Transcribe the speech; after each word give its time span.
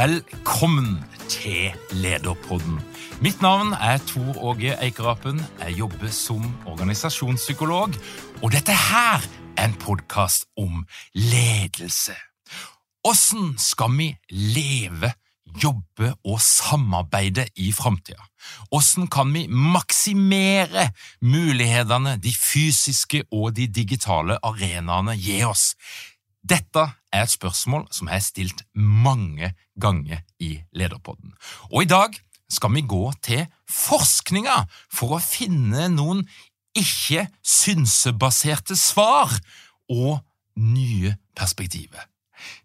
Velkommen 0.00 1.04
til 1.28 1.72
Lederpodden. 1.92 2.78
Mitt 3.20 3.42
navn 3.44 3.74
er 3.76 3.98
Tor 4.08 4.38
Åge 4.48 4.72
Eikerapen. 4.80 5.42
Jeg 5.60 5.74
jobber 5.76 6.08
som 6.08 6.46
organisasjonspsykolog, 6.66 7.98
og 8.42 8.52
dette 8.54 8.72
her 8.72 9.20
er 9.58 9.66
en 9.66 9.74
podkast 9.76 10.46
om 10.56 10.86
ledelse. 11.12 12.16
Åssen 13.04 13.58
skal 13.60 13.92
vi 13.98 14.08
leve, 14.30 15.12
jobbe 15.60 16.14
og 16.24 16.40
samarbeide 16.40 17.50
i 17.60 17.68
framtida? 17.72 18.24
Åssen 18.72 19.10
kan 19.12 19.34
vi 19.34 19.44
maksimere 19.52 20.88
mulighetene 21.20 22.16
de 22.16 22.32
fysiske 22.32 23.26
og 23.28 23.52
de 23.58 23.68
digitale 23.68 24.40
arenaene 24.48 25.18
gir 25.20 25.50
oss? 25.52 25.74
Dette 26.46 26.86
er 27.12 27.24
et 27.24 27.32
spørsmål 27.32 27.86
som 27.92 28.08
jeg 28.08 28.16
har 28.16 28.24
stilt 28.24 28.62
mange 28.74 29.52
ganger 29.80 30.22
i 30.40 30.60
Lederpodden. 30.72 31.34
Og 31.72 31.82
i 31.84 31.90
dag 31.90 32.16
skal 32.50 32.72
vi 32.74 32.86
gå 32.86 33.12
til 33.22 33.44
forskninga 33.70 34.64
for 34.92 35.16
å 35.16 35.22
finne 35.22 35.88
noen 35.92 36.24
ikke 36.76 37.26
synsebaserte 37.42 38.76
svar 38.78 39.32
og 39.90 40.20
nye 40.56 41.16
perspektiver. 41.36 42.06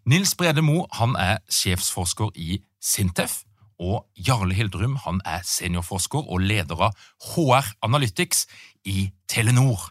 Nils 0.08 0.34
Brede 0.34 0.62
Moe 0.64 0.86
er 1.20 1.42
sjefsforsker 1.52 2.32
i 2.34 2.62
Sintef, 2.80 3.42
og 3.78 4.06
Jarle 4.16 4.54
Hildrum 4.56 4.96
er 5.24 5.42
seniorforsker 5.44 6.30
og 6.32 6.40
leder 6.40 6.80
av 6.88 6.94
HR 7.34 7.74
Analytics 7.84 8.46
i 8.88 9.10
Telenor. 9.28 9.90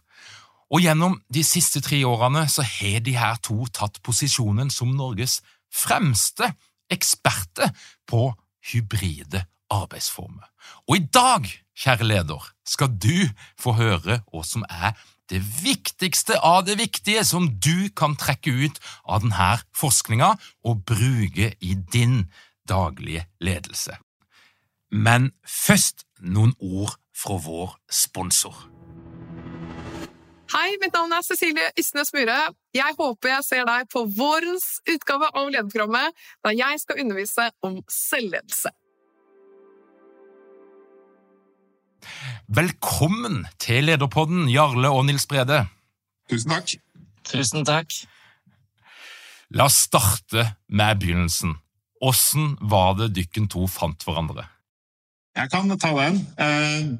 Og 0.73 0.81
gjennom 0.81 1.19
de 1.33 1.43
siste 1.45 1.81
tre 1.85 1.99
årene 2.07 2.45
så 2.49 2.65
har 2.65 3.03
de 3.05 3.15
her 3.17 3.37
to 3.45 3.67
tatt 3.73 4.01
posisjonen 4.05 4.71
som 4.73 4.95
Norges 4.97 5.41
fremste 5.73 6.51
eksperter 6.91 7.73
på 8.09 8.31
hybride 8.71 9.45
arbeidsformer. 9.73 10.47
Og 10.89 10.97
i 10.97 11.05
dag, 11.13 11.45
kjære 11.77 12.07
leder, 12.07 12.49
skal 12.65 12.89
du 12.89 13.29
få 13.61 13.75
høre 13.77 14.21
hva 14.31 14.45
som 14.45 14.65
er 14.69 14.95
det 15.29 15.41
viktigste 15.41 16.37
av 16.45 16.65
det 16.67 16.77
viktige 16.77 17.23
som 17.25 17.47
du 17.61 17.89
kan 17.97 18.13
trekke 18.17 18.53
ut 18.65 18.81
av 19.09 19.25
denne 19.25 19.51
forskninga 19.77 20.35
og 20.65 20.83
bruke 20.85 21.53
i 21.59 21.73
din 21.93 22.27
daglige 22.69 23.25
ledelse. 23.41 23.97
Men 24.91 25.31
først 25.41 26.05
noen 26.21 26.53
ord 26.61 26.93
fra 27.15 27.39
vår 27.41 27.77
sponsor. 27.89 28.74
Hei, 30.53 30.75
mitt 30.77 30.93
navn 30.93 31.13
er 31.15 31.23
Cecilie 31.25 31.71
Ysnes 31.79 32.11
Myhre. 32.13 32.37
Jeg 32.77 32.93
håper 32.99 33.31
jeg 33.31 33.45
ser 33.47 33.63
deg 33.65 33.87
på 33.89 34.03
vårens 34.13 34.75
utgave 34.85 35.31
av 35.33 35.47
Lederprogrammet, 35.49 36.13
der 36.45 36.53
jeg 36.53 36.81
skal 36.83 36.99
undervise 37.01 37.47
om 37.65 37.79
selvledelse. 37.89 38.69
Velkommen 42.45 43.47
til 43.57 43.89
Lederpodden, 43.89 44.45
Jarle 44.53 44.91
og 44.93 45.07
Nils 45.09 45.25
Brede. 45.25 45.63
Tusen 46.29 46.53
takk. 46.53 46.75
Tusen 47.25 47.65
takk. 47.65 47.97
La 49.49 49.65
oss 49.65 49.81
starte 49.87 50.45
med 50.69 51.01
begynnelsen. 51.01 51.57
Åssen 52.05 52.53
var 52.61 52.93
det 53.01 53.15
dykken 53.17 53.49
to 53.49 53.65
fant 53.71 54.05
hverandre? 54.05 54.45
Jeg 55.35 55.49
kan 55.49 55.73
ta 55.73 55.89
den. 55.97 56.21
Eh, 56.37 56.93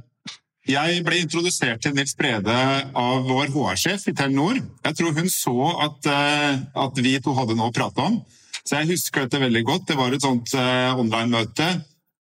jeg 0.66 1.02
ble 1.06 1.20
introdusert 1.22 1.84
til 1.84 1.94
Nils 1.94 2.16
Brede 2.18 2.56
av 2.98 3.28
vår 3.28 3.52
HR-sjef 3.54 4.08
i 4.10 4.16
Telenor. 4.18 4.58
Jeg 4.86 4.98
tror 4.98 5.14
hun 5.14 5.30
så 5.30 5.56
at, 5.86 6.10
eh, 6.10 6.62
at 6.86 7.02
vi 7.06 7.16
to 7.22 7.36
hadde 7.38 7.58
noe 7.58 7.70
å 7.70 7.76
prate 7.76 8.02
om. 8.02 8.20
Så 8.66 8.80
jeg 8.80 8.96
husker 8.96 9.26
dette 9.26 9.44
veldig 9.44 9.64
godt. 9.66 9.88
Det 9.92 9.98
var 10.00 10.14
et 10.14 10.26
sånt 10.26 10.56
eh, 10.58 10.94
online-møte 10.98 11.70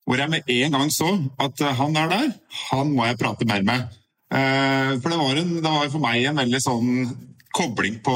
hvor 0.05 0.21
jeg 0.21 0.29
med 0.29 0.49
en 0.53 0.75
gang 0.77 0.91
så 0.93 1.09
at 1.41 1.61
han 1.79 1.95
er 1.97 2.11
der. 2.11 2.27
Han 2.69 2.91
må 2.93 3.07
jeg 3.07 3.17
prate 3.17 3.47
mer 3.49 3.63
med. 3.65 3.87
For 4.29 5.07
det 5.09 5.17
var, 5.17 5.37
en, 5.39 5.53
det 5.63 5.71
var 5.71 5.89
for 5.89 6.03
meg 6.03 6.27
en 6.29 6.37
veldig 6.37 6.59
sånn 6.61 6.89
kobling 7.55 7.99
på 8.03 8.15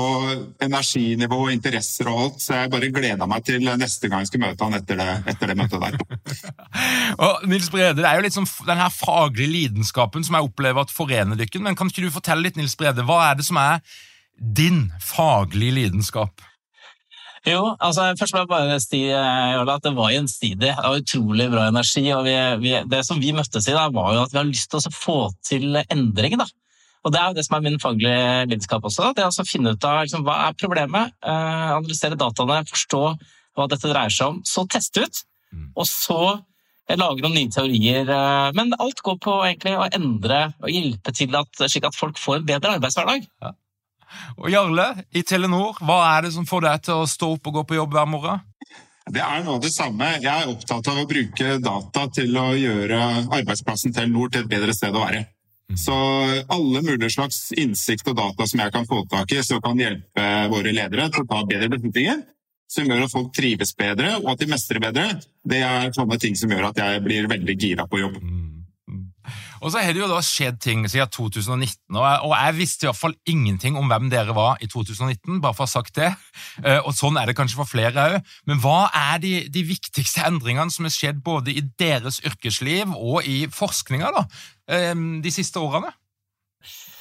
energinivå, 0.64 1.40
interesser 1.54 2.10
og 2.12 2.24
alt. 2.24 2.42
Så 2.44 2.58
jeg 2.58 2.72
bare 2.74 2.92
gleda 2.94 3.28
meg 3.30 3.46
til 3.48 3.64
neste 3.64 4.12
gang 4.12 4.26
jeg 4.26 4.32
skulle 4.32 4.50
møte 4.50 4.68
han 4.68 4.78
etter 4.80 5.00
det, 5.00 5.08
etter 5.34 5.52
det 5.52 5.58
møtet 5.60 5.86
der. 5.86 5.98
og 7.26 7.48
Nils 7.48 7.72
Brede, 7.72 8.02
Det 8.02 8.10
er 8.10 8.20
jo 8.20 8.28
litt 8.28 8.36
sånn 8.36 8.50
den 8.68 8.84
her 8.84 8.92
faglige 8.94 9.54
lidenskapen 9.54 10.28
som 10.28 10.38
jeg 10.38 10.52
opplever 10.52 10.84
at 10.84 10.94
forener 10.94 11.40
dere. 11.40 11.64
Men 11.64 11.80
kan 11.80 11.92
ikke 11.92 12.06
du 12.06 12.14
fortelle 12.14 12.46
litt, 12.46 12.60
Nils 12.60 12.78
Brede, 12.80 13.08
hva 13.08 13.24
er 13.30 13.40
det 13.40 13.48
som 13.48 13.60
er 13.62 13.80
din 14.40 14.88
faglige 15.04 15.78
lidenskap? 15.80 16.44
Jo, 17.48 17.76
altså 17.80 18.10
først 18.20 18.36
må 18.36 18.42
jeg 18.42 18.50
bare 18.52 18.80
si 18.84 19.02
at 19.16 19.84
det 19.86 19.94
var 19.96 20.12
gjensidig. 20.12 20.60
Det 20.66 20.76
var 20.76 21.00
utrolig 21.00 21.48
bra 21.52 21.68
energi. 21.72 22.10
og 22.12 22.26
vi, 22.28 22.36
vi, 22.66 22.74
Det 22.92 23.06
som 23.08 23.22
vi 23.22 23.32
møttes 23.36 23.68
i, 23.68 23.76
da, 23.76 23.88
var 23.94 24.14
jo 24.16 24.24
at 24.26 24.34
vi 24.34 24.42
har 24.42 24.50
lyst 24.50 24.72
til 24.72 24.84
å 24.84 24.92
få 24.94 25.20
til 25.48 25.80
endring. 25.88 26.36
da. 26.40 26.48
Og 27.06 27.14
Det 27.14 27.20
er 27.20 27.28
jo 27.30 27.38
det 27.38 27.46
som 27.48 27.56
er 27.56 27.64
min 27.64 27.80
faglige 27.80 28.46
lidenskap 28.50 28.84
også. 28.84 29.14
Det 29.16 29.24
er 29.24 29.32
å 29.32 29.48
finne 29.48 29.72
ut 29.72 29.86
av 29.88 30.02
liksom, 30.04 30.26
hva 30.28 30.36
er 30.50 30.58
problemet, 30.60 31.16
eh, 31.24 31.70
analysere 31.78 32.20
dataene, 32.20 32.66
forstå 32.68 33.04
hva 33.56 33.68
dette 33.72 33.88
dreier 33.88 34.12
seg 34.14 34.34
om, 34.34 34.42
så 34.44 34.66
teste 34.68 35.06
ut. 35.06 35.24
Og 35.76 35.88
så 35.88 36.20
lage 36.98 37.22
noen 37.22 37.38
nye 37.38 37.54
teorier. 37.54 38.10
Eh, 38.10 38.52
men 38.58 38.76
alt 38.80 39.02
går 39.06 39.18
på 39.22 39.38
egentlig 39.46 39.78
å 39.78 39.88
endre 39.88 40.42
og 40.60 40.70
hjelpe 40.74 41.14
til 41.16 41.36
at, 41.40 41.64
slik 41.66 41.88
at 41.88 41.98
folk 41.98 42.20
får 42.20 42.42
en 42.42 42.52
bedre 42.52 42.76
arbeidshverdag. 42.78 43.28
Ja. 43.44 43.56
Og 44.42 44.50
Jarle, 44.50 44.88
i 45.14 45.22
Telenor, 45.22 45.78
hva 45.86 46.02
er 46.16 46.26
det 46.26 46.34
som 46.34 46.48
får 46.50 46.66
deg 46.66 46.86
til 46.88 47.04
å 47.04 47.10
stå 47.10 47.34
opp 47.36 47.50
og 47.50 47.60
gå 47.60 47.66
på 47.70 47.78
jobb 47.78 47.94
hver 47.94 48.08
morgen? 48.10 48.46
Det 49.10 49.22
er 49.26 49.44
noe 49.46 49.58
av 49.58 49.64
det 49.64 49.72
samme. 49.74 50.08
Jeg 50.22 50.30
er 50.30 50.50
opptatt 50.50 50.90
av 50.92 51.02
å 51.02 51.08
bruke 51.10 51.58
data 51.64 52.08
til 52.14 52.36
å 52.38 52.50
gjøre 52.58 53.00
arbeidsplassen 53.40 53.94
Telenor 53.94 54.34
til 54.34 54.44
et 54.44 54.52
bedre 54.52 54.76
sted 54.76 54.94
å 54.94 55.06
være. 55.06 55.24
Så 55.78 55.94
alle 56.50 56.82
mulige 56.82 57.12
slags 57.14 57.52
innsikt 57.54 58.08
og 58.10 58.18
data 58.18 58.48
som 58.50 58.64
jeg 58.64 58.74
kan 58.74 58.88
få 58.90 59.04
tak 59.10 59.32
i, 59.36 59.44
som 59.46 59.62
kan 59.62 59.78
hjelpe 59.80 60.26
våre 60.50 60.74
ledere 60.74 61.10
til 61.14 61.26
å 61.26 61.30
ta 61.30 61.44
bedre 61.46 61.70
beslutninger, 61.76 62.24
som 62.70 62.90
gjør 62.90 63.06
at 63.06 63.14
folk 63.14 63.32
trives 63.38 63.76
bedre 63.78 64.16
og 64.20 64.32
at 64.34 64.42
de 64.42 64.50
mestrer 64.50 64.82
bedre, 64.82 65.08
det 65.46 65.62
er 65.66 65.94
sånne 65.96 66.18
ting 66.22 66.38
som 66.38 66.52
gjør 66.54 66.72
at 66.72 66.82
jeg 66.82 67.06
blir 67.06 67.30
veldig 67.30 67.58
gira 67.58 67.86
på 67.90 68.02
jobb. 68.02 68.18
Og 69.60 69.72
så 69.72 69.84
har 69.84 69.96
det 69.96 70.02
jo 70.02 70.10
da 70.10 70.20
skjedd 70.24 70.60
ting 70.64 70.86
siden 70.90 71.12
2019, 71.14 71.96
og 71.96 72.04
jeg, 72.04 72.20
og 72.26 72.34
jeg 72.36 72.58
visste 72.58 72.86
i 72.86 72.90
hvert 72.90 73.00
fall 73.00 73.16
ingenting 73.30 73.78
om 73.80 73.90
hvem 73.92 74.10
dere 74.12 74.36
var 74.38 74.60
i 74.64 74.70
2019, 74.72 75.40
bare 75.44 75.56
for 75.56 75.66
å 75.66 75.70
ha 75.70 75.72
sagt 75.72 76.00
det. 76.00 76.12
Og 76.86 76.92
sånn 76.96 77.20
er 77.20 77.30
det 77.30 77.38
kanskje 77.38 77.60
for 77.60 77.70
flere 77.70 78.06
òg. 78.06 78.34
Men 78.50 78.62
hva 78.64 78.90
er 78.96 79.22
de, 79.24 79.34
de, 79.52 79.66
viktigste 79.70 80.24
endringene 80.28 80.74
som 80.74 80.88
har 80.88 80.96
skjedd 80.96 81.24
både 81.26 81.54
i 81.54 81.64
deres 81.80 82.22
yrkesliv 82.26 82.96
og 82.96 83.28
i 83.28 83.42
forskninga 83.54 84.14
da, 84.16 84.26
de 85.24 85.34
siste 85.34 85.62
årene? 85.62 85.92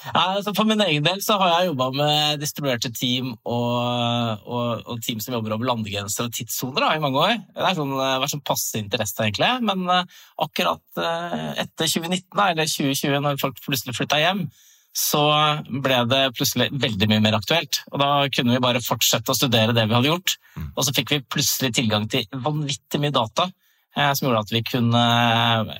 Altså 0.07 0.53
for 0.55 0.67
min 0.67 0.79
egen 0.85 1.03
del 1.03 1.19
så 1.23 1.35
har 1.41 1.51
jeg 1.51 1.69
jobba 1.69 1.89
med 1.95 2.39
distribuerte 2.41 2.91
team 2.95 3.33
og, 3.43 4.45
og, 4.47 4.85
og, 4.85 5.01
team 5.03 5.19
som 5.23 5.35
jobber 5.35 5.57
over 5.57 5.67
landegrenser 5.67 6.29
og 6.29 6.35
tidssoner 6.35 6.87
i 6.93 7.03
mange 7.03 7.19
år. 7.19 7.35
Det 7.51 7.65
har 7.65 7.77
sånn, 7.77 7.93
vært 7.97 8.33
sånn 8.33 8.45
passe 8.47 8.79
interesse, 8.79 9.19
egentlig. 9.25 9.51
Men 9.67 9.85
uh, 9.91 10.17
akkurat 10.45 10.81
uh, 11.01 11.51
etter 11.59 11.91
2019, 11.91 12.31
eller 12.47 12.71
2020, 12.71 13.19
når 13.25 13.43
folk 13.43 13.59
plutselig 13.65 13.97
flytta 13.99 14.21
hjem, 14.23 14.47
så 14.95 15.21
ble 15.69 15.99
det 16.09 16.23
plutselig 16.35 16.71
veldig 16.81 17.11
mye 17.11 17.23
mer 17.27 17.37
aktuelt. 17.37 17.83
Og 17.91 17.99
da 18.01 18.11
kunne 18.33 18.55
vi 18.55 18.63
bare 18.63 18.83
fortsette 18.83 19.31
å 19.31 19.37
studere 19.37 19.75
det 19.75 19.85
vi 19.85 19.97
hadde 19.97 20.11
gjort. 20.11 20.39
Mm. 20.55 20.71
Og 20.73 20.85
så 20.87 20.95
fikk 20.95 21.13
vi 21.13 21.23
plutselig 21.27 21.75
tilgang 21.77 22.07
til 22.11 22.25
vanvittig 22.33 23.03
mye 23.03 23.15
data 23.15 23.51
som 24.15 24.27
gjorde 24.27 24.43
at 24.45 24.51
vi 24.53 24.61
kunne 24.63 24.99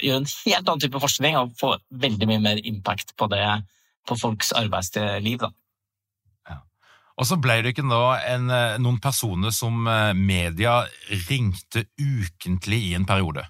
gjøre 0.02 0.22
en 0.24 0.30
helt 0.30 0.64
annen 0.66 0.82
type 0.82 1.00
forskning 1.00 1.38
og 1.40 1.52
få 1.60 1.76
veldig 2.04 2.28
mye 2.28 2.42
mer 2.44 2.62
impact 2.68 3.14
på 3.20 3.28
det 3.32 3.44
på 4.08 4.18
folks 4.20 4.52
arbeidsliv. 4.56 5.40
Da. 5.42 5.50
Ja. 6.50 6.60
Og 7.18 7.30
så 7.30 7.40
ble 7.42 7.60
det 7.64 7.74
ikke 7.74 7.88
da 7.90 8.04
en, 8.34 8.50
eh, 8.54 8.78
noen 8.82 9.00
personer 9.04 9.54
som 9.56 9.88
eh, 9.88 10.14
media 10.18 10.82
ringte 11.28 11.88
ukentlig 12.00 12.84
i 12.92 12.94
en 13.00 13.08
periode? 13.10 13.46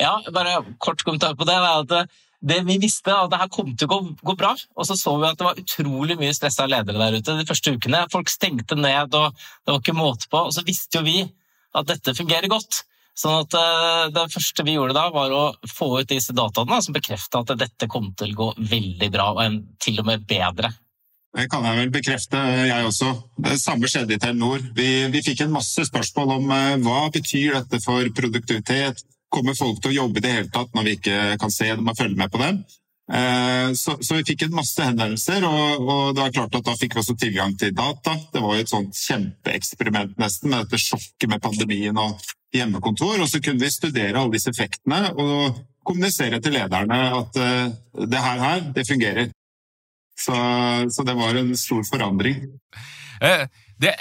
Ja, 0.00 0.18
bare 0.32 0.60
kort 0.78 1.04
kommentar 1.06 1.36
på 1.38 1.46
det. 1.48 1.56
at 1.56 1.96
eh, 1.96 2.18
det 2.40 2.62
vi 2.64 2.78
visste, 2.80 3.12
at 3.12 3.30
det 3.32 3.40
her 3.40 3.50
kom 3.52 3.74
til 3.76 3.88
å 3.88 3.92
gå, 3.92 3.98
gå, 4.24 4.34
bra. 4.40 4.54
Og 4.76 4.86
så 4.88 4.96
så 4.96 5.12
vi 5.20 5.28
at 5.28 5.38
det 5.40 5.44
var 5.44 5.60
utrolig 5.60 6.16
mye 6.20 6.32
stressa 6.36 6.66
ledere 6.68 7.00
der 7.00 7.18
ute 7.20 7.36
de 7.36 7.48
første 7.48 7.74
ukene. 7.76 8.06
Folk 8.12 8.32
stengte 8.32 8.78
ned, 8.78 9.12
og 9.14 9.34
det 9.36 9.74
var 9.74 9.82
ikke 9.82 9.96
måte 9.98 10.30
på. 10.32 10.46
Og 10.48 10.54
så 10.56 10.64
visste 10.64 11.00
jo 11.00 11.04
vi 11.04 11.20
at 11.76 11.90
dette 11.90 12.16
fungerer 12.16 12.48
godt. 12.50 12.84
Sånn 13.18 13.42
at 13.42 13.56
uh, 13.58 14.10
Det 14.14 14.28
første 14.32 14.64
vi 14.66 14.76
gjorde 14.76 14.96
da, 14.96 15.08
var 15.12 15.32
å 15.34 15.42
få 15.68 15.92
ut 16.00 16.10
disse 16.10 16.34
dataene 16.36 16.80
som 16.84 16.96
bekrefta 16.96 17.42
at 17.42 17.56
dette 17.58 17.88
kom 17.90 18.12
til 18.18 18.34
å 18.34 18.38
gå 18.38 18.52
veldig 18.70 19.10
bra, 19.12 19.32
og 19.34 19.58
til 19.82 20.00
og 20.00 20.08
med 20.08 20.24
bedre. 20.28 20.72
Det 21.30 21.46
kan 21.50 21.62
jeg 21.62 21.78
vel 21.78 21.92
bekrefte, 21.94 22.38
jeg 22.66 22.86
også. 22.88 23.12
Det 23.38 23.54
samme 23.62 23.86
skjedde 23.90 24.16
i 24.16 24.22
Telenor. 24.22 24.64
Vi, 24.74 24.88
vi 25.14 25.22
fikk 25.22 25.44
en 25.44 25.54
masse 25.54 25.84
spørsmål 25.86 26.36
om 26.40 26.50
uh, 26.50 26.76
hva 26.82 27.06
betyr 27.14 27.60
dette 27.60 27.82
for 27.84 28.08
produktivitet. 28.16 29.04
Kommer 29.30 29.54
folk 29.54 29.78
til 29.78 29.92
å 29.92 29.98
jobbe 30.00 30.18
i 30.18 30.24
det 30.24 30.34
hele 30.34 30.50
tatt 30.50 30.72
når 30.74 30.88
vi 30.88 30.96
ikke 30.98 31.18
kan 31.38 31.52
se 31.54 31.68
dem 31.70 31.86
og 31.86 31.98
følge 31.98 32.18
med 32.18 32.32
på 32.32 32.40
dem? 32.42 32.64
Uh, 33.10 33.70
så, 33.74 33.96
så, 33.98 34.16
vi 34.18 34.26
fikk 34.26 34.44
en 34.46 34.58
masse 34.58 34.82
henvendelser, 34.86 35.42
og, 35.46 35.80
og, 35.82 36.02
det 36.14 36.22
var 36.22 36.34
klart 36.34 36.58
at 36.58 36.66
da 36.66 36.74
fikk 36.78 36.94
vi 36.94 37.02
også 37.02 37.16
tilgang 37.18 37.54
til 37.58 37.72
data. 37.74 38.16
Det 38.30 38.42
var 38.42 38.56
jo 38.56 38.64
et 38.64 38.70
sånt 38.70 38.98
kjempeeksperiment 38.98 40.18
nesten, 40.18 40.50
med 40.50 40.66
dette 40.66 40.82
sjokket 40.82 41.30
med 41.30 41.42
pandemien 41.42 41.98
og 41.98 42.18
hjemmekontor. 42.54 43.20
Og 43.22 43.28
så 43.30 43.40
kunne 43.42 43.62
vi 43.62 43.72
studere 43.72 44.16
alle 44.16 44.34
disse 44.36 44.52
effektene 44.52 45.10
og 45.14 45.60
kommunisere 45.86 46.40
til 46.42 46.56
lederne 46.58 47.00
at 47.16 47.40
uh, 47.40 48.06
det 48.06 48.22
her, 48.24 48.40
her, 48.44 48.64
det 48.74 48.86
fungerer. 48.88 49.30
Så, 50.20 50.36
så, 50.92 51.04
det 51.06 51.16
var 51.16 51.36
en 51.38 51.54
stor 51.56 51.80
forandring. 51.88 52.42
Eh, 53.24 53.46
det, 53.80 53.94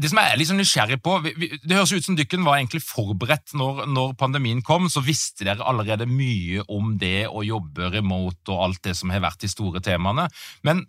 det, 0.00 0.08
som 0.08 0.20
jeg 0.22 0.32
er 0.32 0.44
sånn 0.48 0.58
nysgjerrig 0.62 0.96
på 1.04 1.18
Det 1.26 1.74
høres 1.76 1.92
ut 1.92 2.06
som 2.06 2.16
dykken 2.16 2.46
var 2.46 2.56
egentlig 2.56 2.80
forberedt 2.84 3.52
når, 3.60 3.84
når, 3.92 4.14
pandemien 4.16 4.62
kom. 4.64 4.88
Så 4.88 5.04
visste 5.04 5.44
dere 5.44 5.66
allerede 5.68 6.08
mye 6.08 6.64
om 6.72 6.94
det 7.00 7.28
å 7.28 7.44
jobbe 7.44 7.92
remote 7.92 8.54
og 8.54 8.64
alt 8.70 8.82
det 8.88 8.96
som 8.96 9.12
har 9.12 9.24
vært 9.26 9.44
de 9.44 9.52
store 9.52 9.84
temaene. 9.84 10.30
Men 10.64 10.86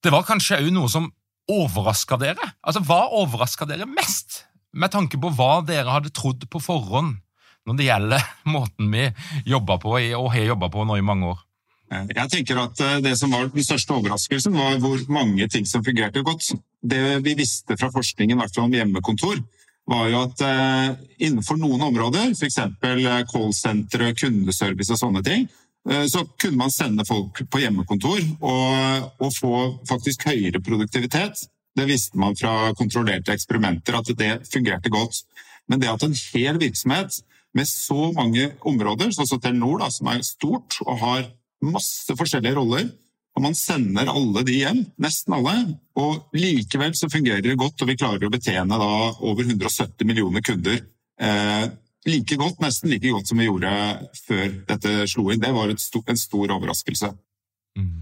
det 0.00 0.14
var 0.14 0.24
kanskje 0.24 0.62
òg 0.62 0.72
noe 0.72 0.88
som 0.92 1.10
overraska 1.52 2.18
dere? 2.20 2.52
Altså, 2.64 2.80
Hva 2.88 3.04
overraska 3.20 3.68
dere 3.68 3.88
mest 3.90 4.46
med 4.76 4.92
tanke 4.92 5.18
på 5.20 5.32
hva 5.34 5.60
dere 5.66 5.94
hadde 5.94 6.12
trodd 6.14 6.44
på 6.50 6.60
forhånd 6.62 7.16
når 7.66 7.78
det 7.78 7.88
gjelder 7.88 8.30
måten 8.54 8.92
vi 8.92 9.08
jobber 9.48 9.80
på 9.82 9.96
og 9.98 10.30
har 10.34 10.52
jobba 10.52 10.70
på 10.72 10.86
nå 10.86 11.00
i 11.00 11.06
mange 11.06 11.32
år? 11.32 11.42
Jeg 11.86 12.30
tenker 12.32 12.58
at 12.58 12.80
eh, 12.82 12.96
Det 13.04 13.12
som 13.18 13.30
var 13.30 13.46
den 13.52 13.64
største 13.64 13.94
overraskelsen, 13.94 14.56
var 14.58 14.80
hvor 14.82 14.98
mange 15.12 15.46
ting 15.48 15.66
som 15.66 15.84
fungerte 15.86 16.24
godt. 16.26 16.48
Det 16.82 17.20
vi 17.22 17.36
visste 17.38 17.76
fra 17.78 17.92
forskningen 17.94 18.42
om 18.42 18.74
hjemmekontor, 18.74 19.38
var 19.86 20.08
jo 20.10 20.22
at 20.24 20.42
eh, 20.42 20.96
innenfor 21.22 21.60
noen 21.60 21.84
områder, 21.86 22.32
f.eks. 22.34 22.58
Eh, 22.58 23.22
callsentre, 23.30 24.12
kundeservice 24.18 24.90
og 24.90 24.98
sånne 24.98 25.22
ting, 25.22 25.46
så 26.10 26.24
kunne 26.34 26.58
man 26.58 26.72
sende 26.74 27.04
folk 27.06 27.44
på 27.46 27.60
hjemmekontor 27.62 28.18
og, 28.42 29.04
og 29.22 29.28
få 29.36 29.50
faktisk 29.86 30.24
høyere 30.26 30.58
produktivitet 30.58 31.44
det 31.76 31.86
visste 31.88 32.18
man 32.20 32.36
fra 32.38 32.72
kontrollerte 32.78 33.34
eksperimenter 33.34 33.98
at 33.98 34.12
det 34.18 34.32
fungerte 34.48 34.92
godt. 34.92 35.22
Men 35.68 35.82
det 35.82 35.90
at 35.90 36.04
en 36.06 36.16
hel 36.16 36.60
virksomhet 36.62 37.20
med 37.56 37.68
så 37.68 38.10
mange 38.16 38.50
områder, 38.68 39.10
sånn 39.14 39.28
som 39.28 39.40
Telenor, 39.40 39.80
da, 39.82 39.90
som 39.92 40.10
er 40.12 40.24
stort 40.26 40.78
og 40.84 41.00
har 41.02 41.26
masse 41.64 42.16
forskjellige 42.16 42.56
roller, 42.58 42.88
og 43.36 43.44
man 43.44 43.56
sender 43.56 44.08
alle 44.08 44.42
de 44.48 44.54
hjem, 44.62 44.78
nesten 45.02 45.34
alle, 45.36 45.56
og 46.00 46.36
likevel 46.36 46.94
så 46.96 47.10
fungerer 47.12 47.44
det 47.44 47.58
godt, 47.60 47.82
og 47.82 47.90
vi 47.90 47.98
klarer 48.00 48.28
å 48.28 48.32
betjene 48.32 48.78
da 48.80 48.92
over 49.28 49.44
170 49.44 50.08
millioner 50.08 50.44
kunder 50.44 50.78
eh, 51.20 51.66
like 52.06 52.38
godt, 52.40 52.62
nesten 52.64 52.92
like 52.92 53.12
godt 53.12 53.28
som 53.28 53.40
vi 53.40 53.48
gjorde 53.48 53.72
før 54.22 54.46
dette 54.70 54.94
slo 55.10 55.28
inn. 55.32 55.42
Det 55.42 55.52
var 55.52 55.72
stor, 55.80 56.04
en 56.08 56.20
stor 56.20 56.54
overraskelse. 56.56 57.12
Mm. 57.76 58.00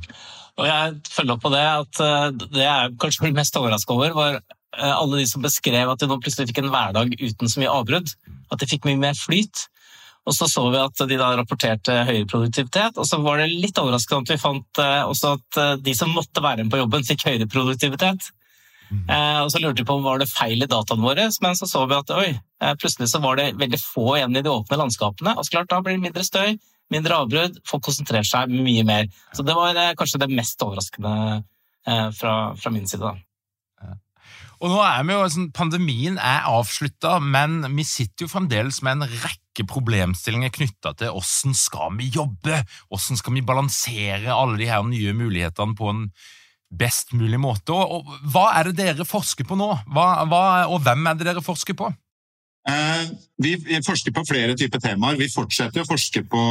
Og 0.61 0.67
jeg 0.69 0.99
følger 1.11 1.35
opp 1.35 1.43
på 1.43 1.53
det 1.55 1.63
at 1.67 2.03
eh, 2.03 2.27
det 2.45 2.63
jeg 2.63 2.97
kanskje 3.03 3.27
ble 3.27 3.35
mest 3.41 3.57
overraska 3.59 3.95
over, 3.95 4.15
var 4.15 4.37
eh, 4.39 4.93
alle 4.93 5.21
de 5.21 5.27
som 5.31 5.43
beskrev 5.43 5.91
at 5.91 6.03
de 6.03 6.09
nå 6.11 6.19
plutselig 6.23 6.51
fikk 6.51 6.63
en 6.63 6.71
hverdag 6.75 7.15
uten 7.19 7.51
så 7.51 7.63
mye 7.63 7.73
avbrudd. 7.73 8.13
At 8.55 8.63
de 8.63 8.69
fikk 8.71 8.87
mye 8.87 9.01
mer 9.01 9.19
flyt. 9.19 9.67
Og 10.25 10.37
så 10.37 10.49
så 10.49 10.63
vi 10.73 10.79
at 10.81 11.03
de 11.11 11.19
da 11.21 11.35
rapporterte 11.37 11.99
høyere 12.09 12.29
produktivitet, 12.31 12.97
og 12.97 13.05
så 13.05 13.19
var 13.21 13.43
det 13.43 13.51
litt 13.51 13.77
overraskende 13.77 14.25
at 14.25 14.31
vi 14.33 14.41
fant 14.41 14.81
eh, 14.81 15.03
også 15.05 15.35
at 15.37 15.59
de 15.85 15.93
som 15.99 16.15
måtte 16.15 16.41
være 16.45 16.65
med 16.65 16.73
på 16.73 16.81
jobben, 16.81 17.05
fikk 17.05 17.27
høyere 17.29 17.51
produktivitet. 17.51 18.31
Mm. 18.85 19.09
og 19.41 19.49
så 19.51 19.59
lurte 19.59 19.81
vi 19.81 19.87
på 19.89 19.95
om 19.97 20.05
var 20.05 20.21
det 20.21 20.29
feil 20.29 20.61
i 20.61 20.69
dataene 20.69 21.03
våre, 21.03 21.25
men 21.43 21.57
så 21.57 21.67
så 21.67 21.81
vi 21.89 21.97
at 21.97 22.11
oi, 22.15 22.27
plutselig 22.79 23.09
så 23.11 23.19
var 23.25 23.41
det 23.41 23.47
veldig 23.59 23.81
få 23.81 24.19
igjen 24.19 24.37
i 24.37 24.43
de 24.45 24.53
åpne 24.53 24.77
landskapene. 24.79 25.33
Og 25.35 25.47
så 25.47 25.55
klart, 25.57 25.71
da 25.73 25.81
blir 25.83 25.97
det 25.97 26.05
mindre 26.05 26.23
støy, 26.23 26.53
mindre 26.93 27.21
avbrudd, 27.23 27.61
folk 27.69 27.87
konsentrerer 27.89 28.27
seg 28.29 28.53
mye 28.53 28.85
mer. 28.87 29.09
Så 29.37 29.47
det 29.47 29.57
var 29.57 29.77
eh, 29.77 29.95
kanskje 29.99 30.21
det 30.25 30.33
mest 30.33 30.61
overraskende 30.65 31.15
eh, 31.87 32.11
fra, 32.17 32.35
fra 32.59 32.75
min 32.75 32.89
side. 32.91 33.05
da. 33.05 33.15
Og 34.63 34.71
nå 34.71 34.79
er 34.81 35.03
vi 35.05 35.13
jo, 35.13 35.25
sånn, 35.29 35.51
Pandemien 35.55 36.15
er 36.17 36.47
avslutta, 36.49 37.19
men 37.21 37.59
vi 37.75 37.85
sitter 37.85 38.25
jo 38.25 38.31
fremdeles 38.33 38.81
med 38.87 38.97
en 38.97 39.19
rekke 39.25 39.67
problemstillinger 39.69 40.53
knytta 40.55 40.95
til 40.99 41.13
hvordan 41.13 41.57
skal 41.59 41.99
vi 41.99 42.09
jobbe, 42.15 42.63
hvordan 42.89 43.21
skal 43.21 43.37
vi 43.37 43.45
balansere 43.45 44.33
alle 44.33 44.57
de 44.61 44.71
her 44.71 44.87
nye 44.87 45.13
mulighetene 45.17 45.77
på 45.79 45.91
en 45.93 46.07
best 46.75 47.13
mulig 47.15 47.39
måte. 47.43 47.75
Og, 47.75 48.01
og 48.01 48.31
Hva 48.33 48.47
er 48.61 48.71
det 48.71 48.79
dere 48.81 49.07
forsker 49.09 49.47
på 49.49 49.59
nå, 49.59 49.69
hva, 49.93 50.09
hva, 50.31 50.43
og 50.71 50.81
hvem 50.87 51.11
er 51.11 51.21
det 51.21 51.29
dere 51.29 51.45
forsker 51.45 51.77
på? 51.79 51.91
Eh, 52.69 53.09
vi 53.37 53.59
forsker 53.85 54.13
på 54.17 54.25
flere 54.25 54.57
typer 54.57 54.81
temaer. 54.81 55.19
Vi 55.21 55.29
fortsetter 55.29 55.83
å 55.83 55.89
forske 55.89 56.23
på 56.25 56.45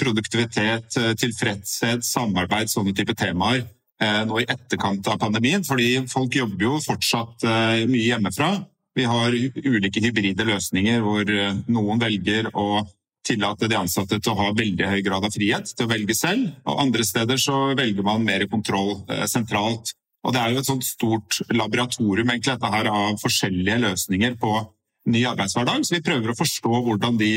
produktivitet, 0.00 0.96
eh, 0.96 1.12
tilfredshet, 1.20 2.04
samarbeid, 2.06 2.72
sånne 2.72 2.94
typer 2.96 3.14
temaer 3.14 3.66
eh, 4.00 4.22
nå 4.24 4.40
i 4.40 4.48
etterkant 4.48 5.06
av 5.08 5.18
pandemien. 5.20 5.64
Fordi 5.66 6.06
folk 6.08 6.32
jobber 6.34 6.64
jo 6.64 6.78
fortsatt 6.80 7.44
mye 7.90 8.06
hjemmefra. 8.08 8.54
Vi 8.96 9.04
har 9.04 9.30
ulike 9.30 10.00
hybride 10.00 10.46
løsninger 10.48 11.04
hvor 11.04 11.28
noen 11.68 12.00
velger 12.00 12.48
å 12.56 12.86
tillate 13.22 13.68
de 13.68 13.76
ansatte 13.76 14.16
til 14.18 14.32
å 14.32 14.38
ha 14.40 14.48
veldig 14.56 14.88
høy 14.88 15.02
grad 15.04 15.24
av 15.28 15.30
frihet 15.30 15.68
til 15.76 15.86
å 15.86 15.92
velge 15.92 16.16
selv. 16.16 16.48
Og 16.64 16.80
andre 16.80 17.04
steder 17.04 17.36
så 17.38 17.76
velger 17.76 18.02
man 18.02 18.24
mer 18.24 18.46
kontroll 18.48 19.04
sentralt. 19.28 19.92
Og 20.24 20.32
det 20.32 20.40
er 20.40 20.52
jo 20.52 20.64
et 20.64 20.68
sånt 20.68 20.84
stort 20.84 21.38
laboratorium 21.52 22.32
egentlig, 22.32 22.56
dette 22.56 22.72
her 22.72 22.88
av 22.90 23.20
forskjellige 23.20 23.78
løsninger 23.84 24.40
på 24.40 24.56
ny 25.08 25.24
arbeidshverdag. 25.28 25.84
Så 25.86 25.96
vi 25.96 26.04
prøver 26.04 26.32
å 26.32 26.38
forstå 26.38 26.82
hvordan 26.86 27.18
de 27.20 27.32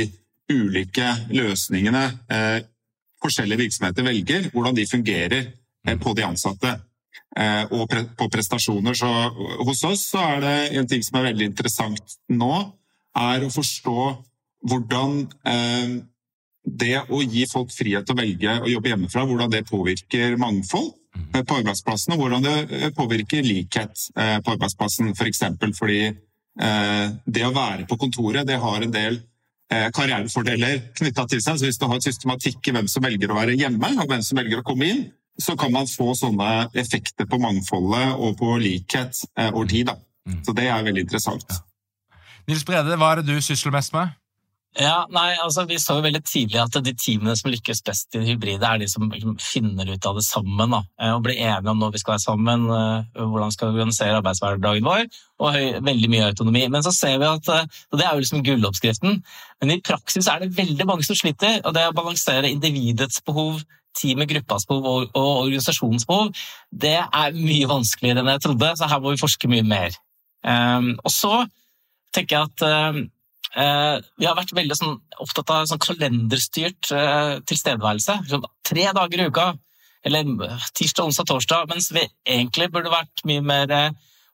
ulike 0.52 1.08
løsningene 1.32 2.04
eh, 2.32 2.60
forskjellige 3.24 3.64
virksomheter 3.64 4.06
velger, 4.06 4.50
hvordan 4.54 4.76
de 4.76 4.90
fungerer 4.90 5.46
eh, 5.88 5.98
på 6.00 6.16
de 6.18 6.26
ansatte. 6.28 6.76
Eh, 7.34 7.66
og 7.74 7.88
pre 7.90 8.04
på 8.18 8.28
prestasjoner. 8.30 8.98
Så 8.98 9.10
hos 9.66 9.84
oss 9.90 10.08
så 10.12 10.22
er 10.36 10.42
det 10.44 10.56
en 10.80 10.90
ting 10.90 11.04
som 11.06 11.20
er 11.20 11.32
veldig 11.32 11.50
interessant 11.50 12.18
nå, 12.30 12.54
er 13.18 13.46
å 13.46 13.54
forstå 13.54 14.00
hvordan 14.70 15.24
eh, 15.50 15.96
det 16.64 16.98
å 17.12 17.22
gi 17.24 17.46
folk 17.50 17.74
frihet 17.74 18.06
til 18.08 18.16
å 18.16 18.22
velge 18.22 18.60
å 18.62 18.70
jobbe 18.72 18.94
hjemmefra, 18.94 19.26
hvordan 19.28 19.52
det 19.52 19.66
påvirker 19.68 20.38
mangfold 20.42 20.94
eh, 21.34 21.42
på 21.42 21.58
arbeidsplassen, 21.60 22.14
og 22.16 22.24
hvordan 22.24 22.46
det 22.46 22.56
eh, 22.70 22.94
påvirker 22.96 23.46
likhet 23.46 24.08
på 24.14 24.56
arbeidsplassen. 24.56 25.12
For 25.18 25.34
fordi 25.80 26.14
det 26.54 27.42
å 27.48 27.54
være 27.56 27.88
på 27.90 27.98
kontoret 27.98 28.46
det 28.46 28.60
har 28.62 28.84
en 28.86 28.92
del 28.94 29.16
eh, 29.74 29.90
karrierefordeler 29.96 30.80
knytta 30.98 31.26
til 31.30 31.42
seg. 31.44 31.60
Så 31.60 31.68
hvis 31.68 31.82
du 31.82 31.88
har 31.90 32.02
systematikk 32.04 32.70
i 32.70 32.76
hvem 32.76 32.90
som 32.92 33.06
velger 33.06 33.32
å 33.32 33.38
være 33.40 33.58
hjemme, 33.58 33.94
og 34.02 34.10
hvem 34.12 34.24
som 34.26 34.40
velger 34.40 34.62
å 34.62 34.68
komme 34.68 34.90
inn, 34.90 35.04
så 35.42 35.56
kan 35.58 35.74
man 35.74 35.90
få 35.90 36.12
sånne 36.18 36.50
effekter 36.78 37.26
på 37.30 37.40
mangfoldet 37.42 38.20
og 38.20 38.36
på 38.42 38.58
likhet 38.62 39.24
eh, 39.38 39.50
over 39.50 39.70
tid. 39.70 39.90
Da. 39.90 39.98
Mm. 40.30 40.42
Så 40.46 40.58
det 40.58 40.68
er 40.70 40.86
veldig 40.86 41.08
interessant. 41.08 41.62
Nils 42.50 42.66
Brede, 42.68 42.98
hva 43.00 43.14
er 43.14 43.22
det 43.22 43.34
du 43.34 43.42
sysler 43.42 43.74
mest 43.74 43.96
med? 43.96 44.14
Ja, 44.80 45.04
nei, 45.14 45.36
altså 45.38 45.68
Vi 45.70 45.78
så 45.78 46.00
jo 46.00 46.04
veldig 46.06 46.24
tidlig 46.26 46.58
at 46.58 46.74
de 46.82 46.94
teamene 46.98 47.36
som 47.38 47.52
lykkes 47.54 47.84
best 47.86 48.16
i 48.16 48.22
det 48.22 48.32
hybride, 48.32 48.66
er 48.66 48.82
de 48.82 48.88
som 48.90 49.06
liksom 49.12 49.36
finner 49.38 49.92
ut 49.92 50.08
av 50.10 50.18
det 50.18 50.26
sammen. 50.26 50.72
da, 50.72 50.82
eh, 51.00 51.14
Og 51.14 51.22
blir 51.24 51.38
enige 51.38 51.70
om 51.70 51.80
når 51.80 51.92
vi 51.94 52.00
skal 52.00 52.14
være 52.14 52.26
sammen, 52.26 52.66
hvordan 52.66 53.30
hvordan 53.30 53.52
skal 53.52 53.68
vi 53.68 53.80
organisere 53.80 54.18
arbeidshverdagen 54.22 54.84
vår, 54.84 55.06
og 55.40 55.54
veldig 55.84 56.10
mye 56.10 56.26
autonomi. 56.32 56.68
Men 56.70 56.82
så 56.82 56.92
ser 56.92 57.20
vi 57.20 57.26
at, 57.26 57.48
eh, 57.50 57.68
og 57.92 58.00
det 58.00 58.06
er 58.06 58.14
jo 58.14 58.24
liksom 58.24 58.44
gulloppskriften, 58.44 59.24
men 59.62 59.72
i 59.72 59.82
praksis 59.82 60.28
er 60.28 60.40
det 60.40 60.58
veldig 60.58 60.86
mange 60.86 61.04
som 61.04 61.16
sliter. 61.16 61.62
og 61.66 61.74
Det 61.74 61.88
å 61.88 61.94
balansere 61.94 62.50
individets 62.50 63.22
behov, 63.22 63.62
teamet, 63.94 64.28
gruppas 64.28 64.66
behov 64.66 64.86
og, 64.86 65.10
og 65.14 65.46
organisasjonens 65.46 66.06
behov, 66.06 66.34
det 66.74 66.98
er 66.98 67.32
mye 67.32 67.68
vanskeligere 67.68 68.20
enn 68.20 68.34
jeg 68.34 68.42
trodde, 68.42 68.78
så 68.78 68.90
her 68.90 69.00
må 69.00 69.12
vi 69.12 69.22
forske 69.22 69.48
mye 69.48 69.62
mer. 69.62 69.92
Um, 70.44 70.98
og 71.06 71.12
så 71.12 71.46
tenker 72.12 72.38
jeg 72.38 72.50
at 72.50 73.13
Eh, 73.52 73.98
vi 74.18 74.26
har 74.26 74.38
vært 74.38 74.54
veldig 74.56 74.78
sånn, 74.78 74.96
opptatt 75.22 75.52
av 75.54 75.68
sånn 75.70 75.82
kalenderstyrt 75.84 76.90
eh, 76.96 77.36
tilstedeværelse. 77.50 78.18
Sånn, 78.32 78.48
tre 78.66 78.88
dager 78.98 79.22
i 79.22 79.28
uka, 79.30 79.52
eller 80.08 80.32
eh, 80.48 80.66
tirsdag, 80.74 81.12
onsdag, 81.12 81.30
torsdag. 81.30 81.70
Mens 81.70 81.92
vi 81.94 82.06
egentlig 82.26 82.72
burde 82.74 82.94
vært 82.94 83.24
mye 83.30 83.44
mer 83.46 83.76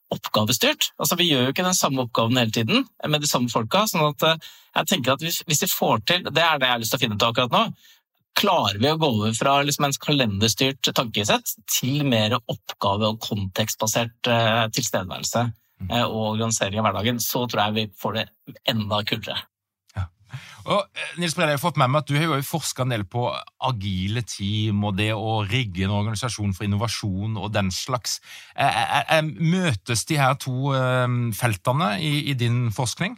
oppgavestyrt. 0.09 0.93
Altså, 0.97 1.19
vi 1.19 1.29
gjør 1.29 1.47
jo 1.47 1.53
ikke 1.53 1.67
den 1.67 1.77
samme 1.77 2.07
oppgaven 2.07 2.39
hele 2.39 2.55
tiden 2.55 2.87
med 3.05 3.21
de 3.21 3.29
samme 3.29 3.51
folka. 3.51 3.83
sånn 3.89 4.07
at 4.07 4.25
jeg 4.39 4.89
tenker 4.89 5.13
at 5.13 5.25
hvis, 5.25 5.43
hvis 5.45 5.63
vi 5.65 5.69
får 5.69 6.01
til, 6.07 6.23
Det 6.25 6.41
er 6.41 6.57
det 6.57 6.65
jeg 6.65 6.73
har 6.73 6.81
lyst 6.81 6.95
til 6.95 6.97
å 6.97 7.03
finne 7.03 7.19
ut 7.19 7.25
akkurat 7.27 7.53
nå. 7.53 7.61
Klarer 8.39 8.79
vi 8.79 8.89
å 8.89 8.97
gå 8.97 9.09
over 9.19 9.35
fra 9.37 9.59
liksom 9.61 9.85
en 9.85 9.93
kalenderstyrt 10.01 10.89
tankesett 10.95 11.53
til 11.69 12.07
mer 12.07 12.39
oppgave- 12.39 13.11
og 13.11 13.19
kontekstbasert 13.21 14.31
tilstedeværelse? 14.73 15.49
Mm. 15.79 15.93
Eh, 15.93 16.05
og 16.05 16.33
organisering 16.33 16.81
av 16.81 16.89
hverdagen, 16.89 17.21
så 17.24 17.45
tror 17.48 17.65
jeg 17.65 17.77
vi 17.77 17.86
får 18.01 18.17
det 18.17 18.25
enda 18.67 19.00
kulere. 19.07 19.38
Ja. 19.95 20.07
Og 20.65 20.81
eh, 20.83 21.13
Nils 21.21 21.36
Brede, 21.38 21.53
jeg 21.53 21.59
har 21.59 21.63
fått 21.63 21.79
med 21.79 21.93
meg 21.93 22.03
at 22.03 22.12
Du 22.12 22.17
har 22.17 22.27
jo 22.27 22.41
forska 22.45 22.83
en 22.83 22.93
del 22.93 23.05
på 23.09 23.29
agile 23.69 24.25
team 24.27 24.83
og 24.88 25.00
det 25.00 25.12
å 25.15 25.39
rigge 25.48 25.86
en 25.88 25.95
organisasjon 25.95 26.53
for 26.57 26.67
innovasjon 26.67 27.39
og 27.39 27.53
den 27.55 27.71
slags. 27.74 28.19
Eh, 28.59 29.24
møtes 29.39 30.05
de 30.09 30.19
her 30.19 30.36
to 30.41 30.75
feltene 31.38 31.95
i, 32.03 32.29
i 32.31 32.38
din 32.38 32.67
forskning? 32.75 33.17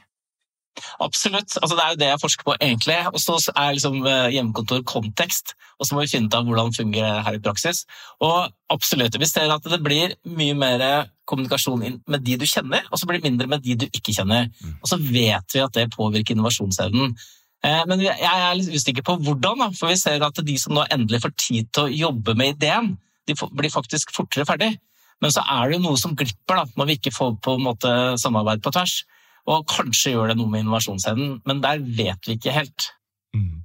Absolutt. 1.04 1.58
Altså, 1.60 1.76
det 1.76 1.84
er 1.84 1.94
jo 1.94 2.00
det 2.00 2.10
jeg 2.10 2.22
forsker 2.22 2.48
på, 2.48 2.56
egentlig. 2.62 2.98
Og 3.12 3.20
så 3.20 3.38
er 3.56 3.76
liksom 3.76 3.98
eh, 4.08 4.30
hjemmekontor 4.36 4.84
kontekst, 4.88 5.54
og 5.80 5.88
så 5.88 5.96
må 5.96 6.06
vi 6.06 6.12
finne 6.14 6.30
ut 6.30 6.38
av 6.38 6.48
hvordan 6.48 6.72
det 6.72 6.80
fungerer 6.80 7.26
her 7.26 7.38
i 7.38 7.44
praksis. 7.44 7.84
Og 8.24 8.52
absolutt, 8.72 9.18
vi 9.20 9.30
ser 9.30 9.52
at 9.52 9.68
det 9.68 9.82
blir 9.84 10.16
mye 10.38 10.56
mer 10.58 10.86
kommunikasjon 11.30 11.84
med 11.84 12.26
de 12.26 12.38
du 12.40 12.48
kjenner, 12.48 12.88
og 12.92 13.00
så 13.00 13.08
blir 13.08 13.20
det 13.20 13.30
mindre 13.30 13.50
med 13.52 13.64
de 13.66 13.78
du 13.84 13.88
ikke 13.90 14.16
kjenner. 14.16 14.50
Mm. 14.62 14.80
Og 14.80 14.90
så 14.92 15.00
vet 15.02 15.56
vi 15.56 15.64
at 15.64 15.76
det 15.78 15.92
påvirker 15.96 16.36
innovasjonsevnen. 16.36 17.16
Eh, 17.62 17.84
men 17.90 18.06
jeg 18.08 18.18
er 18.18 18.56
litt 18.58 18.74
usikker 18.74 19.06
på 19.06 19.20
hvordan, 19.22 19.68
for 19.78 19.92
vi 19.92 20.00
ser 20.02 20.24
at 20.26 20.46
de 20.46 20.58
som 20.60 20.76
nå 20.76 20.86
endelig 20.90 21.22
får 21.26 21.36
tid 21.38 21.70
til 21.74 21.88
å 21.88 21.98
jobbe 22.08 22.36
med 22.40 22.56
ideen, 22.56 22.96
de 23.30 23.38
blir 23.38 23.74
faktisk 23.74 24.14
fortere 24.16 24.48
ferdig. 24.50 24.74
Men 25.22 25.34
så 25.34 25.44
er 25.46 25.70
det 25.70 25.78
jo 25.78 25.84
noe 25.84 26.00
som 26.02 26.16
glipper 26.18 26.58
da, 26.58 26.66
når 26.80 26.90
vi 26.90 26.98
ikke 26.98 27.14
får 27.14 27.36
på 27.46 27.54
en 27.58 27.66
måte 27.68 27.92
samarbeid 28.22 28.64
på 28.66 28.74
tvers. 28.74 29.04
Og 29.50 29.66
kanskje 29.70 30.16
gjør 30.16 30.32
det 30.32 30.38
noe 30.40 30.52
med 30.52 30.66
innovasjonsevnen, 30.66 31.40
men 31.48 31.64
der 31.64 31.82
vet 31.82 32.28
vi 32.28 32.38
ikke 32.38 32.54
helt. 32.56 32.92
Mm. 33.36 33.64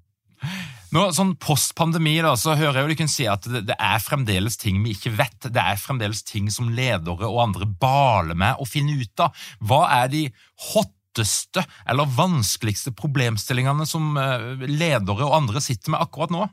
Nå, 0.94 1.02
sånn 1.12 1.34
Post 1.42 1.74
pandemi 1.76 2.14
da, 2.24 2.32
så 2.38 2.54
hører 2.56 2.78
jeg 2.78 2.86
jo 2.86 2.94
dere 2.94 3.10
si 3.10 3.26
at 3.28 3.46
det, 3.50 3.64
det, 3.68 3.76
er 3.76 4.02
fremdeles 4.02 4.56
ting 4.60 4.78
vi 4.84 4.94
ikke 4.96 5.16
vet. 5.18 5.48
Det 5.52 5.62
er 5.62 5.80
fremdeles 5.80 6.22
ting 6.26 6.48
som 6.52 6.70
ledere 6.72 7.28
og 7.28 7.42
andre 7.42 7.68
baler 7.68 8.38
med 8.38 8.62
å 8.62 8.68
finne 8.68 8.96
ut 8.96 9.24
av. 9.24 9.46
Hva 9.60 9.82
er 9.98 10.12
de 10.12 10.22
hotteste 10.70 11.64
eller 11.88 12.14
vanskeligste 12.16 12.94
problemstillingene 12.96 13.88
som 13.88 14.14
eh, 14.20 14.68
ledere 14.70 15.26
og 15.26 15.36
andre 15.42 15.64
sitter 15.64 15.92
med 15.92 16.06
akkurat 16.06 16.32
nå? 16.32 16.46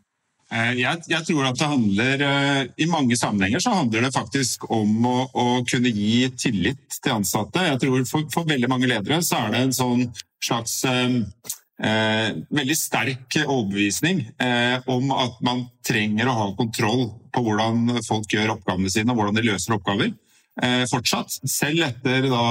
Eh, 0.54 0.74
jeg, 0.78 1.02
jeg, 1.10 1.26
tror 1.26 1.48
at 1.50 1.58
det 1.58 1.70
handler 1.72 2.24
eh, 2.28 2.60
I 2.84 2.86
mange 2.92 3.18
sammenhenger 3.18 3.64
så 3.64 3.74
handler 3.74 4.06
det 4.06 4.14
faktisk 4.14 4.68
om 4.70 5.08
å, 5.10 5.16
å 5.34 5.46
kunne 5.66 5.90
gi 5.90 6.28
tillit 6.38 7.00
til 7.00 7.16
ansatte. 7.16 7.64
Jeg 7.72 7.82
tror 7.82 8.04
for, 8.10 8.28
for, 8.34 8.48
veldig 8.50 8.70
mange 8.70 8.90
ledere 8.92 9.22
så 9.26 9.46
er 9.46 9.54
det 9.54 9.62
en 9.64 9.76
sånn 9.76 10.04
slags 10.44 10.76
eh, 10.90 11.16
eh, 11.82 12.30
veldig 12.54 12.78
sterk 12.78 13.40
overbevisning 13.44 14.28
eh, 14.38 14.76
om 14.94 15.14
at 15.16 15.40
man 15.46 15.64
trenger 15.86 16.30
å 16.30 16.36
ha 16.38 16.50
kontroll 16.60 17.08
på 17.34 17.44
hvordan 17.48 18.04
folk 18.06 18.36
gjør 18.36 18.54
oppgavene 18.58 18.92
sine 18.94 19.10
og 19.10 19.22
hvordan 19.22 19.40
de 19.40 19.48
løser 19.48 19.74
oppgaver. 19.80 20.12
Eh, 20.62 20.84
fortsatt. 20.92 21.40
Selv 21.50 21.82
etter 21.88 22.28
da, 22.30 22.44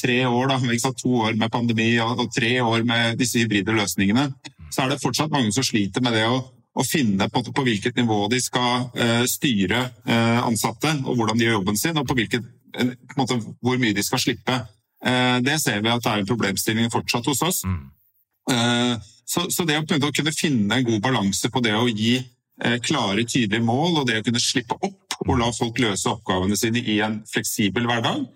tre 0.00 0.22
år, 0.24 0.54
da, 0.54 0.94
to 0.96 1.12
år 1.26 1.36
med 1.36 1.52
pandemi 1.52 1.90
og, 2.00 2.24
og 2.24 2.32
tre 2.32 2.54
år 2.64 2.88
med 2.88 3.20
disse 3.20 3.42
hybride 3.42 3.76
løsningene, 3.76 4.30
så 4.72 4.86
er 4.86 4.94
det 4.94 5.02
fortsatt 5.02 5.34
mange 5.34 5.52
som 5.52 5.66
sliter 5.66 6.00
med 6.00 6.16
det 6.16 6.24
å 6.30 6.40
å 6.70 6.86
finne 6.86 7.26
på, 7.30 7.42
på, 7.50 7.64
hvilket 7.66 7.96
nivå 7.98 8.24
de 8.30 8.38
skal 8.42 8.86
uh, 8.94 9.24
styre 9.28 9.82
uh, 10.06 10.40
ansatte, 10.46 10.92
og 11.04 11.18
hvordan 11.18 11.38
de 11.38 11.48
gjør 11.48 11.58
jobben 11.58 11.78
sin, 11.78 11.98
og 11.98 12.06
på, 12.06 12.16
hvilket, 12.18 12.46
uh, 12.78 12.92
på 13.10 13.18
måte, 13.18 13.38
hvor 13.64 13.80
mye 13.82 13.96
de 13.96 14.04
skal 14.06 14.22
slippe. 14.22 14.60
det 15.40 15.54
ser 15.62 15.78
vi 15.80 15.88
at 15.88 16.02
det 16.04 16.10
er 16.10 16.18
en 16.20 16.26
problemstilling 16.28 16.90
fortsatt 16.92 17.24
hos 17.24 17.38
oss. 17.40 17.62
Mm. 17.64 18.98
Så, 19.24 19.46
så, 19.48 19.64
det 19.64 19.78
å, 19.78 19.84
å, 19.96 20.10
kunne 20.12 20.34
finne 20.36 20.76
en 20.76 20.84
god 20.84 20.98
balanse 21.00 21.48
på 21.48 21.62
det 21.64 21.72
å 21.72 21.86
gi 21.88 22.18
klare, 22.84 23.24
tydelige 23.24 23.64
mål, 23.64 24.02
og 24.02 24.10
det 24.10 24.18
å 24.20 24.26
kunne 24.26 24.42
slippe 24.44 24.76
opp 24.76 25.16
og 25.24 25.40
la 25.40 25.48
folk 25.56 25.80
løse 25.80 26.04
oppgavene 26.10 26.58
sine 26.60 26.82
i 26.84 26.98
en 27.00 27.16
fleksibel 27.32 27.88
hverdag, 27.88 28.26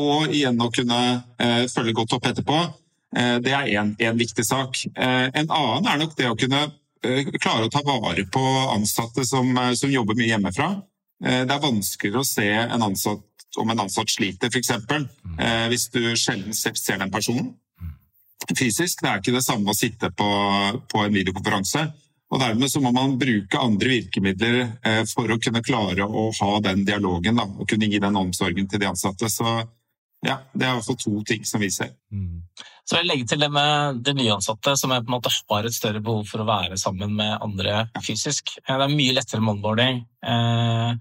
og 0.00 0.32
igjen 0.32 0.56
å 0.56 0.70
kunne 0.72 1.02
følge 1.68 1.96
godt 2.00 2.16
opp 2.16 2.30
etterpå, 2.32 2.62
det 3.44 3.52
er 3.52 3.68
én 3.76 4.16
viktig 4.16 4.48
sak. 4.48 4.80
En 4.96 5.52
annen 5.52 5.92
er 5.92 6.00
nok 6.00 6.16
det 6.16 6.32
å 6.32 6.40
kunne 6.40 6.64
klare 7.02 7.66
å 7.66 7.70
ta 7.70 7.82
vare 7.84 8.24
på 8.32 8.42
ansatte 8.72 9.24
som, 9.24 9.56
eh, 9.58 9.74
som 9.74 9.90
jobber 9.90 10.14
mye 10.14 10.32
hjemmefra. 10.32 10.82
Eh, 11.24 11.44
det 11.44 11.54
er 11.54 11.60
vanskeligere 11.60 12.20
å 12.20 12.26
se 12.26 12.48
en 12.48 12.82
ansatt, 12.82 13.22
om 13.56 13.70
en 13.70 13.80
ansatt 13.80 14.08
sliter, 14.08 14.48
f.eks. 14.48 14.70
Mm. 14.70 15.70
Hvis 15.70 15.88
du 15.90 16.00
sjelden 16.14 16.52
ser 16.52 16.98
den 16.98 17.10
personen 17.10 17.54
fysisk. 18.56 19.00
Det 19.00 19.08
er 19.08 19.18
ikke 19.18 19.32
det 19.32 19.42
samme 19.42 19.72
å 19.72 19.74
sitte 19.74 20.10
på, 20.12 20.26
på 20.92 20.98
en 21.02 21.14
videokonferanse. 21.14 21.86
Og 22.30 22.40
Dermed 22.42 22.70
så 22.70 22.82
må 22.82 22.92
man 22.92 23.16
bruke 23.18 23.58
andre 23.58 23.88
virkemidler 23.88 24.76
for 25.08 25.30
å 25.30 25.38
kunne 25.38 25.62
klare 25.62 26.04
å 26.04 26.28
ha 26.36 26.60
den 26.60 26.84
dialogen 26.84 27.40
da, 27.40 27.46
og 27.46 27.66
kunne 27.70 27.88
gi 27.88 27.98
den 27.98 28.18
omsorgen 28.18 28.68
til 28.68 28.82
de 28.82 28.90
ansatte. 28.90 29.30
Så 29.32 29.46
ja, 30.26 30.40
Det 30.52 30.66
er 30.66 30.72
i 30.72 30.78
hvert 30.78 30.86
fall 30.86 31.00
to 31.00 31.22
ting 31.26 31.44
som 31.48 31.62
vi 31.62 31.70
ser. 31.70 31.92
Mm. 32.12 32.42
Så 32.86 33.00
jeg 33.00 33.08
legger 33.08 33.26
til 33.32 33.42
det 33.42 33.48
med 33.50 33.98
de 34.06 34.14
nyansatte, 34.14 34.76
som 34.78 34.92
på 34.94 35.00
en 35.00 35.14
måte 35.16 35.32
har 35.50 35.66
et 35.66 35.74
større 35.74 36.02
behov 36.04 36.28
for 36.28 36.42
å 36.42 36.46
være 36.46 36.78
sammen 36.78 37.16
med 37.18 37.34
andre 37.42 37.88
fysisk. 37.98 38.54
Det 38.60 38.76
er 38.76 38.92
mye 38.92 39.16
lettere 39.16 39.42
med 39.42 39.56
onboarding 39.56 40.04
eh, 40.22 40.92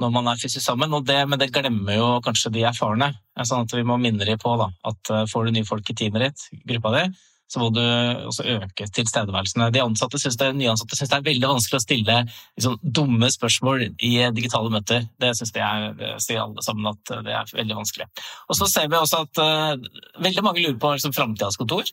når 0.00 0.12
man 0.14 0.30
er 0.30 0.38
fysisk 0.38 0.62
sammen, 0.62 0.94
det, 1.04 1.18
men 1.26 1.40
det 1.40 1.50
glemmer 1.52 1.98
jo 1.98 2.06
kanskje 2.24 2.52
de 2.54 2.62
erfarne. 2.70 3.10
Sånn 3.42 3.66
at 3.66 3.74
vi 3.74 3.82
må 3.86 3.98
minne 3.98 4.24
dem 4.26 4.38
på 4.40 4.54
da, 4.60 4.70
at 4.86 5.10
eh, 5.10 5.26
får 5.32 5.48
du 5.48 5.56
nye 5.56 5.66
folk 5.66 5.90
i 5.90 5.98
teamet 5.98 6.28
ditt, 6.28 6.46
gruppa 6.70 6.94
di, 6.94 7.04
så 7.50 7.58
må 7.58 7.70
du 7.74 7.80
også 7.82 8.44
øke 8.46 8.86
tilstedeværelsen. 8.94 9.64
De 9.74 9.82
ansatte 9.82 10.20
synes 10.22 10.36
det, 10.38 10.50
nyansatte 10.54 10.98
syns 10.98 11.10
det 11.10 11.16
er 11.18 11.26
veldig 11.26 11.48
vanskelig 11.50 11.80
å 11.80 11.82
stille 11.82 12.18
liksom, 12.28 12.76
dumme 12.82 13.30
spørsmål 13.34 13.88
i 13.90 14.12
digitale 14.36 14.70
møter. 14.70 15.08
Det 15.18 15.32
syns 15.38 15.50
er, 15.58 15.88
sier 16.22 16.44
alle 16.44 16.62
sammen 16.62 16.92
at 16.92 17.14
det 17.26 17.34
er 17.34 17.50
veldig 17.56 17.80
vanskelig. 17.80 18.06
Og 18.46 18.60
så 18.60 18.70
ser 18.70 18.86
vi 18.86 19.00
også 19.00 19.24
at 19.26 19.42
uh, 19.42 19.90
veldig 20.22 20.46
mange 20.46 20.62
lurer 20.62 20.78
på 20.78 20.94
liksom, 20.94 21.16
framtidas 21.16 21.58
kontor. 21.58 21.90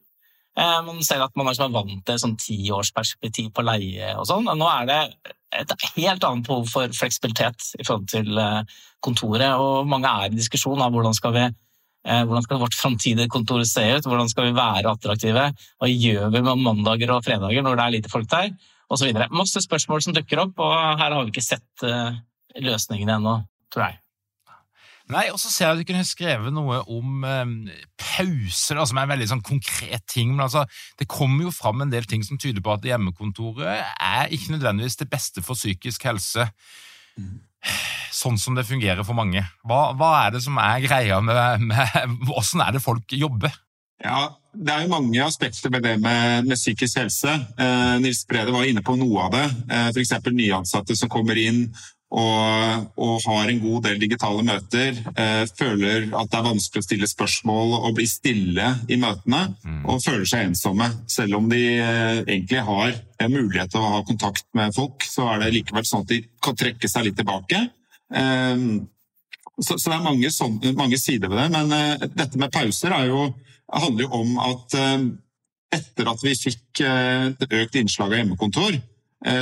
Uh, 0.58 0.80
man 0.86 1.02
ser 1.06 1.26
at 1.26 1.34
man 1.38 1.50
er 1.50 1.74
vant 1.74 2.06
til 2.06 2.22
sånn 2.22 2.38
tiårsperspektiv 2.42 3.50
på 3.58 3.66
leie 3.66 4.14
og 4.14 4.30
sånn. 4.30 4.46
Nå 4.46 4.72
er 4.76 4.90
det 4.90 5.02
et 5.58 5.74
helt 5.96 6.26
annet 6.28 6.46
behov 6.46 6.70
for 6.70 6.94
fleksibilitet 6.94 7.72
i 7.80 7.86
forhold 7.88 8.10
til 8.14 8.38
uh, 8.38 8.62
kontoret, 9.02 9.56
og 9.58 9.90
mange 9.90 10.12
er 10.12 10.30
i 10.30 10.38
diskusjon 10.38 10.86
av 10.86 10.94
hvordan 10.94 11.18
skal 11.18 11.34
vi 11.34 11.50
Eh, 11.50 11.67
hvordan 12.08 12.46
skal 12.46 12.62
vårt 12.62 12.78
framtidige 12.78 13.30
kontor 13.32 13.64
se 13.68 13.84
ut? 13.98 14.08
Hvordan 14.08 14.30
skal 14.32 14.50
vi 14.50 14.56
være 14.56 14.94
attraktive? 14.94 15.50
Hva 15.78 15.92
gjør 15.92 16.32
vi 16.34 16.42
med 16.46 16.64
mandager 16.64 17.12
og 17.16 17.26
fredager 17.26 17.66
når 17.66 17.78
det 17.78 17.86
er 17.86 17.96
lite 17.98 18.12
folk 18.12 18.30
der? 18.32 18.52
Og 18.88 19.00
så 19.00 19.10
videre. 19.10 19.28
Masse 19.36 19.60
spørsmål 19.64 20.04
som 20.06 20.16
dukker 20.16 20.40
opp, 20.46 20.60
og 20.64 20.76
her 21.02 21.12
har 21.12 21.24
vi 21.26 21.34
ikke 21.34 21.44
sett 21.44 21.84
uh, 21.84 22.16
løsningene 22.64 23.18
ennå, 23.20 23.34
tror 23.74 23.90
jeg. 23.90 24.00
Nei, 25.12 25.26
og 25.32 25.40
så 25.40 25.52
ser 25.52 25.70
jeg 25.70 25.76
at 25.76 25.82
du 25.82 25.88
kunne 25.88 26.08
skrevet 26.08 26.52
noe 26.52 26.82
om 26.92 27.22
eh, 27.24 27.76
pauser, 27.96 28.80
som 28.84 28.98
er 29.00 29.06
en 29.06 29.12
veldig 29.14 29.28
sånn 29.32 29.44
konkret 29.46 30.04
ting. 30.12 30.34
Men 30.34 30.44
altså, 30.50 30.66
det 31.00 31.08
kommer 31.12 31.46
jo 31.46 31.54
fram 31.56 31.84
en 31.84 31.94
del 31.94 32.04
ting 32.12 32.26
som 32.28 32.40
tyder 32.40 32.60
på 32.64 32.74
at 32.74 32.88
hjemmekontoret 32.88 33.86
er 34.04 34.34
ikke 34.36 34.58
nødvendigvis 34.58 35.00
det 35.00 35.08
beste 35.12 35.44
for 35.48 35.56
psykisk 35.56 36.10
helse. 36.10 36.50
Mm 37.16 37.47
sånn 38.18 38.38
som 38.42 38.58
det 38.58 38.68
fungerer 38.68 39.06
for 39.06 39.18
mange. 39.18 39.44
Hva, 39.68 39.92
hva 39.98 40.12
er 40.26 40.36
det 40.36 40.44
som 40.46 40.58
er 40.62 40.84
greia 40.86 41.22
med, 41.24 41.64
med 41.70 42.18
Hvordan 42.28 42.68
er 42.68 42.76
det 42.78 42.84
folk 42.84 43.14
jobber? 43.14 43.54
Ja, 44.04 44.28
Det 44.54 44.74
er 44.74 44.84
jo 44.86 44.94
mange 44.94 45.22
aspekter 45.22 45.70
med 45.74 45.84
det 45.86 45.96
med, 46.02 46.48
med 46.50 46.58
psykisk 46.58 46.98
helse. 46.98 47.34
Eh, 47.58 47.96
Nils 48.02 48.24
Brede 48.30 48.54
var 48.54 48.66
inne 48.66 48.82
på 48.86 48.96
noe 48.98 49.28
av 49.28 49.36
det. 49.36 49.46
Eh, 49.70 49.90
F.eks. 49.92 50.16
nyansatte 50.34 50.98
som 50.98 51.10
kommer 51.14 51.38
inn 51.38 51.68
og, 52.08 52.86
og, 52.96 53.16
har 53.26 53.50
en 53.52 53.60
god 53.60 53.82
del 53.84 53.98
digitale 54.00 54.44
møter, 54.48 54.96
eh, 55.20 55.44
føler 55.60 56.06
at 56.16 56.30
det 56.32 56.40
er 56.40 56.46
vanskelig 56.46 56.84
å 56.84 56.86
stille 56.86 57.10
spørsmål 57.12 57.74
og 57.82 57.98
bli 57.98 58.06
stille 58.08 58.70
i 58.88 58.96
møtene, 59.02 59.42
mm. 59.60 59.82
og 59.84 60.04
føler 60.06 60.24
seg 60.30 60.46
ensomme. 60.48 60.88
Selv 61.12 61.42
om 61.42 61.50
de 61.52 61.60
eh, 61.76 62.22
egentlig 62.24 62.64
har 62.64 62.96
en 62.96 63.34
mulighet 63.34 63.74
til 63.74 63.84
å 63.84 63.92
ha 63.98 64.06
kontakt 64.08 64.48
med 64.56 64.76
folk, 64.78 65.04
så 65.04 65.28
er 65.34 65.44
det 65.44 65.52
likevel 65.58 65.88
sånn 65.88 66.08
at 66.08 66.14
de 66.14 66.22
kan 66.48 66.56
trekke 66.56 66.92
seg 66.92 67.10
litt 67.10 67.20
tilbake. 67.20 67.66
Eh, 68.16 68.66
så, 69.58 69.74
så, 69.76 69.90
det 69.90 69.96
er 69.98 70.08
mange, 70.08 70.32
sånne, 70.32 70.76
mange, 70.80 71.02
sider 71.02 71.34
ved 71.34 71.44
det, 71.44 71.50
men 71.58 71.76
eh, 71.76 72.10
dette 72.16 72.40
med 72.40 72.54
pauser 72.56 72.96
jo, 73.10 73.26
handler 73.68 74.08
jo 74.08 74.14
om 74.24 74.38
at 74.48 74.80
eh, 74.80 75.00
etter 75.76 76.08
at 76.08 76.22
vi 76.24 76.32
fikk 76.40 76.80
et 76.80 77.42
økt 77.44 77.76
innslag 77.76 78.14
av 78.14 78.22
hjemmekontor, 78.22 78.78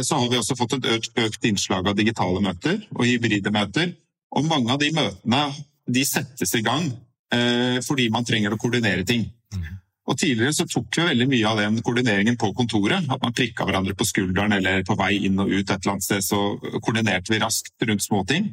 så 0.01 0.17
har 0.19 0.29
vi 0.31 0.37
også 0.39 0.55
fått 0.55 0.77
et 0.77 1.09
økt 1.19 1.47
innslag 1.47 1.87
av 1.89 1.97
digitale 1.97 2.39
møter 2.43 2.79
og 2.95 3.05
hybride 3.05 3.51
møter. 3.51 3.91
Og 4.35 4.47
mange 4.47 4.71
av 4.71 4.79
de 4.81 4.91
møtene 4.95 5.41
de 5.85 6.03
settes 6.07 6.53
i 6.57 6.63
gang 6.65 6.87
eh, 7.33 7.79
fordi 7.85 8.07
man 8.13 8.25
trenger 8.27 8.55
å 8.55 8.59
koordinere 8.61 9.05
ting. 9.07 9.27
Mm. 9.53 9.81
Og 10.05 10.17
Tidligere 10.21 10.53
så 10.53 10.67
tok 10.69 10.99
vi 10.99 11.07
veldig 11.07 11.27
mye 11.31 11.49
av 11.49 11.59
den 11.63 11.79
koordineringen 11.85 12.37
på 12.37 12.51
kontoret. 12.57 13.07
At 13.09 13.23
man 13.23 13.33
prikka 13.35 13.65
hverandre 13.65 13.95
på 13.97 14.05
skulderen 14.05 14.53
eller 14.53 14.83
på 14.85 14.97
vei 14.99 15.15
inn 15.25 15.39
og 15.41 15.49
ut 15.49 15.63
et 15.63 15.79
eller 15.79 15.95
annet 15.95 16.05
sted, 16.05 16.25
så 16.25 16.41
koordinerte 16.77 17.33
vi 17.33 17.41
raskt 17.41 17.87
rundt 17.89 18.05
småting. 18.05 18.51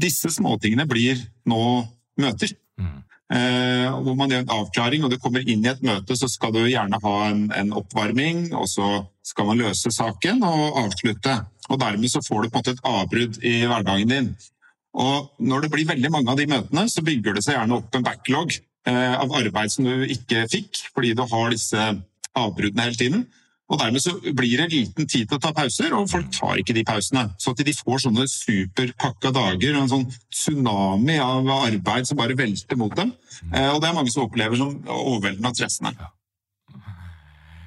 Disse 0.00 0.32
småtingene 0.32 0.86
blir 0.90 1.20
nå 1.50 1.60
møter. 2.20 2.54
Mm. 2.80 3.02
Eh, 3.32 3.88
hvor 4.04 4.16
man 4.18 4.28
gjør 4.28 4.42
en 4.42 4.52
avklaring, 4.52 5.04
og 5.04 5.12
du 5.12 5.16
kommer 5.16 5.46
inn 5.48 5.64
i 5.64 5.70
et 5.70 5.80
møte, 5.84 6.16
så 6.16 6.28
skal 6.28 6.52
du 6.52 6.60
gjerne 6.66 7.00
ha 7.00 7.14
en, 7.30 7.46
en, 7.56 7.70
oppvarming, 7.80 8.50
og 8.52 8.68
så 8.68 8.88
skal 9.24 9.48
man 9.48 9.62
løse 9.62 9.92
saken 9.94 10.44
og 10.44 10.80
avslutte. 10.82 11.38
Og 11.72 11.80
Dermed 11.80 12.12
så 12.12 12.20
får 12.24 12.44
du 12.44 12.50
på 12.50 12.58
en 12.58 12.60
måte 12.60 12.74
et 12.76 12.84
avbrudd 12.90 13.38
i 13.40 13.54
hverdagen 13.64 14.12
din. 14.12 14.28
Og 15.00 15.30
Når 15.40 15.64
det 15.64 15.70
blir 15.72 15.88
veldig 15.88 16.10
mange 16.12 16.30
av 16.30 16.38
de 16.38 16.50
møtene, 16.50 16.84
så 16.92 17.02
bygger 17.06 17.34
det 17.34 17.46
seg 17.46 17.56
gjerne 17.56 17.80
opp 17.80 17.96
en 17.96 18.04
backlog 18.04 18.52
eh, 18.52 19.14
av 19.16 19.32
arbeid 19.40 19.72
som 19.72 19.88
du 19.88 20.04
ikke 20.04 20.44
fikk, 20.52 20.84
fordi 20.92 21.14
du 21.16 21.24
har 21.24 21.48
disse 21.54 21.88
avbruddene 22.34 22.90
hele 22.90 23.00
tiden. 23.00 23.24
Og 23.72 23.78
Dermed 23.80 24.02
så 24.04 24.12
blir 24.20 24.58
det 24.60 24.72
liten 24.74 25.06
tid 25.08 25.28
til 25.28 25.38
å 25.38 25.40
ta 25.40 25.52
pauser, 25.56 25.94
og 25.96 26.10
folk 26.10 26.26
tar 26.36 26.58
ikke 26.60 26.74
de 26.76 26.84
pausene. 26.84 27.30
Så 27.40 27.54
at 27.54 27.62
de 27.64 27.72
får 27.76 28.02
sånne 28.04 28.26
superpakka 28.28 29.32
dager, 29.32 29.78
en 29.78 29.88
sånn 29.88 30.04
tsunami 30.28 31.16
av 31.22 31.48
arbeid 31.62 32.08
som 32.08 32.20
bare 32.20 32.36
velter 32.36 32.76
mot 32.80 32.92
dem. 32.96 33.14
Eh, 33.54 33.70
og 33.72 33.80
det 33.80 33.88
er 33.88 33.96
mange 33.96 34.12
som 34.12 34.26
opplever 34.26 34.60
som 34.60 34.76
overveldende 34.84 35.54
og 35.54 35.56
stressende. 35.56 36.12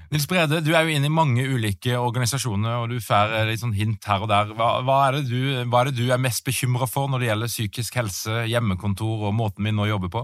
Nils 0.07 0.23
Brede, 0.29 0.61
du 0.63 0.69
er 0.71 0.85
jo 0.87 0.93
inne 0.95 1.09
i 1.09 1.11
mange 1.11 1.43
ulike 1.43 1.97
organisasjoner, 1.99 2.77
og 2.79 2.93
du 2.93 3.01
får 3.03 3.33
litt 3.49 3.59
sånn 3.59 3.75
hint 3.75 4.05
her 4.07 4.21
og 4.23 4.29
der. 4.31 4.53
Hva, 4.55 4.69
hva, 4.87 4.99
er 5.09 5.17
du, 5.19 5.39
hva, 5.67 5.81
er 5.81 5.89
det 5.89 5.97
du, 5.97 6.05
er 6.13 6.21
mest 6.21 6.45
bekymra 6.47 6.87
for 6.87 7.11
når 7.11 7.23
det 7.23 7.27
gjelder 7.31 7.51
psykisk 7.51 7.97
helse, 7.99 8.37
hjemmekontor 8.47 9.25
og 9.27 9.35
måten 9.35 9.67
vi 9.67 9.73
nå 9.75 9.89
jobber 9.89 10.13
på? 10.13 10.23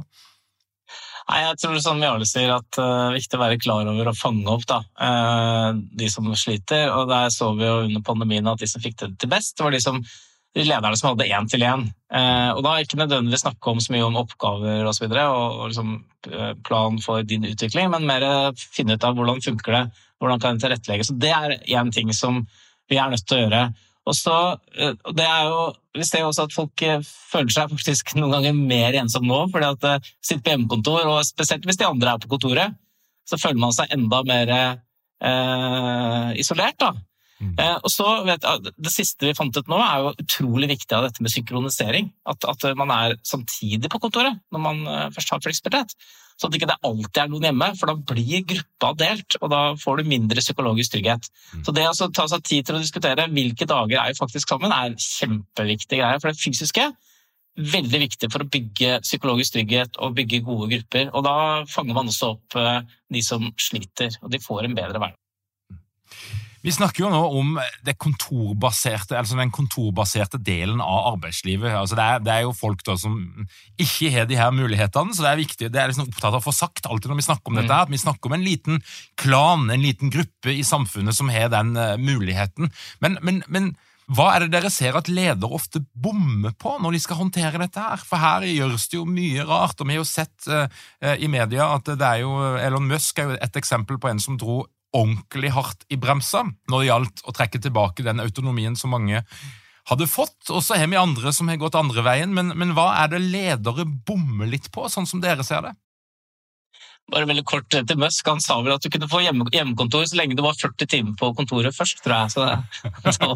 Nei, 1.24 1.40
jeg 1.46 1.60
tror 1.62 1.80
som 1.80 2.02
Jarle 2.04 2.26
sier, 2.28 2.52
at 2.52 2.68
det 2.76 2.84
uh, 2.84 3.08
er 3.08 3.16
viktig 3.16 3.38
å 3.38 3.42
være 3.46 3.60
klar 3.62 3.88
over 3.88 4.10
å 4.12 4.16
fange 4.18 4.50
opp 4.52 4.66
da, 4.68 4.82
uh, 5.00 5.72
de 5.72 6.10
som 6.12 6.28
sliter. 6.36 6.90
Og 6.92 7.08
der 7.12 7.32
så 7.32 7.54
vi 7.56 7.68
jo 7.68 7.86
under 7.86 8.04
pandemien 8.04 8.50
at 8.52 8.60
de 8.60 8.68
som 8.70 8.84
fikk 8.84 9.00
det 9.00 9.14
til 9.22 9.32
best, 9.32 9.56
var 9.64 9.72
de, 9.72 9.80
som, 9.84 10.02
de 10.58 10.66
lederne 10.68 11.00
som 11.00 11.14
hadde 11.14 11.30
én 11.32 11.48
til 11.52 11.64
én. 11.64 11.86
Uh, 12.12 12.52
og 12.58 12.64
da 12.68 12.76
ikke 12.84 13.00
nødvendigvis 13.00 13.46
snakke 13.46 13.72
om 13.72 13.80
så 13.84 13.96
mye 13.96 14.10
om 14.10 14.20
oppgaver. 14.20 14.84
Og, 14.84 15.00
og, 15.24 15.62
og 15.62 15.72
liksom, 15.72 15.96
plan 16.68 17.00
for 17.04 17.24
din 17.28 17.48
utvikling, 17.48 17.90
men 17.92 18.08
mer 18.08 18.28
finne 18.60 18.96
ut 18.96 19.08
av 19.08 19.16
hvordan 19.16 19.42
funker 19.44 19.76
det, 19.76 19.86
hvordan 20.20 20.44
kan 20.44 20.60
det 20.60 20.66
tilrettelegges. 20.68 21.16
Det 21.20 21.32
er 21.36 21.58
én 21.72 21.92
ting 21.96 22.12
som 22.16 22.44
vi 22.92 23.00
er 23.00 23.12
nødt 23.12 23.26
til 23.28 23.40
å 23.40 23.46
gjøre. 23.46 23.66
Og 24.10 24.16
så, 24.18 24.36
eh, 24.76 24.96
det 25.16 25.26
er 25.26 25.48
jo, 25.48 25.74
Vi 25.94 26.04
ser 26.04 26.24
jo 26.24 26.32
også 26.32 26.48
at 26.48 26.56
folk 26.56 26.82
eh, 26.82 27.04
føler 27.32 27.54
seg 27.54 27.70
faktisk 27.70 28.16
noen 28.18 28.34
ganger 28.34 28.56
mer 28.58 28.96
ensomme 28.98 29.30
nå. 29.30 29.44
fordi 29.54 29.68
at 29.70 29.84
eh, 29.86 30.10
sitter 30.26 30.42
på 30.44 30.56
hjemmekontor, 30.56 31.06
og 31.08 31.26
spesielt 31.28 31.68
hvis 31.70 31.78
de 31.78 31.86
andre 31.86 32.16
er 32.16 32.24
på 32.24 32.32
kontoret, 32.32 32.74
så 33.30 33.38
føler 33.38 33.62
man 33.62 33.76
seg 33.76 33.94
enda 33.94 34.24
mer 34.28 34.54
eh, 34.58 36.30
isolert. 36.42 36.80
da. 36.82 36.92
Mm. 37.42 37.54
Eh, 37.60 37.78
og 37.80 37.92
så 37.92 38.08
vet 38.28 38.46
jeg, 38.46 38.74
Det 38.78 38.92
siste 38.94 39.28
vi 39.28 39.36
fant 39.38 39.56
ut 39.58 39.72
nå, 39.72 39.80
er 39.82 40.04
jo 40.04 40.14
utrolig 40.26 40.70
viktig 40.76 40.98
av 40.98 41.08
dette 41.08 41.24
med 41.24 41.34
synkronisering. 41.34 42.12
At, 42.30 42.46
at 42.50 42.68
man 42.80 42.94
er 42.94 43.18
samtidig 43.28 43.92
på 43.92 44.02
kontoret 44.04 44.42
når 44.54 44.68
man 44.68 44.84
først 45.16 45.34
har 45.34 45.44
fleksibilitet. 45.44 45.98
Så 46.40 46.48
at 46.48 46.54
det 46.54 46.62
ikke 46.62 46.76
alltid 46.88 47.20
er 47.22 47.30
noen 47.30 47.46
hjemme, 47.48 47.70
for 47.78 47.92
da 47.92 48.14
blir 48.14 48.46
gruppa 48.50 48.92
delt, 48.98 49.38
og 49.40 49.52
da 49.54 49.62
får 49.80 50.00
du 50.00 50.10
mindre 50.10 50.42
psykologisk 50.42 50.96
trygghet. 50.96 51.30
Mm. 51.54 51.64
Så 51.66 51.76
det 51.78 51.86
å 51.90 52.10
ta 52.10 52.26
seg 52.32 52.46
tid 52.48 52.68
til 52.68 52.78
å 52.78 52.82
diskutere 52.82 53.28
hvilke 53.32 53.68
dager 53.70 54.02
er 54.02 54.12
jo 54.12 54.22
faktisk 54.22 54.50
sammen, 54.50 54.74
er 54.74 54.92
en 54.92 55.00
kjempeviktig 55.00 56.02
greie. 56.02 56.22
For 56.22 56.32
det 56.32 56.42
fysiske 56.42 56.90
veldig 57.54 58.00
viktig 58.08 58.30
for 58.34 58.44
å 58.44 58.50
bygge 58.50 58.96
psykologisk 59.06 59.58
trygghet 59.58 60.00
og 60.02 60.16
bygge 60.18 60.42
gode 60.46 60.72
grupper. 60.74 61.12
Og 61.14 61.26
da 61.28 61.36
fanger 61.70 61.98
man 62.00 62.10
også 62.10 62.34
opp 62.36 62.58
eh, 62.58 62.80
de 63.14 63.22
som 63.26 63.46
sliter, 63.62 64.18
og 64.24 64.34
de 64.34 64.42
får 64.42 64.66
en 64.66 64.80
bedre 64.80 65.04
hverdag. 65.04 65.20
Vi 66.64 66.72
snakker 66.72 67.04
jo 67.04 67.12
nå 67.12 67.22
om 67.40 67.58
kontorbaserte, 68.00 69.18
altså 69.20 69.36
den 69.36 69.52
kontorbaserte 69.52 70.40
delen 70.40 70.80
av 70.80 71.10
arbeidslivet. 71.14 71.74
Altså 71.76 71.98
det, 72.00 72.04
er, 72.08 72.22
det, 72.24 72.34
er, 72.34 72.46
jo 72.48 72.54
folk 72.56 72.84
som 73.00 73.18
ikke 73.82 74.12
har 74.14 74.28
de 74.30 74.40
her 74.40 74.54
mulighetene, 74.56 75.12
så 75.12 75.26
det 75.26 75.32
er 75.34 75.42
viktig, 75.42 75.72
det 75.74 75.82
er 75.82 75.92
liksom 75.92 76.08
opptatt 76.08 76.32
av 76.32 76.40
å 76.40 76.46
få 76.46 76.54
sagt 76.56 76.88
alltid 76.88 77.12
når 77.12 77.20
vi 77.20 77.26
snakker 77.28 77.52
om 77.52 77.60
dette, 77.60 77.80
at 77.84 77.92
vi 77.92 78.00
snakker 78.00 78.32
om 78.32 78.38
en 78.38 78.46
liten 78.46 78.84
klan, 79.20 79.68
en 79.68 79.84
liten 79.84 80.14
gruppe 80.14 80.54
i 80.56 80.64
samfunnet 80.64 81.18
som 81.18 81.32
har 81.34 81.52
den 81.52 81.76
uh, 81.76 81.98
muligheten. 82.00 82.72
Men, 83.04 83.20
men, 83.20 83.42
men 83.52 83.74
hva 84.16 84.30
er 84.36 84.46
det 84.46 84.54
dere 84.56 84.72
ser 84.72 84.96
at 85.00 85.12
ledere 85.12 85.58
ofte 85.58 85.82
bommer 85.92 86.56
på 86.60 86.78
når 86.80 86.96
de 86.96 87.02
skal 87.04 87.20
håndtere 87.20 87.60
dette 87.60 87.84
her? 87.84 88.00
For 88.08 88.24
her 88.24 88.48
gjøres 88.48 88.88
det 88.88 89.02
jo 89.02 89.08
mye 89.10 89.44
rart, 89.48 89.84
og 89.84 89.90
vi 89.90 89.98
har 89.98 90.00
jo 90.00 90.08
sett 90.08 90.48
uh, 90.48 90.64
i 91.20 91.28
media 91.32 91.74
at 91.76 91.92
det 91.92 92.08
er 92.08 92.24
jo 92.24 92.56
Elon 92.56 92.88
Musk 92.88 93.20
er 93.20 93.34
jo 93.34 93.38
et 93.42 93.60
eksempel 93.60 94.00
på 94.00 94.12
en 94.14 94.24
som 94.24 94.40
dro 94.40 94.62
ordentlig 94.94 95.52
hardt 95.56 95.86
i 95.90 95.98
bremsa 95.98 96.46
når 96.70 96.80
det 96.80 96.88
gjaldt 96.90 97.24
å 97.26 97.36
trekke 97.36 97.62
tilbake 97.62 98.06
den 98.06 98.22
autonomien 98.24 98.78
som 98.80 98.94
mange 98.94 99.24
hadde 99.90 100.08
fått. 100.08 100.38
Og 100.50 100.64
så 100.64 100.78
har 100.80 100.90
vi 100.92 101.00
andre 101.00 101.34
som 101.36 101.50
har 101.52 101.60
gått 101.62 101.78
andre 101.80 102.04
veien. 102.06 102.34
Men, 102.36 102.54
men 102.58 102.76
hva 102.78 102.92
er 103.04 103.14
det 103.14 103.24
ledere 103.24 103.86
bommer 103.86 104.50
litt 104.50 104.72
på, 104.74 104.86
sånn 104.92 105.10
som 105.10 105.24
dere 105.24 105.46
ser 105.48 105.66
det? 105.68 105.74
Bare 107.12 107.28
veldig 107.28 107.44
kort 107.44 107.68
til 107.74 108.00
Musk. 108.00 108.28
Han 108.32 108.40
sa 108.42 108.62
vel 108.64 108.78
at 108.78 108.86
du 108.86 108.90
kunne 108.94 109.10
få 109.12 109.20
hjemme, 109.26 109.50
hjemmekontor 109.52 110.06
så 110.08 110.18
lenge 110.22 110.38
du 110.40 110.44
var 110.46 110.56
40 110.56 110.88
timer 110.88 111.18
på 111.20 111.34
kontoret 111.36 111.76
først, 111.76 112.00
tror 112.06 112.22
jeg. 112.22 112.32
Så, 112.32 112.48
så, 113.18 113.34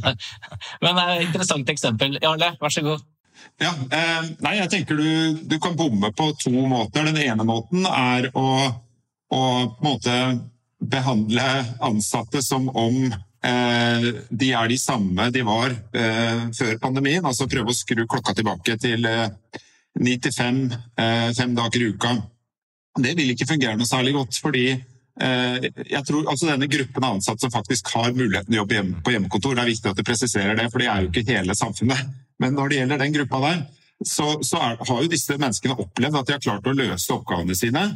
men 0.84 0.96
det 0.96 1.04
er 1.04 1.14
et 1.18 1.28
interessant 1.28 1.74
eksempel. 1.74 2.20
Jarle, 2.24 2.54
vær 2.62 2.74
så 2.74 2.86
god. 2.86 3.04
Ja, 3.62 3.74
eh, 3.94 4.30
nei, 4.42 4.56
jeg 4.58 4.70
tenker 4.72 4.98
du, 4.98 5.42
du, 5.46 5.58
kan 5.62 5.76
bomme 5.78 6.10
på 6.16 6.32
to 6.42 6.54
måter. 6.70 7.06
Den 7.06 7.20
ene 7.22 7.46
måten 7.46 7.86
er 7.90 8.32
å, 8.34 8.48
å 9.30 9.42
på 9.68 9.84
en 9.84 9.86
måte 9.86 10.16
behandle 10.80 11.44
ansatte 11.82 12.42
som 12.46 12.70
om 12.70 12.98
eh, 13.08 14.08
de 14.30 14.52
er 14.54 14.70
de 14.70 14.78
samme 14.80 15.30
de 15.34 15.44
var 15.46 15.74
eh, 15.74 16.44
før 16.58 16.78
pandemien. 16.82 17.26
Altså 17.26 17.50
prøve 17.50 17.74
å 17.74 17.78
skru 17.78 18.06
klokka 18.06 18.36
tilbake 18.38 18.78
til 18.82 19.08
eh, 19.10 19.30
ni 19.98 20.18
til 20.22 20.30
fem, 20.30 20.60
fem 21.34 21.56
dager 21.58 21.82
i 21.82 21.88
uka. 21.90 22.12
Det 23.02 23.16
vil 23.18 23.32
ikke 23.34 23.48
fungere 23.50 23.80
noe 23.80 23.90
særlig 23.90 24.12
godt, 24.14 24.38
fordi 24.38 24.68
jeg 25.18 26.02
tror 26.06 26.28
altså 26.30 26.52
Denne 26.52 26.68
gruppen 26.70 27.02
av 27.02 27.16
ansatte 27.16 27.42
som 27.42 27.50
faktisk 27.50 27.90
har 27.96 28.12
muligheten 28.14 28.52
til 28.52 28.60
å 28.60 28.62
jobbe 28.62 29.00
på 29.02 29.14
hjemmekontor, 29.16 29.56
det 29.58 29.64
er 29.64 29.72
viktig 29.72 29.90
at 29.90 29.98
du 29.98 30.06
presiserer 30.06 30.60
det, 30.60 30.68
for 30.70 30.84
det 30.84 30.92
er 30.92 31.02
jo 31.02 31.10
ikke 31.10 31.24
hele 31.32 31.56
samfunnet. 31.58 32.12
Men 32.38 32.54
når 32.54 32.70
det 32.70 32.78
gjelder 32.78 33.02
den 33.02 33.16
gruppa 33.16 33.40
der, 33.48 33.64
så, 34.06 34.28
så 34.46 34.62
er, 34.62 34.78
har 34.78 35.02
jo 35.02 35.10
disse 35.10 35.40
menneskene 35.42 35.80
opplevd 35.82 36.20
at 36.20 36.30
de 36.30 36.36
har 36.36 36.44
klart 36.46 36.70
å 36.70 36.76
løse 36.78 37.16
oppgavene 37.16 37.58
sine 37.58 37.88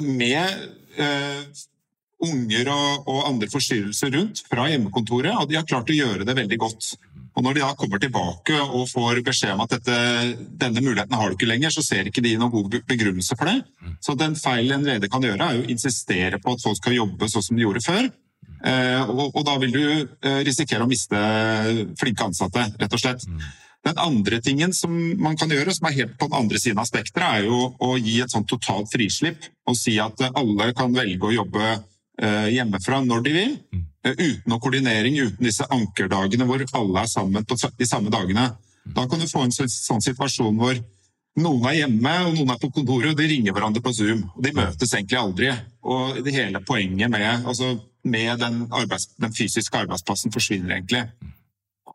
med 0.00 0.64
eh, 0.96 1.44
unger 2.24 2.70
og, 2.72 3.08
og, 3.08 3.20
andre 3.28 3.48
forstyrrelser 3.52 4.10
rundt 4.14 4.42
fra 4.48 4.66
hjemmekontoret, 4.70 5.34
og 5.38 5.50
de 5.50 5.58
har 5.58 5.66
klart 5.68 5.90
å 5.92 5.96
gjøre 5.96 6.26
det 6.26 6.36
veldig 6.38 6.58
godt. 6.60 6.92
Og 7.38 7.44
Når 7.44 7.54
de 7.54 7.62
da 7.62 7.74
kommer 7.78 8.00
tilbake 8.02 8.56
og 8.64 8.88
får 8.90 9.20
beskjed 9.26 9.52
om 9.54 9.60
at 9.62 9.76
dette, 9.76 9.98
denne 10.58 10.82
muligheten 10.82 11.14
har 11.14 11.28
du 11.30 11.36
ikke 11.36 11.46
lenger, 11.46 11.70
så 11.70 11.84
ser 11.86 12.08
ikke 12.10 12.24
de 12.24 12.32
noen 12.40 12.50
god 12.50 12.80
begrunnelse 12.88 13.36
for 13.38 13.46
det. 13.46 13.60
Så 14.02 14.16
den 14.18 14.34
feilen 14.38 14.80
en 14.80 14.88
leder 14.88 15.12
kan 15.12 15.22
gjøre, 15.22 15.46
er 15.46 15.60
å 15.60 15.68
insistere 15.70 16.40
på 16.42 16.56
at 16.56 16.64
folk 16.64 16.80
skal 16.80 16.96
jobbe 16.96 17.30
sånn 17.30 17.46
som 17.46 17.58
de 17.58 17.62
gjorde 17.62 17.84
før. 17.84 18.08
Eh, 18.66 19.02
og, 19.06 19.28
og, 19.28 19.44
da 19.46 19.54
vil 19.62 19.70
du 19.70 19.84
eh, 19.86 20.40
risikere 20.48 20.82
å 20.82 20.90
miste 20.90 21.18
flinke 22.00 22.26
ansatte, 22.26 22.64
rett 22.80 22.96
og 22.96 23.02
slett. 23.04 23.28
Den 23.86 24.00
andre 24.02 24.40
tingen 24.42 24.74
som 24.74 24.90
man 25.22 25.38
kan 25.38 25.52
gjøre, 25.54 25.70
som 25.76 25.86
er 25.86 25.94
helt 26.00 26.16
på 26.18 26.26
den 26.26 26.40
andre 26.40 26.58
siden 26.58 26.82
av 26.82 26.88
spekteret, 26.90 27.38
er 27.38 27.46
jo 27.46 27.68
å 27.78 27.92
gi 28.00 28.18
et 28.24 28.34
sånt 28.34 28.48
totalt 28.50 28.90
frislipp 28.90 29.46
og 29.70 29.78
si 29.78 29.94
at 30.02 30.26
alle 30.32 30.72
kan 30.76 30.90
velge 30.96 31.30
å 31.30 31.36
jobbe 31.36 31.76
hjemmefra 32.18 32.98
når 33.04 33.22
de 33.24 33.32
vil. 33.34 33.52
Mm. 33.74 33.84
Eh, 34.06 34.14
uten 34.14 34.52
noe 34.52 34.62
koordinering, 34.62 35.18
uten 35.18 35.48
disse 35.48 35.66
ankerdagene 35.74 36.46
hvor 36.46 36.62
alle 36.80 37.02
er 37.02 37.10
sammen 37.10 37.46
på 37.46 37.58
de 37.58 37.88
samme 37.88 38.12
dagene. 38.14 38.50
Mm. 38.86 38.94
Da 38.94 39.06
kan 39.10 39.20
du 39.20 39.26
få 39.28 39.44
en 39.46 39.54
sånn 39.54 40.04
situasjon 40.04 40.58
hvor 40.58 40.78
noen 41.38 41.66
er 41.70 41.80
hjemme 41.82 42.14
og 42.26 42.36
noen 42.36 42.54
er 42.54 42.60
på 42.62 42.70
kontoret, 42.74 43.12
og 43.12 43.18
de 43.18 43.28
ringer 43.30 43.54
hverandre 43.54 43.82
på 43.84 43.92
Zoom. 43.94 44.24
og 44.34 44.42
De 44.44 44.54
møtes 44.56 44.94
egentlig 44.94 45.18
aldri. 45.20 45.50
Og 45.82 46.20
det 46.24 46.34
hele 46.34 46.62
poenget 46.66 47.10
med, 47.10 47.46
altså, 47.46 47.76
med 48.04 48.38
den, 48.42 48.64
arbeids, 48.70 49.10
den, 49.18 49.34
fysiske 49.34 49.84
arbeidsplassen 49.84 50.34
forsvinner 50.34 50.76
egentlig. 50.76 51.04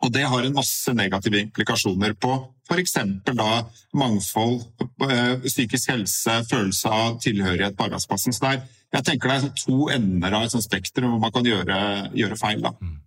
Og 0.04 0.12
det 0.12 0.26
har 0.28 0.44
en 0.44 0.56
masse 0.58 0.92
negative 0.96 1.40
implikasjoner 1.46 2.16
på 2.20 2.36
f.eks. 2.68 2.96
da 3.28 3.50
mangfold, 3.96 4.62
eh, 5.08 5.38
psykisk 5.46 5.94
helse, 5.94 6.36
følelse 6.50 6.92
av 6.92 7.20
tilhørighet 7.24 7.78
på 7.78 7.88
arbeidsplassen. 7.88 8.36
Så 8.36 8.44
der, 8.44 8.66
jeg 8.94 9.08
tenker 9.08 9.30
det 9.30 9.38
er 9.38 9.46
sånn 9.46 9.62
to 9.64 9.88
ender 9.94 10.36
av 10.36 10.46
et 10.46 10.56
sånt 10.56 10.66
spekter 10.66 11.08
hvor 11.08 11.22
man 11.22 11.34
kan 11.36 11.48
gjøre, 11.48 11.78
gjøre 12.16 12.40
feil. 12.40 12.64
da. 12.64 12.74
Mm. 12.82 13.00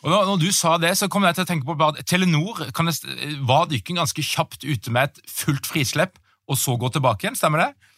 Og 0.00 0.12
når, 0.14 0.38
du 0.40 0.48
sa 0.56 0.78
det, 0.80 0.94
så 0.96 1.10
kom 1.12 1.26
jeg 1.28 1.36
til 1.36 1.44
å 1.44 1.48
tenke 1.50 1.68
på 1.68 1.76
at 1.84 2.00
Telenor 2.08 2.62
det, 2.64 2.96
var 3.44 3.68
dykken 3.68 4.00
ganske 4.00 4.24
kjapt 4.24 4.64
ute 4.64 4.92
med 4.94 5.10
et 5.10 5.20
fullt 5.28 5.68
frislepp, 5.68 6.16
og 6.50 6.58
så 6.58 6.74
gå 6.80 6.88
tilbake 6.90 7.26
igjen, 7.26 7.36
stemmer 7.38 7.66
det? 7.66 7.89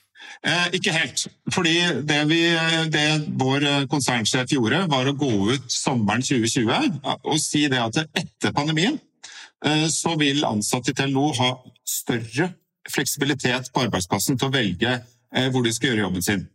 Eh, 0.43 0.69
ikke 0.79 0.95
helt. 0.95 1.27
Fordi 1.55 1.75
det, 2.09 2.19
vi, 2.31 2.41
det, 2.91 3.07
vår 3.39 3.87
konsernsjef 3.91 4.51
gjorde, 4.57 4.85
var 4.91 5.07
å 5.07 5.15
gå 5.19 5.31
ut 5.53 5.69
sommeren 5.71 6.25
2020 6.25 6.99
og 7.13 7.37
si 7.39 7.69
det 7.71 7.79
at 7.79 8.01
etter 8.09 8.55
pandemien 8.55 8.99
eh, 9.65 9.87
så 9.93 10.17
vil 10.19 10.43
ansatte 10.49 10.91
i 10.91 10.99
Telenor 10.99 11.39
ha 11.39 11.53
større 11.87 12.51
fleksibilitet 12.91 13.71
på 13.73 13.85
arbeidsplassen 13.87 14.39
til 14.39 14.51
å 14.51 14.55
velge 14.55 14.97
eh, 14.99 15.49
hvor 15.53 15.63
de 15.63 15.75
skal 15.75 15.93
gjøre 15.93 16.07
jobben 16.09 16.27
sin. 16.27 16.49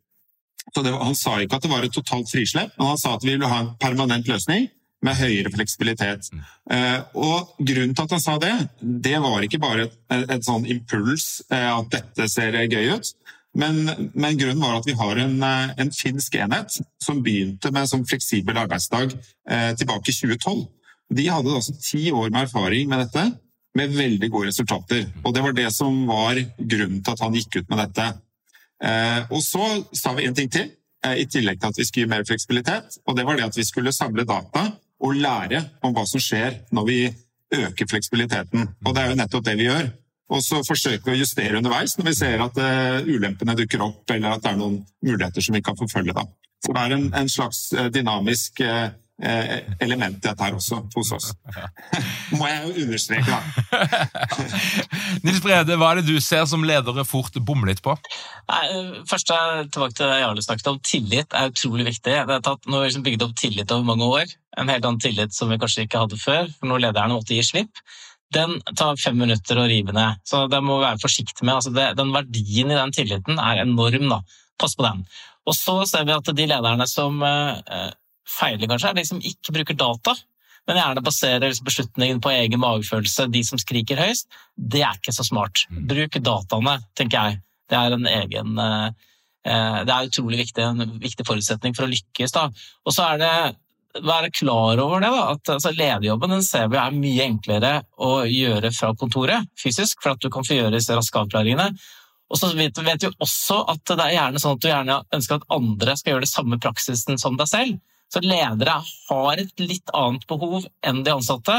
Det, 0.75 0.91
han 0.91 1.15
sa 1.15 1.37
ikke 1.39 1.57
at 1.57 1.63
det 1.63 1.71
var 1.71 1.85
et 1.87 1.95
totalt 1.95 2.27
frislepp, 2.27 2.73
men 2.75 2.91
han 2.91 2.99
sa 2.99 3.15
at 3.15 3.23
vi 3.23 3.37
ville 3.37 3.47
ha 3.47 3.61
en 3.63 3.71
permanent 3.79 4.27
løsning 4.27 4.67
med 5.05 5.15
høyere 5.15 5.51
fleksibilitet. 5.53 6.27
Mm. 6.33 6.43
Uh, 6.73 6.99
og 7.13 7.51
Grunnen 7.61 7.93
til 7.95 8.03
at 8.03 8.15
han 8.15 8.23
sa 8.23 8.35
det, 8.41 8.53
det 8.81 9.15
var 9.23 9.45
ikke 9.45 9.61
bare 9.61 9.85
et, 9.85 9.95
et, 10.11 10.25
et 10.35 10.45
sånn 10.47 10.65
impuls 10.67 11.27
uh, 11.53 11.77
at 11.77 11.91
dette 11.93 12.27
ser 12.33 12.57
gøy 12.65 12.97
ut, 12.97 13.13
men, 13.57 14.11
men, 14.13 14.37
grunnen 14.37 14.61
var 14.61 14.77
at 14.77 14.87
vi 14.87 14.95
har 14.97 15.19
en, 15.23 15.35
eh, 15.43 15.73
en 15.81 15.91
finsk 15.93 16.35
enhet 16.37 16.77
som 17.03 17.23
begynte 17.25 17.71
med 17.73 17.89
som 17.89 18.05
fleksibel 18.05 18.59
arbeidsdag 18.61 19.15
eh, 19.49 19.71
tilbake 19.79 20.13
i 20.13 20.15
2012. 20.15 20.63
De 21.17 21.27
hadde 21.31 21.55
altså 21.55 21.75
ti 21.81 22.07
år 22.11 22.29
med 22.29 22.45
erfaring 22.45 22.89
med 22.91 23.05
dette, 23.05 23.25
med 23.77 23.93
veldig 23.95 24.29
gode 24.33 24.51
resultater. 24.51 25.05
Og 25.23 25.33
Det 25.33 25.43
var 25.43 25.53
det 25.57 25.69
som 25.73 26.05
var 26.07 26.39
grunnen 26.57 27.03
til 27.03 27.13
at 27.13 27.23
han 27.23 27.37
gikk 27.37 27.61
ut 27.61 27.69
med 27.69 27.81
dette. 27.85 28.07
Eh, 28.83 29.21
og 29.33 29.41
så 29.41 29.67
sa 29.95 30.13
vi 30.13 30.27
en 30.27 30.35
ting 30.37 30.49
til, 30.51 30.71
eh, 31.05 31.21
i 31.23 31.25
tillegg 31.25 31.61
til 31.61 31.69
at 31.71 31.77
vi 31.77 31.85
skulle 31.85 32.05
gi 32.05 32.13
mer 32.13 32.25
fleksibilitet. 32.27 32.99
Og 33.07 33.17
det 33.17 33.25
var 33.25 33.37
det 33.37 33.49
at 33.49 33.57
vi 33.57 33.63
skulle 33.63 33.93
samle 33.93 34.25
data 34.25 34.71
og 35.01 35.15
lære 35.15 35.63
om 35.81 35.93
hva 35.93 36.05
som 36.05 36.21
skjer 36.21 36.61
når 36.71 36.85
vi 36.85 36.99
øker 37.53 37.87
fleksibiliteten. 37.89 38.67
Og 38.85 38.93
det 38.93 39.03
er 39.03 39.09
jo 39.09 39.21
nettopp 39.21 39.45
det 39.45 39.57
vi 39.57 39.69
gjør. 39.69 39.91
Og 40.27 40.43
så 40.43 40.59
forsøke 40.67 41.13
å 41.13 41.17
justere 41.17 41.59
underveis 41.61 41.95
når 41.97 42.09
vi 42.09 42.15
ser 42.17 42.43
at 42.43 42.59
uh, 42.59 42.99
ulempene 43.07 43.55
dukker 43.55 43.83
opp, 43.85 44.03
eller 44.11 44.35
at 44.35 44.43
det 44.43 44.53
er 44.53 44.59
noen 44.59 44.81
muligheter 45.05 45.43
som 45.43 45.55
vi 45.55 45.63
kan 45.63 45.77
forfølge. 45.79 46.15
Da. 46.17 46.25
Så 46.65 46.73
det 46.75 46.83
er 46.83 46.95
en, 46.97 47.11
en 47.15 47.29
slags 47.31 47.67
uh, 47.77 47.87
dynamisk 47.93 48.59
uh, 48.65 48.89
element 49.81 50.19
i 50.19 50.27
dette 50.27 50.43
her 50.43 50.53
også 50.53 50.81
hos 50.93 51.11
oss. 51.15 51.29
Må 52.37 52.49
jeg 52.49 52.59
jo 52.65 52.83
understreke, 52.83 53.31
da. 53.31 54.33
Nils 55.25 55.39
Brede, 55.41 55.77
hva 55.79 55.93
er 55.93 56.01
det 56.01 56.11
du 56.11 56.19
ser 56.21 56.43
som 56.49 56.65
ledere 56.67 57.07
fort 57.07 57.39
bommer 57.47 57.71
litt 57.71 57.81
på? 57.85 57.95
Nei, 58.51 58.65
først 59.09 59.31
tilbake 59.31 59.95
til 59.95 60.11
det 60.11 60.19
Jarle 60.21 60.43
snakket 60.43 60.69
om. 60.73 60.81
Tillit 60.85 61.33
er 61.33 61.53
utrolig 61.53 61.87
viktig. 61.87 62.13
Det 62.27 62.35
er 62.35 62.43
tatt, 62.45 62.67
nå 62.67 62.77
har 62.77 62.85
vi 62.85 62.91
liksom 62.91 63.07
bygd 63.07 63.25
opp 63.25 63.39
tillit 63.39 63.73
over 63.73 63.89
mange 63.89 64.11
år. 64.19 64.35
En 64.59 64.69
helt 64.69 64.85
annen 64.85 65.01
tillit 65.01 65.33
som 65.33 65.49
vi 65.49 65.57
kanskje 65.61 65.87
ikke 65.87 66.03
hadde 66.03 66.19
før, 66.19 66.51
for 66.59 66.69
når 66.69 66.89
lederne 66.89 67.17
måtte 67.17 67.37
gi 67.37 67.47
slipp 67.47 67.81
den 68.33 68.57
tar 68.75 68.99
fem 68.99 69.17
minutter 69.19 69.59
å 69.59 69.67
rive 69.69 69.93
ned. 69.95 70.19
Så 70.27 70.45
det 70.51 70.59
må 70.63 70.79
vi 70.79 70.87
være 70.87 71.01
forsiktig 71.01 71.45
med. 71.45 71.55
Altså 71.55 71.71
det, 71.75 71.91
den 71.99 72.11
verdien 72.15 72.71
i 72.73 72.79
den 72.79 72.93
tilliten 72.95 73.39
er 73.39 73.63
enorm. 73.63 74.09
da. 74.11 74.21
Pass 74.59 74.75
på 74.75 74.83
den. 74.83 75.03
Og 75.47 75.55
så 75.55 75.77
ser 75.87 76.07
vi 76.07 76.15
at 76.15 76.31
de 76.35 76.47
lederne 76.49 76.87
som 76.91 77.21
eh, 77.23 77.91
feiler, 78.27 78.67
kanskje, 78.67 78.91
er 78.91 78.99
de 78.99 79.05
som 79.07 79.21
ikke 79.23 79.55
bruker 79.55 79.77
data, 79.79 80.15
men 80.67 80.79
gjerne 80.81 81.03
baserer 81.05 81.59
beslutningen 81.63 82.19
på 82.23 82.33
egen 82.33 82.59
magefølelse, 82.59 83.29
de 83.31 83.43
som 83.47 83.61
skriker 83.61 84.01
høyest. 84.01 84.27
Det 84.57 84.81
er 84.83 84.99
ikke 84.99 85.15
så 85.15 85.23
smart. 85.23 85.63
Mm. 85.71 85.85
Bruk 85.93 86.17
dataene, 86.19 86.79
tenker 86.99 87.29
jeg. 87.29 87.39
Det 87.71 87.79
er 87.79 87.95
en 87.95 88.09
egen 88.11 88.59
eh, 88.63 89.05
det 89.47 89.93
er 89.93 90.09
utrolig 90.09 90.41
viktig, 90.41 90.63
en 90.65 90.97
viktig 90.99 91.23
forutsetning 91.23 91.75
for 91.77 91.87
å 91.87 91.91
lykkes. 91.93 92.33
Da. 92.35 92.49
Og 92.83 92.91
så 92.91 93.05
er 93.13 93.21
det 93.21 93.31
være 94.03 94.31
klar 94.31 94.79
over 94.81 95.01
det. 95.01 95.11
Da, 95.13 95.23
at 95.33 95.53
altså, 95.55 95.71
Lederjobben 95.75 96.33
den 96.35 96.43
ser 96.45 96.69
vi 96.71 96.79
er 96.81 96.95
mye 96.95 97.27
enklere 97.27 97.73
å 97.97 98.11
gjøre 98.29 98.71
fra 98.75 98.93
kontoret 98.99 99.47
fysisk, 99.59 100.01
for 100.03 100.15
at 100.15 100.23
du 100.23 100.29
kan 100.33 100.45
få 100.47 100.57
gjøre 100.57 100.75
disse 100.77 100.95
raske 100.95 101.21
avklaringene. 101.21 101.71
Og 102.27 102.39
så 102.39 102.51
vet, 102.57 102.77
vet 102.83 103.05
vi 103.05 103.11
også 103.23 103.61
at 103.71 103.83
det 103.87 104.03
er 104.03 104.17
gjerne 104.17 104.41
sånn 104.43 104.57
at 104.57 104.63
du 104.63 104.67
gjerne 104.69 104.99
ønsker 105.15 105.39
at 105.39 105.47
andre 105.55 105.95
skal 105.95 106.13
gjøre 106.13 106.25
det 106.25 106.33
samme 106.33 106.59
praksisen 106.63 107.21
som 107.21 107.39
deg 107.39 107.49
selv. 107.51 107.79
Så 108.11 108.23
ledere 108.23 108.77
har 108.81 109.41
et 109.41 109.63
litt 109.63 109.95
annet 109.95 110.23
behov 110.27 110.67
enn 110.85 111.03
de 111.03 111.15
ansatte, 111.15 111.57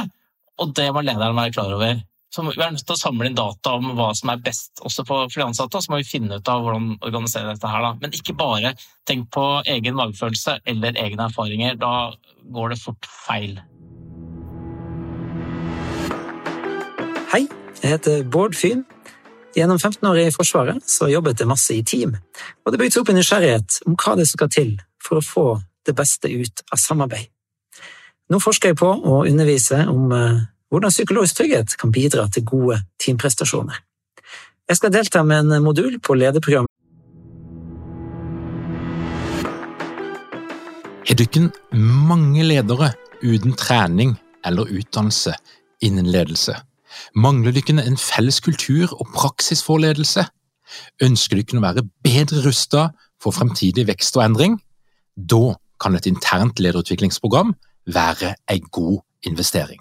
og 0.58 0.72
det 0.76 0.88
må 0.92 1.04
lederen 1.04 1.36
være 1.36 1.54
klar 1.56 1.74
over. 1.76 2.00
Så 2.28 2.42
vi 2.44 2.60
er 2.60 2.72
nødt 2.74 2.84
til 2.84 2.92
å 2.92 3.00
samle 3.00 3.28
inn 3.30 3.36
data 3.36 3.72
om 3.78 3.94
hva 3.96 4.10
som 4.16 4.28
er 4.28 4.40
best 4.44 4.82
også 4.84 5.04
for 5.08 5.32
de 5.32 5.46
ansatte, 5.46 5.78
og 5.78 5.84
så 5.84 5.92
må 5.94 6.00
vi 6.02 6.10
finne 6.10 6.36
ut 6.36 6.50
av 6.52 6.60
hvordan 6.60 6.90
organisere 6.98 7.54
dette 7.54 7.70
her. 7.72 7.86
Da. 7.86 7.94
Men 8.02 8.16
ikke 8.18 8.36
bare 8.36 8.74
tenk 9.08 9.30
på 9.32 9.44
egen 9.64 9.96
magefølelse 9.96 10.58
eller 10.68 10.98
egne 11.00 11.30
erfaringer. 11.30 11.78
Da 11.80 12.12
går 12.52 12.74
det 12.74 12.78
fort 12.82 13.08
feil. 13.08 13.56
Hei, 17.32 17.46
jeg 17.80 17.94
heter 17.94 18.28
Bård 18.28 18.58
Fyn. 18.60 18.84
Gjennom 19.56 19.80
15 19.80 20.04
år 20.10 20.20
i 20.20 20.28
Forsvaret 20.34 20.84
så 20.84 21.08
jobbet 21.08 21.40
jeg 21.40 21.48
masse 21.48 21.72
i 21.72 21.80
team, 21.82 22.12
og 22.62 22.70
det 22.74 22.78
bygde 22.82 23.00
opp 23.00 23.08
en 23.10 23.16
nysgjerrighet 23.18 23.80
om 23.88 23.96
hva 23.98 24.12
det 24.20 24.28
skal 24.28 24.52
til 24.52 24.76
for 25.02 25.18
å 25.18 25.24
få 25.24 25.46
det 25.88 25.96
beste 25.96 26.28
ut 26.28 26.62
av 26.68 26.78
samarbeid. 26.78 27.32
Nå 28.28 28.38
forsker 28.44 28.74
jeg 28.74 28.78
på 28.78 28.92
å 28.92 29.22
undervise 29.24 29.80
om 29.88 30.12
eh, 30.12 30.44
hvordan 30.70 30.92
psykologisk 30.92 31.36
trygghet 31.36 31.76
kan 31.80 31.92
bidra 31.92 32.28
til 32.28 32.44
gode 32.44 32.80
teamprestasjoner. 33.00 33.76
Jeg 34.68 34.76
skal 34.76 34.92
delta 34.92 35.22
med 35.22 35.40
en 35.40 35.62
modul 35.64 36.00
på 36.00 36.14
ledeprogrammet. 36.14 36.68
Er 41.08 41.14
du 41.16 41.22
ikke 41.24 41.48
mange 41.72 42.44
ledere 42.44 42.92
uten 43.24 43.54
trening 43.56 44.18
eller 44.44 44.68
utdannelse 44.68 45.32
innen 45.80 46.06
ledelse? 46.06 46.52
Mangler 47.14 47.54
dere 47.56 47.86
en 47.86 47.96
felles 47.96 48.40
kultur 48.44 48.92
og 48.92 49.08
praksis 49.14 49.64
for 49.64 49.80
ledelse? 49.80 50.26
Ønsker 51.00 51.40
dere 51.40 51.62
å 51.62 51.64
være 51.64 51.86
bedre 52.04 52.44
rustet 52.44 52.92
for 53.22 53.32
fremtidig 53.32 53.86
vekst 53.88 54.20
og 54.20 54.26
endring? 54.26 54.60
Da 55.16 55.56
kan 55.80 55.96
et 55.96 56.06
internt 56.10 56.60
lederutviklingsprogram 56.60 57.54
være 57.88 58.34
en 58.50 58.68
god 58.70 59.00
investering. 59.24 59.80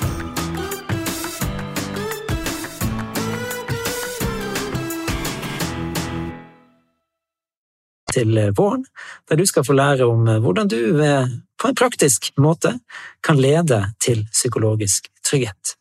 til 8.13 8.37
eh, 8.37 8.51
våren, 8.57 8.85
der 9.29 9.39
du 9.39 9.45
skal 9.47 9.65
få 9.67 9.75
lære 9.77 10.07
om 10.09 10.27
eh, 10.27 10.41
hvordan 10.43 10.69
du 10.71 10.81
eh, 11.03 11.31
på 11.61 11.71
en 11.71 11.77
praktisk 11.77 12.31
måte 12.41 12.75
kan 13.23 13.39
lede 13.41 13.83
til 14.01 14.25
psykologisk 14.31 15.09
trygghet. 15.27 15.75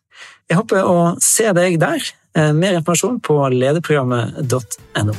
Jeg 0.51 0.59
håper 0.59 0.85
å 0.85 1.15
se 1.23 1.51
deg 1.57 1.79
der. 1.81 2.03
Mer 2.55 2.77
informasjon 2.79 3.17
på 3.27 3.35
lederprogrammet.no. 3.51 5.15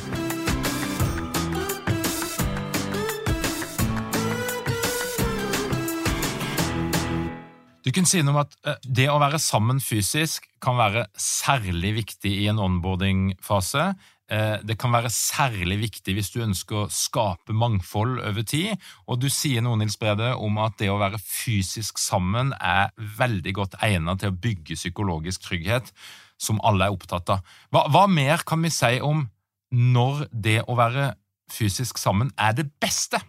Du 7.82 7.90
kan 7.92 8.06
si 8.08 8.22
noe 8.22 8.32
om 8.32 8.40
at 8.44 8.54
Det 8.86 9.10
å 9.12 9.18
være 9.20 9.40
sammen 9.42 9.82
fysisk 9.82 10.46
kan 10.62 10.78
være 10.78 11.08
særlig 11.18 11.96
viktig 11.98 12.32
i 12.44 12.48
en 12.52 12.62
onboarding-fase. 12.62 13.90
Eh, 14.32 14.58
det 14.64 14.78
kan 14.80 14.94
være 14.94 15.10
særlig 15.12 15.76
viktig 15.82 16.14
hvis 16.16 16.30
du 16.32 16.40
ønsker 16.44 16.84
å 16.84 16.90
skape 16.92 17.52
mangfold 17.52 18.20
over 18.22 18.46
tid. 18.48 18.80
Og 19.04 19.20
du 19.20 19.28
sier 19.32 19.64
noe, 19.64 19.76
Nils 19.80 19.98
Brede, 20.00 20.32
om 20.40 20.56
at 20.62 20.78
det 20.80 20.88
å 20.92 21.00
være 21.02 21.20
fysisk 21.20 22.00
sammen 22.00 22.54
er 22.56 22.94
veldig 23.18 23.56
godt 23.58 23.76
egnet 23.84 24.22
til 24.22 24.32
å 24.32 24.38
bygge 24.46 24.78
psykologisk 24.78 25.44
trygghet, 25.48 25.92
som 26.40 26.62
alle 26.64 26.88
er 26.88 26.96
opptatt 26.96 27.34
av. 27.34 27.44
Hva, 27.74 27.84
hva 27.92 28.06
mer 28.08 28.46
kan 28.48 28.64
vi 28.64 28.72
si 28.72 28.96
om 29.04 29.26
når 29.72 30.26
det 30.32 30.62
å 30.68 30.78
være 30.80 31.12
fysisk 31.52 32.00
sammen 32.00 32.32
er 32.40 32.56
det 32.56 32.70
beste? 32.80 33.20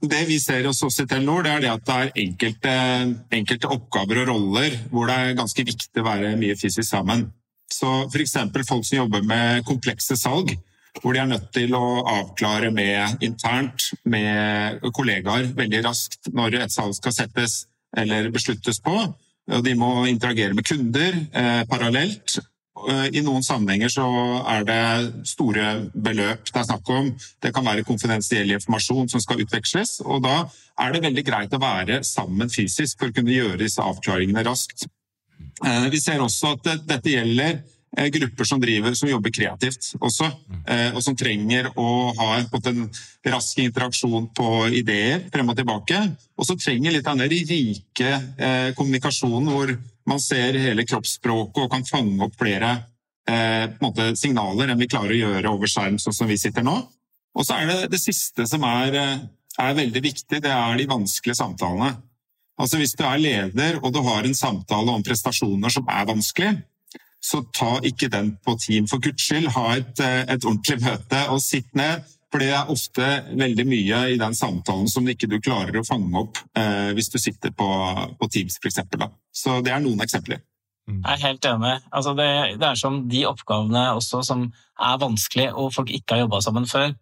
Det 0.00 0.22
vi 0.28 0.38
ser 0.40 0.64
hos 0.64 0.80
oss 0.84 1.02
i 1.02 1.04
Telenor, 1.08 1.44
det 1.44 1.50
er 1.52 1.64
det 1.64 1.72
at 1.72 1.88
det 1.88 1.96
er 1.96 2.12
enkelte, 2.22 2.72
enkelte 3.36 3.68
oppgaver 3.68 4.22
og 4.22 4.30
roller 4.32 4.76
hvor 4.92 5.08
det 5.08 5.16
er 5.16 5.36
ganske 5.36 5.64
viktig 5.68 6.00
å 6.00 6.06
være 6.06 6.36
mye 6.40 6.56
fysisk 6.56 6.88
sammen. 6.88 7.26
Så 7.70 7.90
f.eks. 8.08 8.36
folk 8.68 8.84
som 8.86 8.98
jobber 9.02 9.24
med 9.26 9.64
komplekse 9.68 10.16
salg, 10.18 10.52
hvor 11.00 11.14
de 11.14 11.22
er 11.22 11.30
nødt 11.30 11.50
til 11.54 11.74
å 11.78 12.02
avklare 12.02 12.72
med 12.74 13.22
internt 13.24 13.92
med 14.04 14.82
kollegaer 14.96 15.52
veldig 15.56 15.84
raskt 15.86 16.32
når 16.34 16.60
et 16.64 16.74
salg 16.74 16.96
skal 16.98 17.14
settes 17.14 17.64
eller 17.96 18.30
besluttes 18.34 18.82
på. 18.82 18.96
De 19.64 19.74
må 19.78 20.06
interagere 20.10 20.54
med 20.54 20.66
kunder 20.66 21.14
eh, 21.14 21.62
parallelt. 21.70 22.38
Eh, 22.88 23.06
I 23.18 23.22
noen 23.24 23.42
sammenhenger 23.44 23.90
så 23.92 24.06
er 24.50 24.66
det 24.68 24.82
store 25.28 25.66
beløp 25.94 26.50
det 26.50 26.60
er 26.60 26.68
snakk 26.68 26.92
om. 26.94 27.10
Det 27.42 27.52
kan 27.54 27.66
være 27.66 27.86
konfidensiell 27.86 28.54
informasjon 28.54 29.10
som 29.10 29.22
skal 29.22 29.42
utveksles. 29.42 29.98
og 30.04 30.22
Da 30.26 30.36
er 30.80 30.94
det 30.94 31.04
veldig 31.08 31.26
greit 31.26 31.56
å 31.56 31.62
være 31.62 32.02
sammen 32.06 32.52
fysisk 32.52 33.00
for 33.00 33.10
å 33.10 33.16
kunne 33.16 33.34
gjøre 33.34 33.62
disse 33.64 33.82
avklaringene 33.82 34.46
raskt. 34.46 34.86
Eh, 35.66 35.86
vi 35.92 36.00
ser 36.00 36.22
også 36.22 36.54
at 36.56 36.72
dette 36.88 37.12
gjelder 37.12 37.60
Eh, 37.96 38.06
grupper 38.06 38.44
som, 38.44 38.60
driver, 38.60 38.94
som 38.94 39.08
jobber 39.10 39.32
kreativt 39.34 39.88
også, 39.98 40.28
eh, 40.70 40.92
og 40.94 41.02
som 41.02 41.16
trenger 41.18 41.72
å 41.74 41.86
ha 42.14 42.28
en, 42.38 42.84
rask 43.26 43.58
interaksjon 43.58 44.28
på 44.30 44.50
ideer 44.78 45.24
frem 45.32 45.50
og 45.50 45.58
tilbake. 45.58 45.98
Og 46.38 46.46
så 46.46 46.54
trenger 46.54 46.94
litt 46.94 47.08
av 47.10 47.18
den 47.18 47.28
rike 47.28 48.12
kommunikasjonen 48.78 49.50
hvor 49.50 49.74
man 50.08 50.22
ser 50.22 50.56
hele 50.56 50.86
kroppsspråket 50.86 51.64
og 51.64 51.74
kan 51.74 51.84
fange 51.84 52.24
opp 52.24 52.38
flere 52.38 52.70
måte, 53.82 54.14
signaler 54.16 54.70
enn 54.72 54.80
vi 54.80 54.88
klarer 54.90 55.12
å 55.12 55.18
gjøre 55.18 55.52
over 55.52 55.70
skjerm, 55.70 55.98
sånn 56.00 56.16
som 56.16 56.30
vi 56.30 56.38
sitter 56.40 56.64
nå. 56.66 56.78
Og 57.36 57.46
så 57.46 57.58
er 57.58 57.68
det 57.68 57.90
det 57.92 58.00
siste 58.00 58.46
som 58.48 58.64
er, 58.66 58.96
er 59.60 59.76
veldig 59.76 60.02
viktig, 60.02 60.40
det 60.40 60.50
er 60.50 60.80
de 60.80 60.88
vanskelige 60.90 61.38
samtalene. 61.42 61.92
Altså 62.60 62.80
Hvis 62.80 62.96
du 62.98 63.04
er 63.08 63.20
leder 63.20 63.80
og 63.80 63.94
du 63.94 64.02
har 64.04 64.26
en 64.26 64.36
samtale 64.36 64.92
om 64.92 65.04
prestasjoner 65.04 65.72
som 65.72 65.88
er 65.88 66.08
vanskelig, 66.08 66.52
så 67.20 67.42
ta 67.56 67.74
ikke 67.84 68.08
den 68.12 68.34
på 68.44 68.56
team. 68.60 68.86
For 68.88 69.00
guds 69.02 69.26
skyld, 69.26 69.50
ha 69.52 69.76
et, 69.76 70.00
eh, 70.00 70.22
et 70.34 70.44
ordentlig 70.44 70.80
møte 70.84 71.20
og 71.28 71.40
sitt 71.44 71.68
ned. 71.76 72.06
For 72.30 72.38
det 72.38 72.52
er 72.54 72.70
ofte 72.70 73.06
veldig 73.34 73.66
mye 73.66 74.00
i 74.14 74.18
den 74.20 74.36
samtalen 74.38 74.86
som 74.88 75.08
ikke 75.10 75.28
du 75.28 75.40
klarer 75.42 75.80
å 75.80 75.86
fange 75.86 76.14
opp 76.20 76.38
eh, 76.56 76.92
hvis 76.94 77.10
du 77.10 77.18
sitter 77.18 77.50
på, 77.50 77.66
på 78.20 78.28
Teams 78.30 78.60
f.eks. 78.62 78.78
Så 79.34 79.58
det 79.66 79.74
er 79.74 79.82
noen 79.82 80.00
eksempler. 80.04 80.38
Mm. 80.86 81.02
Jeg 81.02 81.12
er 81.12 81.24
helt 81.26 81.48
enig. 81.50 81.74
Altså 81.90 82.14
det, 82.18 82.30
det, 82.60 82.68
er 82.68 82.78
som 82.78 83.02
de 83.10 83.24
oppgavene 83.28 83.82
også 83.98 84.22
som 84.26 84.46
er 84.78 85.02
vanskelig 85.02 85.50
og 85.50 85.74
folk 85.74 85.90
ikke 85.90 86.16
har 86.16 86.24
jobba 86.24 86.40
sammen 86.46 86.70
før, 86.70 86.94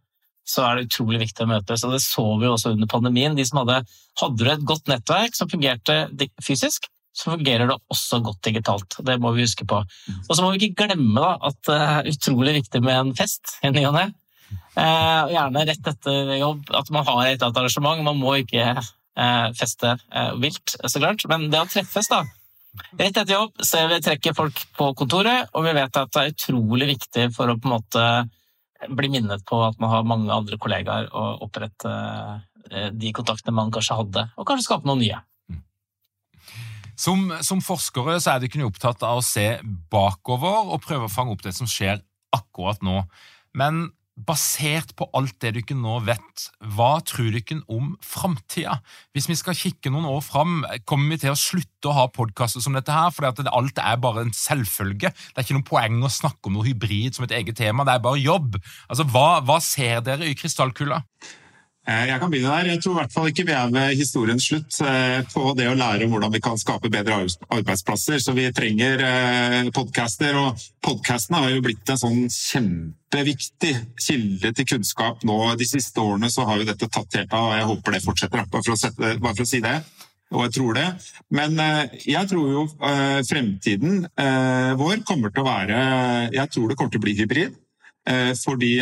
så 0.48 0.64
er 0.64 0.78
det 0.78 0.88
utrolig 0.88 1.22
viktig 1.26 1.44
å 1.44 1.50
møtes. 1.50 1.84
Og 1.84 1.94
det 1.94 2.02
så 2.04 2.24
vi 2.40 2.48
også 2.48 2.72
under 2.74 2.90
pandemien. 2.90 3.36
De 3.36 3.44
som 3.46 3.62
hadde, 3.62 3.82
hadde 4.20 4.52
et 4.54 4.68
godt 4.68 4.88
nettverk 4.90 5.36
som 5.36 5.50
fungerte 5.50 6.06
fysisk, 6.44 6.88
så 7.18 7.32
fungerer 7.34 7.66
det 7.68 7.76
også 7.90 8.20
godt 8.24 8.40
digitalt. 8.46 8.98
Det 9.04 9.18
må 9.20 9.32
vi 9.34 9.44
huske 9.44 9.66
på. 9.68 9.80
Og 9.80 10.32
så 10.32 10.44
må 10.44 10.52
vi 10.54 10.68
ikke 10.68 10.86
glemme 10.86 11.18
da, 11.18 11.34
at 11.50 11.58
det 11.66 11.78
er 11.88 12.10
utrolig 12.12 12.56
viktig 12.60 12.82
med 12.84 13.00
en 13.00 13.14
fest 13.18 13.58
i 13.66 13.72
ny 13.74 13.84
og 13.88 13.96
ne. 13.98 14.06
Eh, 14.78 15.32
gjerne 15.34 15.64
rett 15.68 15.90
etter 15.92 16.32
jobb, 16.38 16.70
at 16.78 16.90
man 16.94 17.06
har 17.08 17.26
et 17.26 17.44
arrangement. 17.44 18.04
Man 18.06 18.20
må 18.20 18.38
ikke 18.44 18.70
eh, 18.70 19.46
feste 19.58 19.96
eh, 19.96 20.34
vilt, 20.40 20.76
så 20.78 21.02
klart. 21.02 21.26
Men 21.30 21.48
det 21.52 21.62
å 21.64 21.68
treffes, 21.70 22.10
da. 22.12 22.22
Rett 22.94 23.16
etter 23.16 23.34
jobb 23.34 23.64
ser 23.66 23.88
vi 23.90 24.00
trekker 24.04 24.36
folk 24.38 24.62
på 24.78 24.92
kontoret, 24.98 25.50
og 25.52 25.66
vi 25.66 25.74
vet 25.76 25.98
at 25.98 26.12
det 26.14 26.22
er 26.22 26.34
utrolig 26.36 26.92
viktig 26.94 27.30
for 27.34 27.50
å 27.50 27.58
på 27.58 27.66
en 27.68 27.74
måte 27.74 28.04
bli 28.86 29.10
minnet 29.10 29.44
på 29.48 29.58
at 29.66 29.78
man 29.82 29.90
har 29.92 30.06
mange 30.06 30.30
andre 30.32 30.58
kollegaer 30.60 31.08
og 31.10 31.48
opprette 31.48 31.94
eh, 32.70 32.90
de 32.94 33.12
kontaktene 33.16 33.56
man 33.56 33.72
kanskje 33.74 33.98
hadde, 33.98 34.28
og 34.36 34.46
kanskje 34.48 34.68
skape 34.68 34.88
noen 34.88 35.02
nye. 35.02 35.18
Som, 36.98 37.28
som, 37.46 37.62
forskere 37.62 38.16
så 38.18 38.34
er 38.34 38.42
dere 38.42 38.66
opptatt 38.66 39.04
av 39.06 39.20
å 39.20 39.24
se 39.24 39.60
bakover 39.90 40.72
og 40.74 40.82
prøve 40.82 41.06
å 41.06 41.12
fange 41.12 41.34
opp 41.34 41.44
det 41.44 41.54
som 41.54 41.68
skjer 41.70 42.00
akkurat 42.34 42.82
nå. 42.82 43.04
Men 43.58 43.86
basert 44.26 44.94
på 44.98 45.06
alt 45.16 45.36
det 45.42 45.52
dere 45.56 45.76
nå 45.78 45.98
vet, 46.06 46.46
hva 46.74 46.98
tror 47.06 47.30
dere 47.34 47.60
om 47.70 47.92
framtida? 48.04 48.78
Hvis 49.14 49.28
vi 49.30 49.36
skal 49.38 49.56
kikke 49.58 49.92
noen 49.94 50.08
år 50.10 50.22
fram, 50.26 50.62
kommer 50.88 51.14
vi 51.14 51.20
til 51.22 51.34
å 51.34 51.38
slutte 51.38 51.90
å 51.90 51.96
ha 51.96 52.06
podkaster 52.12 52.64
som 52.64 52.76
dette 52.76 52.94
her? 52.94 53.12
fordi 53.14 53.46
alt 53.46 53.82
er 53.82 54.00
bare 54.02 54.26
en 54.26 54.34
selvfølge. 54.34 55.12
Det 55.12 55.36
er 55.36 55.46
ikke 55.46 55.58
noe 55.58 55.70
poeng 55.70 56.00
å 56.02 56.12
snakke 56.12 56.50
om 56.50 56.58
noe 56.58 56.66
hybrid 56.66 57.16
som 57.16 57.26
et 57.26 57.36
eget 57.38 57.58
tema, 57.60 57.86
det 57.86 57.96
er 57.96 58.04
bare 58.04 58.22
jobb. 58.22 58.58
Altså, 58.88 59.06
Hva, 59.08 59.40
hva 59.46 59.60
ser 59.64 60.02
dere 60.06 60.28
i 60.28 60.36
krystallkula? 60.38 61.02
Eh, 61.88 62.04
jeg 62.10 62.20
kan 62.20 62.28
begynne 62.28 62.52
der. 62.52 62.68
Jeg 62.74 62.82
tror 62.84 62.92
i 62.92 62.98
hvert 62.98 63.14
fall 63.14 63.28
ikke 63.30 63.44
vi 63.48 63.54
er 63.56 63.70
ved 63.72 63.94
historiens 63.96 64.44
slutt 64.44 64.76
eh, 64.84 65.22
på 65.32 65.54
det 65.56 65.70
å 65.70 65.76
lære 65.78 66.04
om 66.04 66.12
hvordan 66.12 66.34
vi 66.34 66.42
kan 66.44 66.60
skape 66.60 66.90
bedre 66.92 67.22
arbeidsplasser. 67.22 68.20
Så 68.20 68.34
vi 68.36 68.44
trenger 68.52 69.00
eh, 69.06 69.70
podcaster, 69.72 70.36
og 70.36 70.66
podkastene 70.84 71.40
har 71.40 71.54
jo 71.54 71.62
blitt 71.64 71.88
en 71.88 72.00
sånn 72.00 72.26
kjempeviktig 72.34 73.72
kilde 74.04 74.52
til 74.58 74.68
kunnskap 74.74 75.24
nå. 75.28 75.38
De 75.56 75.68
siste 75.68 76.04
årene 76.04 76.28
så 76.32 76.44
har 76.50 76.60
jo 76.60 76.68
dette 76.68 76.90
tatt 76.92 77.20
helt 77.22 77.32
av, 77.32 77.54
og 77.54 77.56
jeg 77.56 77.70
håper 77.72 77.96
det 77.96 78.04
fortsetter. 78.04 78.44
Bare 78.52 78.66
for 78.68 78.76
å, 78.76 78.80
sette, 78.84 79.14
bare 79.16 79.38
for 79.40 79.48
å 79.48 79.52
si 79.54 79.64
det. 79.64 79.78
Og 80.28 80.44
jeg 80.44 80.56
tror 80.58 80.76
det. 80.76 80.88
Men 81.32 81.56
jeg 82.04 82.28
tror 82.28 82.50
jo 82.52 82.64
fremtiden 83.24 84.02
vår 84.76 84.98
kommer 85.08 85.32
til 85.32 85.40
å 85.40 85.46
være 85.46 85.78
Jeg 86.34 86.52
tror 86.52 86.68
det 86.68 86.76
kommer 86.76 86.92
til 86.92 87.00
å 87.00 87.04
bli 87.06 87.14
hybrid. 87.16 87.54
Fordi 88.42 88.74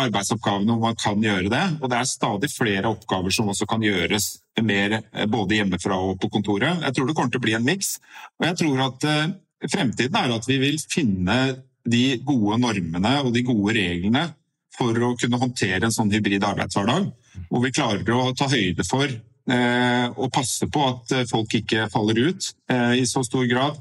arbeidsoppgavene 0.00 0.74
hvor 0.74 0.90
man 0.90 0.98
kan 0.98 1.22
gjøre 1.22 1.50
det. 1.52 1.64
Og 1.80 1.90
det 1.90 1.98
er 1.98 2.08
stadig 2.08 2.50
flere 2.52 2.90
oppgaver 2.90 3.34
som 3.34 3.50
også 3.50 3.66
kan 3.70 3.84
gjøres 3.84 4.30
mer 4.62 4.98
eh, 5.00 5.26
både 5.30 5.60
hjemmefra 5.60 5.98
og 6.10 6.18
på 6.22 6.30
kontoret. 6.34 6.82
Jeg 6.82 6.96
tror 6.96 7.08
det 7.08 7.16
kommer 7.16 7.34
til 7.34 7.42
å 7.42 7.46
bli 7.46 7.56
en 7.58 7.66
miks. 7.66 7.96
Og 8.40 8.48
jeg 8.48 8.58
tror 8.62 8.84
at 8.88 9.06
eh, 9.10 9.34
fremtiden 9.70 10.18
er 10.20 10.34
at 10.34 10.48
vi 10.50 10.58
vil 10.62 10.80
finne 10.82 11.38
de 11.84 12.04
gode 12.24 12.58
normene 12.62 13.14
og 13.22 13.32
de 13.34 13.44
gode 13.46 13.76
reglene 13.76 14.26
for 14.74 14.96
å 15.06 15.12
kunne 15.20 15.38
håndtere 15.38 15.86
en 15.86 15.94
sånn 15.94 16.10
hybrid 16.10 16.44
arbeidshverdag. 16.46 17.08
Hvor 17.50 17.62
vi 17.62 17.74
klarer 17.74 18.14
å 18.14 18.34
ta 18.36 18.48
høyde 18.50 18.86
for 18.88 19.06
eh, 19.06 20.06
og 20.10 20.32
passe 20.34 20.66
på 20.72 20.86
at 20.90 21.18
folk 21.30 21.54
ikke 21.60 21.88
faller 21.92 22.18
ut 22.30 22.50
i 22.98 23.04
så 23.06 23.22
stor 23.26 23.46
grad 23.50 23.78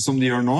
som 0.00 0.16
de 0.16 0.30
gjør 0.30 0.44
nå. 0.44 0.58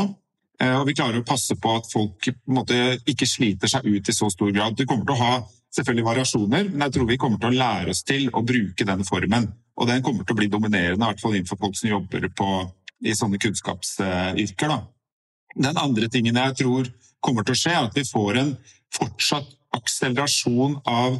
Eh, 0.62 0.76
og 0.78 0.86
vi 0.88 0.94
klarer 0.94 1.20
å 1.20 1.26
passe 1.26 1.56
på 1.58 1.74
at 1.78 1.88
folk 1.90 2.30
måte, 2.46 2.78
ikke 3.10 3.28
sliter 3.28 3.70
seg 3.70 3.86
ut 3.88 4.08
i 4.08 4.14
så 4.14 4.30
stor 4.32 4.52
grad. 4.54 4.76
Det 4.78 4.86
kommer 4.90 5.06
til 5.08 5.16
å 5.16 5.22
ha 5.22 5.34
selvfølgelig 5.74 6.06
variasjoner, 6.06 6.70
men 6.70 6.86
jeg 6.86 6.96
tror 6.96 7.08
vi 7.10 7.18
kommer 7.20 7.42
til 7.42 7.50
å 7.50 7.58
lære 7.58 7.94
oss 7.94 8.04
til 8.06 8.28
å 8.30 8.44
bruke 8.46 8.86
den 8.86 9.02
formen. 9.06 9.50
Og 9.74 9.90
den 9.90 10.04
kommer 10.06 10.22
til 10.22 10.36
å 10.36 10.38
bli 10.38 10.50
dominerende, 10.50 11.02
i 11.02 11.08
hvert 11.10 11.22
fall 11.22 11.34
innenfor 11.34 11.58
folk 11.58 11.78
som 11.78 11.90
jobber 11.90 12.28
på, 12.38 12.50
i 13.04 13.14
sånne 13.18 13.40
kunnskapsyrker. 13.42 14.70
Da. 14.70 14.78
Den 15.66 15.80
andre 15.80 16.08
tingen 16.08 16.38
jeg 16.38 16.56
tror 16.60 16.90
kommer 17.24 17.46
til 17.46 17.56
å 17.56 17.58
skje, 17.58 17.74
er 17.74 17.88
at 17.88 17.98
vi 17.98 18.06
får 18.06 18.38
en 18.38 18.52
fortsatt 18.94 19.50
akselerasjon 19.74 20.78
av 20.86 21.18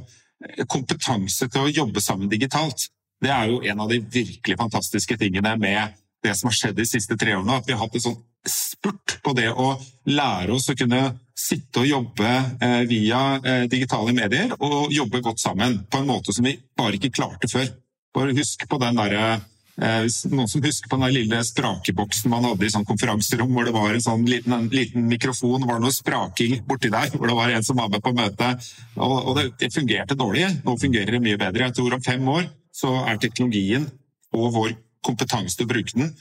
kompetanse 0.71 1.49
til 1.51 1.67
å 1.67 1.73
jobbe 1.73 2.03
sammen 2.05 2.31
digitalt. 2.31 2.87
Det 3.23 3.33
er 3.33 3.51
jo 3.51 3.61
en 3.65 3.83
av 3.83 3.91
de 3.91 3.99
virkelig 3.99 4.59
fantastiske 4.61 5.17
tingene 5.19 5.57
med 5.59 5.99
det 6.25 6.35
som 6.39 6.51
har 6.51 6.57
skjedd 6.57 6.79
de 6.79 6.87
siste 6.87 7.17
tre 7.19 7.35
årene. 7.35 7.59
At 7.59 7.67
vi 7.67 7.75
har 7.75 7.83
hatt 7.83 7.99
en 7.99 8.05
sånn 8.07 8.21
spurt 8.49 9.19
på 9.25 9.33
det 9.37 9.51
å 9.51 9.75
lære 10.11 10.53
oss 10.55 10.69
å 10.71 10.77
kunne 10.79 11.07
sitte 11.35 11.83
og 11.83 11.89
jobbe 11.89 12.29
eh, 12.63 12.83
via 12.89 13.23
eh, 13.41 13.65
digitale 13.71 14.15
medier 14.17 14.53
og 14.59 14.93
jobbe 14.95 15.23
godt 15.25 15.43
sammen 15.43 15.81
på 15.91 16.01
en 16.01 16.09
måte 16.09 16.35
som 16.35 16.47
vi 16.47 16.55
bare 16.77 16.99
ikke 16.99 17.13
klarte 17.15 17.51
før. 17.51 17.67
Bare 18.15 18.37
husk 18.37 18.69
på 18.71 18.79
den 18.83 19.01
der, 19.01 19.17
eh, 19.19 20.07
Noen 20.31 20.47
som 20.47 20.63
husker 20.63 20.87
på 20.87 21.01
den 21.01 21.17
lille 21.17 21.41
sprakeboksen 21.43 22.31
man 22.31 22.47
hadde 22.47 22.69
i 22.69 22.71
sånn 22.71 22.87
konferanserom, 22.87 23.51
hvor 23.51 23.67
det 23.67 23.75
var 23.75 23.91
en 23.91 24.05
sånn 24.05 24.23
liten, 24.29 24.55
en 24.55 24.69
liten 24.71 25.09
mikrofon, 25.11 25.67
var 25.67 25.81
det 25.81 25.89
noe 25.89 25.97
spraking 25.97 26.61
borti 26.69 26.93
der, 26.95 27.11
hvor 27.17 27.27
det 27.27 27.35
var 27.41 27.51
en 27.51 27.67
som 27.67 27.83
var 27.83 27.91
med 27.91 28.05
på 28.05 28.15
møtet. 28.15 28.71
Og, 28.95 29.17
og 29.19 29.41
det, 29.41 29.49
det, 29.59 29.73
fungerte 29.75 30.15
dårlig. 30.15 30.47
Nå 30.63 30.77
fungerer 30.79 31.17
det 31.17 31.25
mye 31.27 31.41
bedre. 31.41 31.67
Jeg 31.67 31.79
tror 31.81 31.99
om 31.99 32.07
fem 32.07 32.31
år 32.37 32.47
så 32.75 32.95
er 33.03 33.19
teknologien 33.19 33.91
og 34.35 34.53
vår 34.55 34.79
kompetanse 35.05 35.59
til 35.59 35.67
å 35.67 35.75
bruke 35.75 35.99
den 35.99 36.15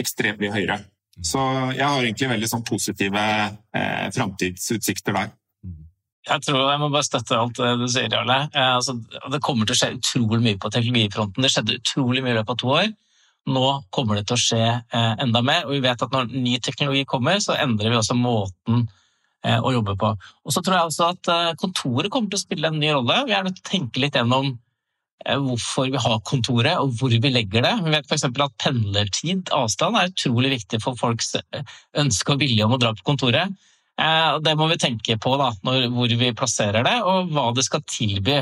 ekstremt 0.00 0.40
mye 0.42 0.52
høyere. 0.52 0.82
Så 1.24 1.40
jeg 1.76 1.84
har 1.84 2.00
egentlig 2.00 2.30
veldig 2.30 2.48
sånn 2.48 2.64
positive 2.64 3.22
eh, 3.76 4.08
framtidsutsikter 4.14 5.16
der. 5.16 5.32
Jeg 6.28 6.44
tror 6.44 6.66
jeg 6.68 6.80
må 6.82 6.90
bare 6.92 7.06
støtte 7.06 7.36
alt 7.38 7.58
det 7.58 7.70
du 7.80 7.86
sier, 7.88 8.10
Jarle. 8.12 8.42
Eh, 8.52 8.72
altså, 8.76 8.96
det 9.32 9.40
kommer 9.44 9.68
til 9.68 9.76
å 9.76 9.80
skje 9.80 9.94
utrolig 9.96 10.42
mye 10.44 10.60
på 10.60 10.70
teknologifronten. 10.72 11.44
Det 11.44 11.52
skjedde 11.52 11.78
utrolig 11.80 12.24
mye 12.24 12.34
i 12.34 12.38
løpet 12.40 12.54
av 12.54 12.60
to 12.62 12.72
år. 12.76 12.90
Nå 13.50 13.66
kommer 13.94 14.18
det 14.18 14.26
til 14.28 14.36
å 14.36 14.40
skje 14.40 14.64
eh, 14.68 15.12
enda 15.24 15.42
mer, 15.44 15.66
og 15.66 15.74
vi 15.74 15.84
vet 15.84 16.02
at 16.04 16.12
når 16.14 16.32
ny 16.32 16.58
teknologi 16.62 17.06
kommer, 17.08 17.40
så 17.42 17.56
endrer 17.56 17.92
vi 17.92 17.98
også 17.98 18.16
måten 18.18 18.84
eh, 19.44 19.56
å 19.56 19.72
jobbe 19.74 19.96
på. 20.00 20.12
Og 20.44 20.54
så 20.54 20.62
tror 20.64 20.76
jeg 20.76 20.90
også 20.90 21.08
at 21.14 21.32
eh, 21.32 21.52
kontoret 21.60 22.12
kommer 22.12 22.32
til 22.32 22.40
å 22.40 22.44
spille 22.44 22.70
en 22.70 22.80
ny 22.80 22.92
rolle. 22.92 23.22
Vi 23.28 23.36
er 23.36 23.46
nødt 23.46 23.56
til 23.60 23.64
å 23.64 23.70
tenke 23.72 24.04
litt 24.04 24.18
gjennom 24.20 24.54
hvorfor 25.20 25.90
vi 25.92 26.00
har 26.00 26.20
kontoret 26.26 26.78
og 26.80 26.94
hvor 26.98 27.12
vi 27.12 27.32
legger 27.32 27.64
det. 27.66 27.74
Vi 27.84 27.92
vet 27.92 28.06
f.eks. 28.08 28.24
at 28.28 28.54
pendlertid, 28.62 29.50
avstand, 29.52 29.98
er 29.98 30.12
utrolig 30.12 30.54
viktig 30.56 30.80
for 30.84 30.98
folks 30.98 31.34
eh, 31.40 31.74
ønske 32.00 32.34
og 32.34 32.40
vilje 32.40 32.64
om 32.64 32.76
å 32.76 32.80
dra 32.80 32.94
på 32.96 33.06
kontoret. 33.12 33.52
Eh, 34.00 34.38
det 34.44 34.56
må 34.56 34.70
vi 34.70 34.80
tenke 34.80 35.18
på 35.20 35.34
da, 35.40 35.50
når, 35.66 35.90
hvor 35.96 36.16
vi 36.22 36.32
plasserer 36.36 36.86
det, 36.86 36.96
og 37.04 37.34
hva 37.34 37.50
det 37.56 37.66
skal 37.68 37.84
tilby. 37.84 38.40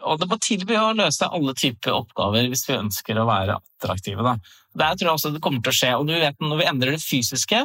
Og 0.00 0.16
det 0.20 0.28
må 0.30 0.38
tilby 0.40 0.76
å 0.80 0.94
løse 0.96 1.28
alle 1.28 1.54
typer 1.58 1.94
oppgaver 1.94 2.48
hvis 2.50 2.64
vi 2.68 2.78
ønsker 2.78 3.20
å 3.20 3.28
være 3.28 3.58
attraktive. 3.60 4.24
Da. 4.24 4.36
Der 4.80 4.96
tror 4.96 5.10
jeg 5.10 5.18
også 5.18 5.32
det 5.34 5.42
kommer 5.44 5.62
til 5.64 5.72
å 5.72 5.76
skje. 5.76 5.92
Og 5.98 6.08
du 6.08 6.14
vet, 6.16 6.38
når 6.42 6.62
vi 6.62 6.68
endrer 6.70 6.96
det 6.96 7.02
fysiske, 7.04 7.64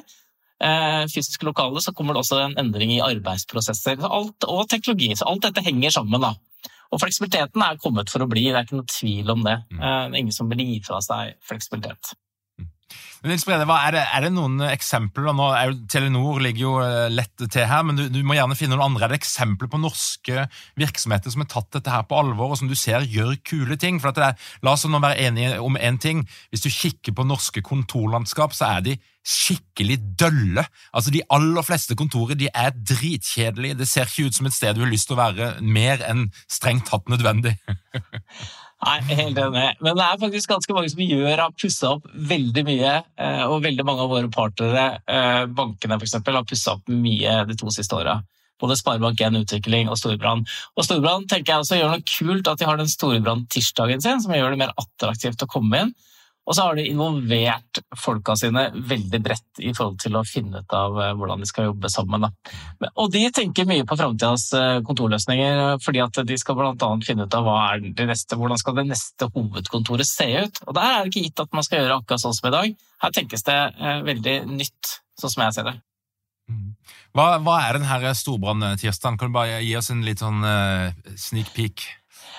eh, 0.59 1.03
fysiske 1.11 1.47
lokalet, 1.47 1.85
så 1.85 1.93
kommer 1.95 2.15
det 2.15 2.25
også 2.25 2.41
en 2.43 2.57
endring 2.61 2.95
i 2.97 3.03
arbeidsprosesser 3.05 4.03
alt, 4.03 4.47
og 4.47 4.67
teknologi. 4.71 5.13
Så 5.15 5.27
alt 5.29 5.47
dette 5.47 5.63
henger 5.65 5.95
sammen. 5.95 6.21
da. 6.21 6.35
Og 6.93 7.01
fleksibiliteten 7.01 7.63
er 7.65 7.79
kommet 7.81 8.11
for 8.13 8.23
å 8.23 8.29
bli, 8.29 8.45
det 8.49 8.59
er 8.59 8.67
ikke 8.67 8.79
noe 8.81 8.91
tvil 8.91 9.33
om 9.33 9.43
det. 9.45 9.57
Mm. 9.71 9.79
Eh, 9.79 10.03
Det 10.09 10.17
er 10.17 10.21
ingen 10.21 10.37
som 10.37 10.49
vil 10.51 10.63
gi 10.63 10.79
fra 10.85 11.01
seg 11.01 11.35
fleksibilitet. 11.45 12.13
Nils 13.25 13.45
Brede, 13.47 13.65
er, 13.65 13.95
er 14.03 14.21
det 14.21 14.29
noen 14.35 14.59
eksempler? 14.67 15.31
Nå 15.33 15.47
jo, 15.49 15.75
Telenor 15.89 16.37
ligger 16.43 16.61
jo 16.61 16.73
eh, 16.83 17.07
lett 17.09 17.33
til 17.41 17.65
her, 17.65 17.81
men 17.87 17.97
du, 17.97 18.03
du 18.13 18.19
må 18.21 18.37
gjerne 18.37 18.57
finne 18.59 18.75
noen 18.75 18.91
andre. 18.91 19.07
Er 19.07 19.15
det 19.15 19.21
eksempler 19.23 19.71
på 19.71 19.81
norske 19.81 20.45
virksomheter 20.77 21.33
som 21.33 21.41
har 21.41 21.49
tatt 21.55 21.71
dette 21.79 21.93
her 21.93 22.05
på 22.05 22.19
alvor, 22.19 22.53
og 22.53 22.61
som 22.61 22.69
du 22.69 22.77
ser 22.77 23.07
gjør 23.09 23.33
kule 23.47 23.79
ting? 23.81 23.97
For 24.03 24.13
er, 24.21 24.37
La 24.61 24.75
oss 24.75 24.85
nå 24.85 25.01
være 25.01 25.25
enige 25.25 25.57
om 25.63 25.79
én 25.79 25.95
en 25.95 26.01
ting. 26.01 26.23
Hvis 26.51 26.65
du 26.65 26.69
kikker 26.69 27.15
på 27.15 27.25
norske 27.27 27.63
kontorlandskap, 27.65 28.53
så 28.53 28.77
er 28.77 28.85
de 28.85 28.97
skikkelig 29.25 29.97
dølle. 30.19 30.65
Altså 30.93 31.13
De 31.13 31.23
aller 31.33 31.65
fleste 31.65 31.97
kontorer 31.97 32.37
de 32.37 32.49
er 32.53 32.75
dritkjedelige. 32.75 33.79
Det 33.79 33.87
ser 33.89 34.09
ikke 34.09 34.29
ut 34.29 34.37
som 34.37 34.49
et 34.49 34.53
sted 34.53 34.75
du 34.75 34.83
har 34.83 34.91
lyst 34.91 35.09
til 35.09 35.17
å 35.17 35.23
være 35.23 35.55
mer 35.61 36.03
enn 36.05 36.27
strengt 36.51 36.89
tatt 36.91 37.09
nødvendig. 37.09 37.57
Nei, 38.83 38.99
helt 39.07 39.37
enig. 39.39 39.65
Men 39.81 39.97
det 39.97 40.03
er 40.03 40.19
faktisk 40.21 40.51
ganske 40.51 40.75
mange 40.75 40.91
som 40.91 41.01
gjør 41.01 41.41
har 41.41 41.53
pussa 41.55 41.93
opp 41.95 42.07
veldig 42.11 42.63
mye. 42.67 42.93
eh, 43.17 43.43
Og 43.47 43.63
veldig 43.63 43.85
mange 43.87 44.03
av 44.03 44.09
våre 44.11 44.29
partnere, 44.29 44.99
eh, 45.07 45.45
bankene 45.47 45.95
f.eks., 45.95 46.17
har 46.19 46.43
pussa 46.43 46.73
opp 46.75 46.87
mye 46.91 47.45
de 47.47 47.55
to 47.55 47.71
siste 47.71 47.95
åra. 47.95 48.21
Både 48.59 48.75
Sparebank1 48.75 49.39
Utvikling 49.41 49.89
og 49.89 49.97
Storbrann. 49.97 50.45
Og 50.77 50.83
Storbrann 50.85 51.27
tenker 51.27 51.53
jeg 51.53 51.63
også 51.63 51.79
gjør 51.79 51.95
noe 51.95 52.05
kult 52.07 52.47
at 52.47 52.59
de 52.59 52.65
har 52.65 52.77
den 52.77 52.91
Storbrann-tirsdagen 52.91 54.01
sin, 54.01 54.21
som 54.21 54.31
gjør 54.31 54.51
det 54.51 54.59
mer 54.59 54.75
attraktivt 54.77 55.43
å 55.43 55.47
komme 55.47 55.81
inn. 55.81 55.95
Og 56.45 56.53
så 56.53 56.67
har 56.67 56.77
de 56.77 56.85
involvert 56.87 57.79
folka 57.97 58.35
sine 58.37 58.67
veldig 58.75 59.21
bredt 59.25 59.61
i 59.65 59.71
forhold 59.73 59.97
til 60.03 60.17
å 60.19 60.25
finne 60.27 60.61
ut 60.61 60.75
av 60.77 60.99
eh, 61.01 61.13
hvordan 61.17 61.41
de 61.41 61.49
skal 61.49 61.71
jobbe 61.71 61.89
sammen. 61.91 62.27
Da. 62.27 62.91
Og 63.01 63.09
de 63.13 63.23
tenker 63.33 63.67
mye 63.69 63.85
på 63.87 63.97
framtidas 63.97 64.47
kontorløsninger, 64.85 65.79
fordi 65.83 66.03
at 66.03 66.21
de 66.27 66.37
skal 66.39 66.59
bl.a. 66.59 66.91
finne 67.05 67.25
ut 67.25 67.37
av 67.37 67.47
hva 67.47 67.57
er 67.71 67.87
det 67.97 68.09
neste, 68.11 68.37
hvordan 68.39 68.61
skal 68.61 68.77
det 68.77 68.87
neste 68.91 69.29
hovedkontoret 69.33 70.07
se 70.09 70.29
ut. 70.45 70.61
Og 70.67 70.77
der 70.77 70.91
er 70.91 71.01
det 71.01 71.13
ikke 71.13 71.25
gitt 71.27 71.43
at 71.43 71.57
man 71.57 71.65
skal 71.65 71.81
gjøre 71.81 71.99
akkurat 71.99 72.23
sånn 72.23 72.37
som 72.37 72.49
i 72.49 72.55
dag. 72.55 72.77
Her 73.03 73.15
tenkes 73.15 73.45
det 73.47 73.57
eh, 73.57 73.99
veldig 74.05 74.37
nytt, 74.53 74.95
sånn 75.19 75.33
som 75.33 75.45
jeg 75.45 75.57
ser 75.57 75.69
det. 75.71 75.75
Hva, 77.15 77.37
hva 77.41 77.59
er 77.63 77.77
den 77.77 77.87
her 77.87 78.05
storbrann-tirsdagen? 78.13 79.17
Kan 79.17 79.31
du 79.31 79.37
bare 79.37 79.61
gi 79.63 79.75
oss 79.79 79.89
en 79.93 80.03
litt 80.05 80.21
sånn 80.21 80.43
eh, 80.45 81.15
sneak 81.17 81.53
peek? 81.55 81.85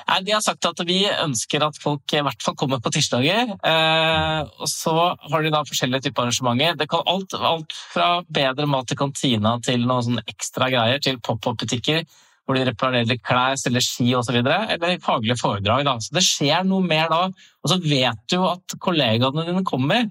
Nei, 0.09 0.21
De 0.27 0.35
har 0.35 0.45
sagt 0.45 0.69
at 0.69 0.83
vi 0.89 1.01
ønsker 1.09 1.65
at 1.67 1.79
folk 1.83 2.15
i 2.15 2.23
hvert 2.27 2.45
fall 2.45 2.57
kommer 2.59 2.83
på 2.83 2.93
tirsdager. 2.95 3.55
Eh, 3.57 4.41
og 4.61 4.69
så 4.71 4.95
har 5.17 5.43
de 5.43 5.55
da 5.55 5.65
forskjellige 5.67 6.09
typer 6.09 6.27
arrangementer. 6.27 6.79
Det 6.81 6.89
kan 6.93 7.07
alt, 7.07 7.35
alt 7.35 7.75
fra 7.95 8.11
bedre 8.29 8.69
mat 8.71 8.93
i 8.93 8.99
kantina 8.99 9.57
til 9.65 9.87
noen 9.87 10.07
sånne 10.07 10.27
ekstra 10.31 10.71
greier, 10.73 11.03
til 11.03 11.21
pop-up-butikker 11.21 12.07
hvor 12.47 12.55
de 12.55 12.67
reparerer 12.69 13.19
klær, 13.27 13.57
selger 13.59 13.83
ski 13.83 14.13
osv. 14.15 14.37
Eller 14.39 15.01
faglige 15.03 15.39
foredrag. 15.41 15.83
Da. 15.89 15.97
Så 15.99 16.15
det 16.15 16.23
skjer 16.23 16.63
noe 16.67 16.85
mer 16.87 17.11
da. 17.11 17.25
Og 17.27 17.73
så 17.73 17.81
vet 17.83 18.23
du 18.31 18.39
at 18.47 18.77
kollegaene 18.83 19.47
dine 19.49 19.65
kommer. 19.67 20.07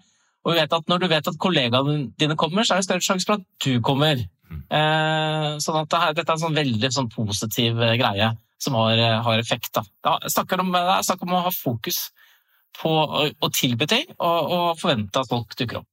Og 0.45 0.53
vi 0.53 0.59
vet 0.59 0.75
at 0.75 0.91
når 0.91 1.01
du 1.01 1.07
vet 1.09 1.29
at 1.31 1.39
kollegaene 1.41 1.95
dine 2.19 2.35
kommer, 2.37 2.67
så 2.67 2.75
er 2.75 2.83
det 2.83 2.89
større 2.89 3.05
sjanse 3.07 3.29
for 3.29 3.39
at 3.39 3.45
du 3.63 3.79
kommer. 3.85 4.19
Eh, 4.51 5.49
sånn 5.63 5.81
at 5.81 5.89
det 5.91 6.01
her, 6.01 6.13
dette 6.17 6.31
er 6.31 6.37
en 6.37 6.43
sånn 6.45 6.57
veldig 6.57 6.91
sånn 6.93 7.09
positiv 7.13 7.81
eh, 7.81 7.97
greie 8.01 8.31
som 8.61 8.77
har, 8.79 8.97
eh, 8.97 9.17
har 9.25 9.41
effekt. 9.41 9.73
Da. 9.77 9.83
Da 10.05 10.17
snakker 10.31 10.61
om, 10.63 10.71
det 10.73 10.81
er 10.81 11.05
snakk 11.05 11.25
om 11.25 11.35
å 11.37 11.43
ha 11.47 11.53
fokus 11.53 12.07
på 12.79 12.91
å, 12.91 13.27
å 13.29 13.51
tilby 13.55 13.87
ting 13.87 14.07
og, 14.17 14.55
og 14.55 14.79
forvente 14.81 15.21
at 15.21 15.31
folk 15.31 15.55
dukker 15.57 15.81
opp. 15.81 15.89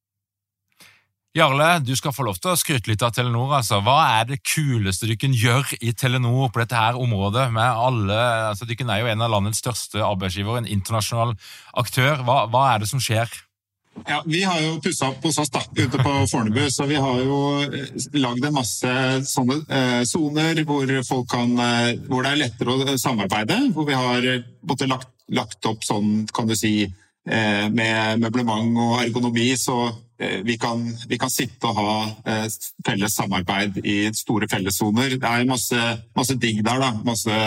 Jarle, 1.32 1.78
du 1.80 1.94
skal 1.96 2.12
få 2.12 2.26
lov 2.26 2.36
til 2.42 2.50
å 2.52 2.58
skryte 2.60 2.90
litt 2.90 3.02
av 3.06 3.14
Telenor. 3.16 3.54
altså. 3.56 3.78
Hva 3.80 4.02
er 4.18 4.26
det 4.28 4.42
kuleste 4.44 5.08
du 5.08 5.14
kan 5.16 5.32
gjøre 5.32 5.78
i 5.80 5.94
Telenor 5.96 6.50
på 6.52 6.60
dette 6.60 6.76
her 6.76 6.98
området? 7.00 7.46
med 7.52 7.64
alle, 7.64 8.18
altså 8.50 8.68
Du 8.68 8.74
er 8.76 9.00
jo 9.00 9.08
en 9.08 9.24
av 9.24 9.30
landets 9.32 9.62
største 9.64 10.04
arbeidsgivere, 10.04 10.60
en 10.60 10.68
internasjonal 10.68 11.32
aktør. 11.72 12.20
Hva, 12.26 12.44
hva 12.52 12.66
er 12.74 12.84
det 12.84 12.90
som 12.90 13.00
skjer? 13.00 13.32
Ja, 14.06 14.22
Vi 14.26 14.42
har 14.42 14.60
jo 14.60 14.80
pussa 14.82 15.08
opp 15.12 15.24
hos 15.24 15.38
oss 15.38 15.50
da, 15.52 15.62
ute 15.76 15.98
på 16.00 16.12
Fornebu, 16.30 16.64
så 16.70 16.86
vi 16.90 16.98
har 16.98 17.20
jo 17.22 17.38
eh, 17.62 17.92
lagd 18.18 18.44
en 18.44 18.56
masse 18.56 18.94
sånne 19.28 19.60
eh, 19.68 20.00
soner 20.08 20.62
hvor, 20.66 20.88
eh, 20.88 21.02
hvor 21.04 22.24
det 22.24 22.32
er 22.32 22.40
lettere 22.40 22.74
å 22.74 22.96
samarbeide. 22.98 23.58
Hvor 23.76 23.86
vi 23.88 23.98
har 23.98 24.26
både 24.64 24.88
lagt, 24.90 25.12
lagt 25.30 25.68
opp 25.70 25.84
sånn, 25.86 26.24
kan 26.34 26.48
du 26.50 26.56
si, 26.58 26.88
eh, 27.28 27.68
med 27.70 28.24
møblement 28.24 28.80
og 28.80 28.96
ergonomi, 29.04 29.52
så 29.60 29.78
eh, 30.18 30.40
vi 30.46 30.56
kan, 30.58 30.82
vi 31.08 31.20
kan 31.20 31.30
sitte 31.30 31.70
og 31.70 31.78
ha 31.78 31.94
eh, 32.26 32.48
felles 32.86 33.14
samarbeid 33.20 33.78
i 33.84 33.98
store 34.16 34.50
fellessoner. 34.50 35.18
Det 35.20 35.30
er 35.30 35.46
masse, 35.48 35.84
masse 36.16 36.38
digg 36.42 36.64
der, 36.64 36.82
da. 36.82 36.90
Masse 37.06 37.38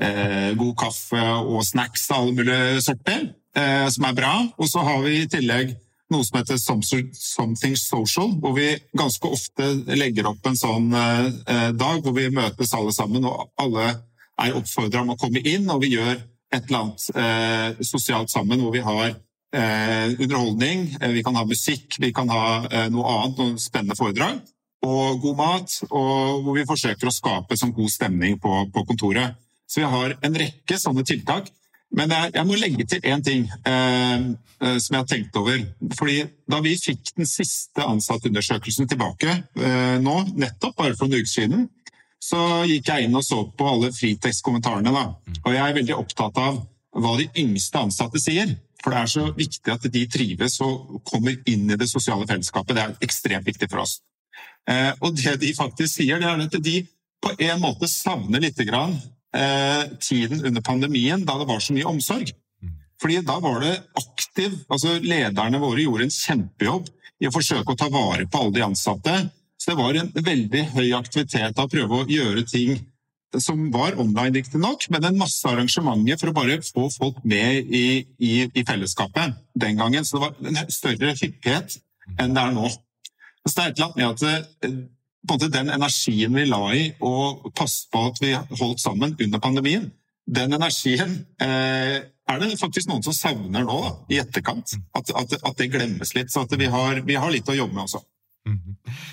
eh, 0.00 0.50
god 0.56 0.74
kaffe 0.86 1.26
og 1.42 1.60
snacks 1.66 2.08
av 2.14 2.24
alle 2.24 2.38
mulige 2.40 2.88
sorter 2.88 3.28
eh, 3.56 3.86
som 3.92 4.06
er 4.08 4.18
bra. 4.18 4.34
Og 4.58 4.68
så 4.70 4.82
har 4.86 5.00
vi 5.06 5.20
i 5.20 5.30
tillegg 5.30 5.74
noe 6.10 6.26
som 6.26 6.40
heter 6.40 6.58
Something 6.58 7.76
Social, 7.78 8.34
hvor 8.42 8.56
vi 8.56 8.72
ganske 8.98 9.30
ofte 9.30 9.68
legger 9.94 10.30
opp 10.32 10.46
en 10.46 10.58
sånn 10.58 10.90
eh, 10.94 11.70
dag 11.78 12.02
hvor 12.02 12.16
vi 12.16 12.30
møtes 12.34 12.74
alle 12.74 12.94
sammen, 12.94 13.26
og 13.28 13.50
alle 13.60 13.92
er 14.40 14.56
oppfordra 14.58 15.04
om 15.04 15.14
å 15.14 15.20
komme 15.20 15.42
inn, 15.46 15.68
og 15.70 15.84
vi 15.84 15.94
gjør 15.94 16.16
et 16.50 16.64
eller 16.66 16.80
annet 16.80 17.04
eh, 17.14 17.82
sosialt 17.86 18.32
sammen 18.32 18.62
hvor 18.62 18.74
vi 18.74 18.82
har 18.82 19.12
eh, 19.54 20.16
underholdning, 20.16 20.88
eh, 21.00 21.12
vi 21.14 21.22
kan 21.26 21.38
ha 21.38 21.44
musikk, 21.46 22.00
vi 22.02 22.10
kan 22.16 22.30
ha 22.32 22.64
eh, 22.66 22.88
noe 22.90 23.06
annet, 23.14 23.38
noen 23.38 23.60
spennende 23.62 23.98
foredrag, 23.98 24.40
og 24.86 25.20
god 25.22 25.38
mat, 25.38 25.76
og 25.90 26.42
hvor 26.42 26.56
vi 26.56 26.66
forsøker 26.66 27.10
å 27.10 27.14
skape 27.14 27.58
sånn 27.58 27.74
god 27.76 27.92
stemning 27.92 28.38
på, 28.40 28.64
på 28.72 28.84
kontoret. 28.88 29.38
Så 29.70 29.82
vi 29.82 29.90
har 29.92 30.16
en 30.26 30.38
rekke 30.42 30.78
sånne 30.80 31.04
tiltak. 31.06 31.50
Men 31.96 32.12
jeg, 32.14 32.30
jeg 32.36 32.46
må 32.46 32.58
legge 32.58 32.86
til 32.86 33.06
én 33.10 33.22
ting 33.26 33.48
eh, 33.66 34.26
eh, 34.62 34.76
som 34.78 34.94
jeg 34.94 35.00
har 35.00 35.08
tenkt 35.10 35.36
over. 35.40 35.58
Fordi 35.98 36.22
Da 36.50 36.60
vi 36.62 36.76
fikk 36.78 37.12
den 37.16 37.26
siste 37.26 37.82
ansattundersøkelsen 37.82 38.88
tilbake 38.90 39.30
eh, 39.58 39.98
nå, 40.02 40.16
nettopp 40.38 40.76
bare 40.78 40.96
for 40.98 41.10
noen 41.10 41.24
uker 41.24 41.32
siden, 41.32 41.68
så 42.20 42.62
gikk 42.68 42.90
jeg 42.92 43.08
inn 43.08 43.16
og 43.16 43.24
så 43.24 43.42
på 43.56 43.66
alle 43.66 43.90
fritekstkommentarene. 43.96 44.92
da. 44.92 45.06
Og 45.44 45.54
jeg 45.54 45.62
er 45.64 45.78
veldig 45.80 45.96
opptatt 45.96 46.38
av 46.38 46.60
hva 47.00 47.14
de 47.18 47.30
yngste 47.40 47.80
ansatte 47.80 48.20
sier. 48.22 48.54
For 48.80 48.94
det 48.94 49.00
er 49.00 49.10
så 49.12 49.26
viktig 49.36 49.72
at 49.72 49.86
de 49.92 50.06
trives 50.08 50.56
og 50.64 51.00
kommer 51.08 51.36
inn 51.48 51.68
i 51.68 51.78
det 51.80 51.88
sosiale 51.90 52.26
fellesskapet. 52.28 52.76
Det 52.76 52.84
er 52.84 52.94
ekstremt 53.04 53.48
viktig 53.48 53.68
for 53.68 53.84
oss. 53.84 53.98
Eh, 54.70 54.92
og 55.00 55.16
det 55.16 55.38
de 55.42 55.54
faktisk 55.56 55.98
sier, 55.98 56.20
det 56.20 56.28
er 56.28 56.44
at 56.46 56.60
de 56.64 56.76
på 57.20 57.32
en 57.36 57.60
måte 57.60 57.88
savner 57.90 58.40
lite 58.40 58.64
grann 58.68 58.94
eh, 59.36 59.82
tiden 60.00 60.44
under 60.46 60.64
pandemien, 60.64 61.24
da 61.26 61.38
det 61.40 61.48
var 61.48 61.60
så 61.62 61.76
mye 61.76 61.88
omsorg. 61.90 62.32
Fordi 63.00 63.20
da 63.24 63.38
var 63.40 63.62
det 63.64 63.74
aktiv 63.96 64.58
altså 64.68 64.98
Lederne 65.00 65.60
våre 65.62 65.84
gjorde 65.86 66.06
en 66.08 66.12
kjempejobb 66.12 66.90
i 67.20 67.28
å 67.28 67.32
forsøke 67.32 67.72
å 67.72 67.78
ta 67.78 67.88
vare 67.92 68.26
på 68.28 68.40
alle 68.40 68.56
de 68.58 68.64
ansatte. 68.64 69.16
Så 69.60 69.72
det 69.72 69.78
var 69.80 69.96
en 69.96 70.10
veldig 70.14 70.64
høy 70.74 70.90
aktivitet 70.96 71.58
av 71.58 71.66
å 71.66 71.72
prøve 71.72 72.00
å 72.00 72.08
gjøre 72.08 72.44
ting 72.48 72.78
som 73.38 73.68
var 73.70 73.94
online, 74.00 74.34
riktignok, 74.40 74.88
men 74.90 75.04
en 75.06 75.18
masse 75.20 75.46
arrangementer 75.46 76.18
for 76.18 76.32
å 76.32 76.34
bare 76.34 76.56
få 76.66 76.88
folk 76.90 77.20
med 77.22 77.68
i, 77.70 77.84
i, 78.18 78.32
i 78.50 78.64
fellesskapet 78.66 79.36
den 79.54 79.78
gangen. 79.78 80.04
Så 80.04 80.18
det 80.18 80.24
var 80.24 80.50
en 80.50 80.72
større 80.72 81.12
hyppighet 81.14 81.76
enn 82.18 82.34
det 82.34 82.42
er 82.42 82.56
nå. 82.56 82.72
Så 83.46 83.54
det 83.54 83.62
er 83.62 83.70
et 83.70 83.78
eller 83.78 83.86
annet 83.86 84.00
med 84.00 84.08
at 84.10 84.80
eh, 85.20 85.26
på 85.26 85.34
en 85.34 85.38
måte 85.38 85.52
den 85.52 85.70
energien 85.70 86.34
vi 86.34 86.46
la 86.48 86.62
i 86.74 86.86
å 87.00 87.50
passe 87.50 87.88
på 87.92 88.06
at 88.10 88.22
vi 88.22 88.34
holdt 88.34 88.80
sammen 88.80 89.16
under 89.18 89.42
pandemien, 89.42 89.90
den 90.30 90.52
energien 90.54 91.26
eh, 91.42 92.00
er 92.30 92.38
det 92.38 92.60
faktisk 92.60 92.88
noen 92.88 93.02
som 93.02 93.16
savner 93.16 93.64
nå, 93.66 93.80
da, 93.82 93.92
i 94.14 94.20
etterkant. 94.22 94.76
At, 94.94 95.10
at, 95.10 95.34
at 95.42 95.58
det 95.58 95.70
glemmes 95.72 96.14
litt. 96.14 96.30
Så 96.30 96.46
vi 96.54 96.68
har, 96.70 97.02
vi 97.02 97.18
har 97.18 97.32
litt 97.32 97.48
å 97.50 97.56
jobbe 97.56 97.74
med 97.74 97.88
også. 97.88 98.04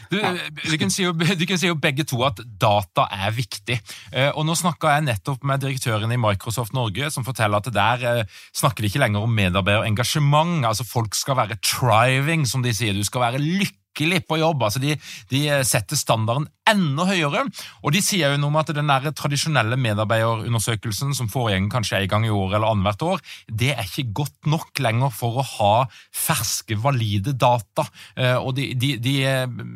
Du, 0.08 0.18
du, 0.18 0.76
kan 0.80 0.92
si 0.94 1.04
jo, 1.04 1.12
si 1.60 1.68
jo 1.68 1.76
begge 1.76 2.06
to 2.08 2.22
at 2.26 2.40
data 2.60 3.08
er 3.12 3.34
viktig. 3.36 3.76
Eh, 4.14 4.30
og 4.32 4.46
Nå 4.48 4.56
snakka 4.58 4.96
jeg 4.96 5.08
nettopp 5.10 5.44
med 5.48 5.62
direktøren 5.66 6.14
i 6.14 6.20
Microsoft 6.22 6.76
Norge, 6.78 7.10
som 7.14 7.26
forteller 7.28 7.60
at 7.60 7.68
der 7.76 8.06
eh, 8.08 8.38
snakker 8.56 8.84
de 8.84 8.92
ikke 8.92 9.02
lenger 9.04 9.26
om 9.26 9.36
medarbeiderengasjement. 9.36 10.64
altså 10.70 10.88
Folk 10.88 11.18
skal 11.18 11.42
være 11.42 11.60
triving, 11.60 12.48
som 12.48 12.64
de 12.64 12.74
sier. 12.76 12.96
Du 12.96 13.04
skal 13.08 13.28
være 13.28 13.44
lykkelig 13.44 13.87
på 14.28 14.38
jobb. 14.40 14.64
altså 14.64 14.80
De, 14.80 14.96
de 15.32 15.42
setter 15.66 15.98
standarden 15.98 16.48
enda 16.68 17.06
høyere. 17.08 17.46
Og 17.84 17.94
de 17.96 18.02
sier 18.04 18.34
jo 18.34 18.40
noe 18.42 18.52
om 18.52 18.60
at 18.60 18.72
den 18.76 18.92
der 18.92 19.10
tradisjonelle 19.16 19.78
medarbeiderundersøkelsen 19.80 21.16
som 21.18 21.30
foregjenger 21.32 21.72
kanskje 21.72 22.02
en 22.02 22.12
gang 22.12 22.28
i 22.28 22.34
året 22.34 22.58
eller 22.58 22.74
annethvert 22.74 23.06
år, 23.08 23.24
det 23.48 23.74
er 23.74 23.88
ikke 23.88 24.12
godt 24.22 24.50
nok 24.52 24.84
lenger 24.84 25.14
for 25.16 25.40
å 25.40 25.48
ha 25.56 25.74
ferske, 26.14 26.78
valide 26.82 27.36
data. 27.38 27.88
Eh, 28.16 28.36
Og 28.38 28.54
de, 28.58 28.72
de, 28.76 28.96
de 29.02 29.16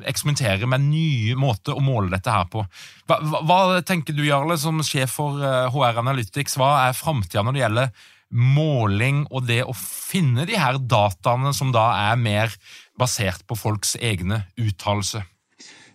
eksperimenterer 0.10 0.68
med 0.70 0.86
nye 0.90 1.36
måter 1.40 1.76
å 1.78 1.84
måle 1.84 2.12
dette 2.14 2.32
her 2.32 2.48
på. 2.52 2.64
Hva, 3.10 3.20
hva, 3.48 3.60
tenker 3.88 4.16
du, 4.16 4.24
Jarle, 4.28 4.58
som 4.60 4.82
sjef 4.86 5.18
for 5.20 5.42
eh, 5.42 5.68
HR 5.72 6.02
Analytics, 6.04 6.58
hva 6.60 6.74
er 6.88 6.98
framtida 6.98 7.44
når 7.44 7.58
det 7.58 7.64
gjelder 7.66 7.94
måling 8.32 9.26
og 9.28 9.44
det 9.50 9.60
å 9.68 9.74
finne 9.76 10.46
de 10.48 10.56
her 10.56 10.80
dataene 10.80 11.52
som 11.56 11.74
da 11.76 11.90
er 12.12 12.20
mer 12.20 12.54
basert 13.02 13.46
på 13.50 13.58
folks 13.58 13.96
egne 14.00 14.44
uttalelser? 14.60 15.26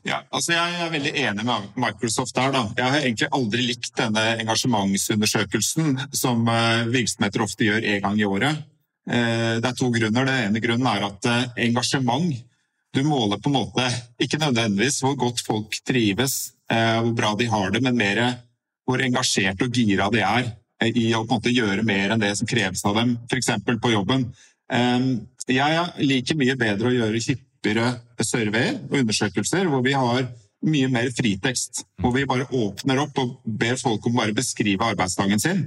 Ja, 0.06 0.20
altså 0.30 0.54
Jeg 0.54 0.74
er 0.78 0.92
veldig 0.92 1.12
enig 1.18 1.44
med 1.46 1.70
Microsoft 1.82 2.34
der. 2.36 2.52
da. 2.54 2.62
Jeg 2.78 2.90
har 2.92 3.00
egentlig 3.00 3.28
aldri 3.34 3.62
likt 3.66 3.96
denne 3.98 4.22
engasjementsundersøkelsen 4.42 5.96
som 6.14 6.46
eh, 6.48 6.86
virksomheter 6.94 7.42
ofte 7.42 7.66
gjør 7.66 7.82
en 7.82 8.04
gang 8.04 8.20
i 8.20 8.28
året. 8.28 8.60
Eh, 9.10 9.56
det 9.58 9.66
er 9.66 9.78
to 9.78 9.90
grunner. 9.90 10.28
Den 10.28 10.44
ene 10.44 10.62
grunnen 10.62 10.86
er 10.92 11.08
at 11.08 11.26
eh, 11.30 11.48
engasjement 11.66 12.36
Du 12.94 13.02
måler 13.04 13.36
på 13.36 13.50
en 13.50 13.58
måte 13.58 13.82
ikke 14.22 14.38
nødvendigvis 14.40 15.02
hvor 15.02 15.16
godt 15.20 15.42
folk 15.44 15.74
trives, 15.84 16.54
hvor 16.70 17.10
bra 17.12 17.34
de 17.36 17.44
har 17.44 17.70
det, 17.70 17.82
men 17.84 17.98
mer 17.98 18.20
hvor 18.88 19.02
engasjert 19.04 19.60
og 19.60 19.74
gira 19.76 20.06
de 20.08 20.22
er 20.24 20.46
i 20.96 21.10
å 21.12 21.26
gjøre 21.26 21.84
mer 21.84 22.14
enn 22.14 22.22
det 22.22 22.32
som 22.38 22.48
kreves 22.48 22.86
av 22.88 22.96
dem, 22.96 23.18
f.eks. 23.28 23.50
på 23.82 23.92
jobben. 23.92 24.24
Jeg 24.66 26.06
liker 26.08 26.38
mye 26.38 26.56
bedre 26.58 26.90
å 26.90 26.96
gjøre 26.96 27.22
hyppigere 27.22 27.92
surveyer 28.24 28.80
og 28.88 28.98
undersøkelser 29.02 29.68
hvor 29.70 29.84
vi 29.86 29.94
har 29.94 30.26
mye 30.66 30.88
mer 30.90 31.10
fritekst. 31.14 31.84
Hvor 32.02 32.14
vi 32.16 32.26
bare 32.28 32.48
åpner 32.50 33.02
opp 33.04 33.18
og 33.22 33.36
ber 33.44 33.78
folk 33.80 34.06
om 34.08 34.16
bare 34.18 34.34
beskrive 34.36 34.88
arbeidsdagen 34.92 35.42
sin. 35.42 35.66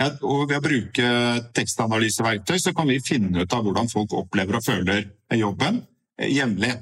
Og 0.00 0.46
ved 0.48 0.56
å 0.56 0.64
bruke 0.64 1.08
tekstanalyseverktøy 1.56 2.56
så 2.60 2.72
kan 2.76 2.88
vi 2.88 3.02
finne 3.04 3.44
ut 3.44 3.54
av 3.54 3.64
hvordan 3.66 3.90
folk 3.92 4.14
opplever 4.16 4.58
og 4.58 4.64
føler 4.64 5.04
jobben 5.36 5.82
eh, 6.18 6.32
jevnlig. 6.32 6.72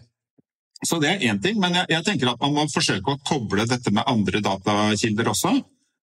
Så 0.86 0.96
det 1.02 1.10
er 1.10 1.24
én 1.28 1.40
ting, 1.42 1.58
men 1.60 1.74
jeg, 1.76 1.90
jeg, 1.92 2.04
tenker 2.06 2.30
at 2.30 2.40
man 2.40 2.54
må 2.56 2.64
forsøke 2.70 3.12
å 3.12 3.20
koble 3.26 3.66
dette 3.68 3.92
med 3.92 4.06
andre 4.08 4.40
datakilder 4.44 5.28
også. 5.34 5.58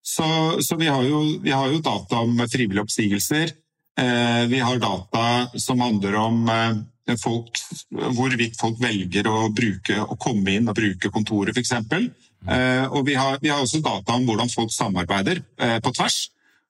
Så, 0.06 0.28
så 0.64 0.78
vi, 0.80 0.88
har 0.92 1.02
jo, 1.04 1.24
vi, 1.44 1.52
har 1.52 1.72
jo, 1.72 1.82
data 1.84 2.22
om 2.24 2.38
frivillige 2.48 2.86
oppsigelser. 2.86 3.56
Eh, 3.98 4.48
vi 4.48 4.60
har 4.60 4.78
data 4.78 5.50
som 5.60 5.80
handler 5.80 6.16
om 6.16 6.50
eh, 6.50 7.16
folk, 7.24 7.58
hvorvidt 7.90 8.60
folk 8.60 8.78
velger 8.82 9.26
å, 9.30 9.48
bruke, 9.50 9.98
å 9.98 10.18
komme 10.22 10.54
inn 10.54 10.70
og 10.70 10.78
bruke 10.78 11.10
kontoret, 11.14 11.58
f.eks. 11.58 11.74
Eh, 11.74 12.86
og 12.86 13.08
vi 13.08 13.16
har, 13.18 13.40
vi 13.42 13.50
har, 13.50 13.64
også 13.64 13.82
data 13.82 14.14
om 14.14 14.28
hvordan 14.28 14.52
folk 14.54 14.74
samarbeider 14.74 15.42
på 15.82 15.94
tvers. 15.98 16.28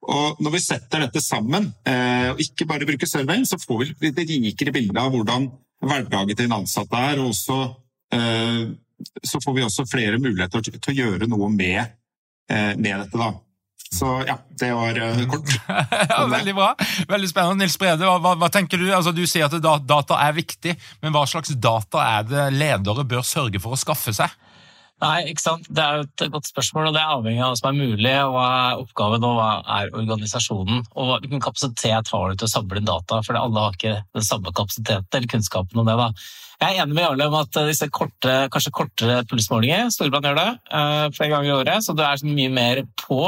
Og 0.07 0.39
når 0.39 0.53
vi 0.53 0.61
setter 0.63 1.03
dette 1.03 1.19
sammen, 1.19 1.65
og 1.67 2.39
ikke 2.39 2.67
bare 2.69 2.85
bruker 2.87 3.09
surveyen, 3.09 3.47
så 3.49 3.57
får 3.59 3.81
vi 3.99 4.11
et 4.11 4.21
rikere 4.29 4.71
bilde 4.71 5.01
av 5.01 5.09
hvordan 5.11 5.49
hverdagen 5.83 6.37
til 6.37 6.47
en 6.47 6.59
ansatt 6.61 6.93
er. 6.95 7.19
og 7.19 7.33
også, 7.33 7.57
så 9.25 9.41
får 9.43 9.57
vi 9.57 9.65
også 9.65 9.87
flere 9.89 10.21
muligheter 10.21 10.63
til, 10.63 10.77
å 10.77 10.95
gjøre 11.01 11.27
noe 11.27 11.49
med, 11.51 11.97
med 12.77 12.93
dette. 12.93 13.17
da. 13.17 13.33
Så 13.93 14.09
ja, 14.27 14.35
det 14.59 14.71
var 14.75 14.97
uh, 14.99 15.21
kort. 15.31 15.53
ja, 16.09 16.25
veldig 16.31 16.55
bra. 16.57 16.73
Veldig 17.07 17.29
spennende. 17.31 17.63
Nils 17.63 17.77
Brede, 17.79 18.07
hva, 18.07 18.33
hva, 18.35 18.49
tenker 18.53 18.81
du? 18.81 18.89
Altså, 18.93 19.13
du 19.15 19.23
sier 19.29 19.47
at 19.47 19.87
data 19.87 20.19
er 20.25 20.35
viktig, 20.37 20.75
men 21.03 21.15
hva 21.15 21.23
slags 21.29 21.55
data 21.55 22.03
er 22.17 22.27
det 22.27 22.49
ledere 22.57 23.07
bør 23.07 23.23
sørge 23.25 23.61
for 23.63 23.77
å 23.77 23.79
skaffe 23.79 24.15
seg? 24.15 24.33
Nei, 24.97 25.27
ikke 25.29 25.43
sant? 25.43 25.67
Det 25.69 25.83
er 25.83 25.99
jo 25.99 26.05
et 26.07 26.23
godt 26.33 26.47
spørsmål, 26.49 26.87
og 26.89 26.95
det 26.95 27.01
er 27.03 27.11
avhengig 27.13 27.41
av 27.45 27.51
hva 27.51 27.59
som 27.59 27.67
er 27.69 27.77
mulig. 27.77 28.13
og 28.23 28.33
Hva 28.33 28.45
er 28.55 28.79
oppgaven 28.81 29.27
og 29.27 29.35
hva 29.37 29.49
er 29.75 29.93
organisasjonen? 29.93 30.81
Og 30.97 31.11
Hvilken 31.21 31.43
kapasitet 31.43 32.09
har 32.13 32.31
du 32.31 32.39
til 32.39 32.47
å 32.47 32.53
samle 32.55 32.81
inn 32.81 32.89
data? 32.89 33.21
For 33.25 33.37
alle 33.37 33.61
har 33.61 33.77
ikke 33.77 33.99
den 34.17 34.25
samme 34.25 34.53
kapasiteten 34.57 35.19
eller 35.19 35.33
kunnskapen 35.35 35.83
om 35.83 35.89
det. 35.89 35.99
da. 36.01 36.09
Jeg 36.57 36.73
er 36.73 36.81
enig 36.81 36.97
med 36.97 37.05
Jarle 37.05 37.27
om 37.29 37.37
at 37.37 37.59
disse 37.67 37.85
korte, 37.93 38.37
kanskje 38.49 38.73
kortere 38.73 39.19
pulsmålinger 39.29 39.91
Storbritannia 39.93 40.31
gjør 40.31 40.39
det 40.39 40.73
uh, 40.73 41.03
flere 41.13 41.29
ganger 41.35 41.49
i 41.51 41.57
året, 41.59 41.85
så 41.85 41.93
du 41.93 42.01
er 42.01 42.23
mye 42.25 42.53
mer 42.55 42.81
på 42.97 43.19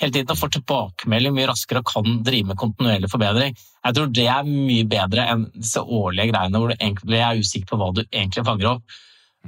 hele 0.00 0.14
tiden 0.14 0.32
og 0.32 0.40
får 0.40 0.54
tilbakemelding 0.56 1.36
mye 1.36 1.50
raskere 1.50 1.82
og 1.82 1.92
kan 1.92 2.18
drive 2.26 2.50
med 2.50 2.58
kontinuerlig 2.60 3.10
forbedring. 3.12 3.56
Jeg 3.84 3.96
tror 3.96 4.10
det 4.16 4.26
er 4.32 4.48
mye 4.48 4.88
bedre 4.88 5.26
enn 5.32 5.46
disse 5.54 5.82
årlige 5.82 6.32
greiene 6.32 6.60
hvor 6.60 6.72
du 6.72 6.76
egentlig 6.78 7.20
er 7.20 7.40
usikker 7.40 7.70
på 7.70 7.80
hva 7.80 7.90
du 7.96 8.02
egentlig 8.04 8.44
fanger 8.46 8.74
opp. 8.74 9.00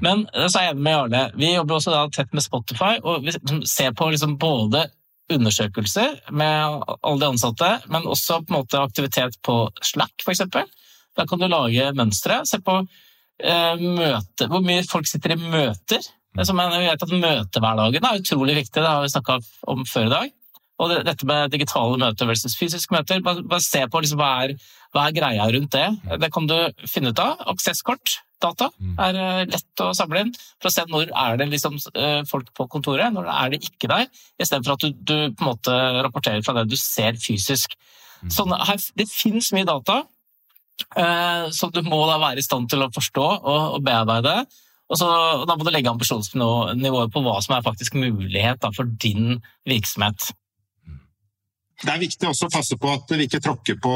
Men 0.02 0.24
så 0.32 0.58
er 0.58 0.66
jeg 0.66 0.74
enig 0.74 0.84
med 0.86 0.96
Jarle. 0.96 1.22
Vi 1.36 1.52
jobber 1.52 1.78
også 1.78 2.02
tett 2.16 2.32
med 2.32 2.44
Spotify 2.44 2.94
og 3.02 3.26
vi 3.26 3.34
ser 3.68 3.92
på 3.96 4.08
liksom 4.12 4.38
både 4.40 4.86
undersøkelser 5.32 6.16
med 6.36 6.82
alle 6.98 7.20
de 7.20 7.28
ansatte, 7.28 7.68
men 7.92 8.08
også 8.10 8.42
på 8.42 8.52
en 8.52 8.58
måte 8.58 8.80
aktivitet 8.82 9.38
på 9.46 9.56
Slack 9.84 10.24
f.eks. 10.24 10.42
Da 11.16 11.26
kan 11.28 11.40
du 11.40 11.48
lage 11.48 11.92
mønstre. 11.96 12.42
Se 12.48 12.60
på 12.64 12.78
eh, 12.80 13.80
møte, 13.80 14.48
hvor 14.48 14.64
mye 14.64 14.84
folk 14.88 15.08
sitter 15.08 15.36
i 15.36 15.40
møter. 15.40 16.04
Som 16.48 16.60
jeg 16.62 16.86
vet 16.86 17.02
at 17.04 17.10
Møtehverdagen 17.12 18.06
er 18.08 18.20
utrolig 18.22 18.54
viktig, 18.62 18.80
det 18.80 18.88
har 18.88 19.02
vi 19.04 19.10
snakka 19.12 19.36
om 19.68 19.82
før 19.84 20.06
i 20.08 20.12
dag. 20.14 20.30
Og 20.80 20.90
det, 20.90 21.02
dette 21.06 21.28
med 21.28 21.52
digitale 21.52 21.98
møter 22.00 22.28
versus 22.28 22.56
fysiske 22.58 22.94
møter, 22.94 23.20
bare, 23.24 23.44
bare 23.46 23.64
se 23.64 23.84
på 23.90 24.02
liksom 24.02 24.20
hva, 24.20 24.32
er, 24.46 24.54
hva, 24.94 25.06
er, 25.06 25.16
greia 25.16 25.48
rundt 25.52 25.74
det. 25.76 25.88
Det 26.22 26.30
kan 26.34 26.48
du 26.50 26.56
finne 26.88 27.12
ut 27.12 27.22
av. 27.22 27.42
Aksesskort, 27.52 28.16
data, 28.42 28.70
mm. 28.74 28.94
er 29.04 29.18
uh, 29.20 29.42
lett 29.46 29.82
å 29.84 29.92
samle 29.94 30.24
inn 30.24 30.32
for 30.56 30.70
å 30.70 30.74
se 30.74 30.82
når 30.90 31.12
er 31.12 31.36
det 31.38 31.46
liksom, 31.52 31.76
uh, 31.94 32.22
folk 32.26 32.48
på 32.56 32.66
kontoret, 32.72 33.12
når 33.14 33.28
er 33.30 33.52
det 33.52 33.60
ikke 33.68 33.90
der, 33.92 34.08
istedenfor 34.42 34.74
at 34.74 34.86
du, 34.86 34.96
du, 34.96 35.14
på 35.36 35.44
en 35.44 35.52
måte 35.52 35.76
rapporterer 36.02 36.42
fra 36.42 36.56
det 36.58 36.66
du 36.72 36.78
ser 36.80 37.20
fysisk. 37.22 37.76
Mm. 38.22 38.32
Sånn, 38.34 38.56
her, 38.66 38.82
det 38.98 39.06
finnes 39.12 39.52
mye 39.54 39.68
data 39.68 40.02
eh, 40.96 41.48
som 41.54 41.72
du 41.74 41.82
må 41.86 42.02
da 42.08 42.18
være 42.22 42.42
i 42.42 42.46
stand 42.46 42.70
til 42.70 42.84
å 42.84 42.90
forstå 42.94 43.24
og, 43.24 43.62
og 43.76 43.80
bearbeide. 43.86 44.42
Og 44.92 44.98
så, 45.00 45.08
Da 45.48 45.56
må 45.56 45.64
du 45.64 45.72
legge 45.72 45.90
ambisjonsnivået 45.90 47.12
på 47.12 47.22
hva 47.24 47.38
som 47.44 47.56
er 47.56 47.64
faktisk 47.64 47.96
mulighet 47.96 48.60
da, 48.62 48.72
for 48.76 48.88
din 49.02 49.40
virksomhet. 49.68 50.32
Det 51.82 51.90
er 51.90 52.02
viktig 52.02 52.28
også 52.28 52.46
å 52.46 52.52
passe 52.54 52.78
på 52.78 52.90
at 52.92 53.10
vi 53.10 53.26
ikke 53.26 53.42
tråkker, 53.42 53.78
på, 53.82 53.92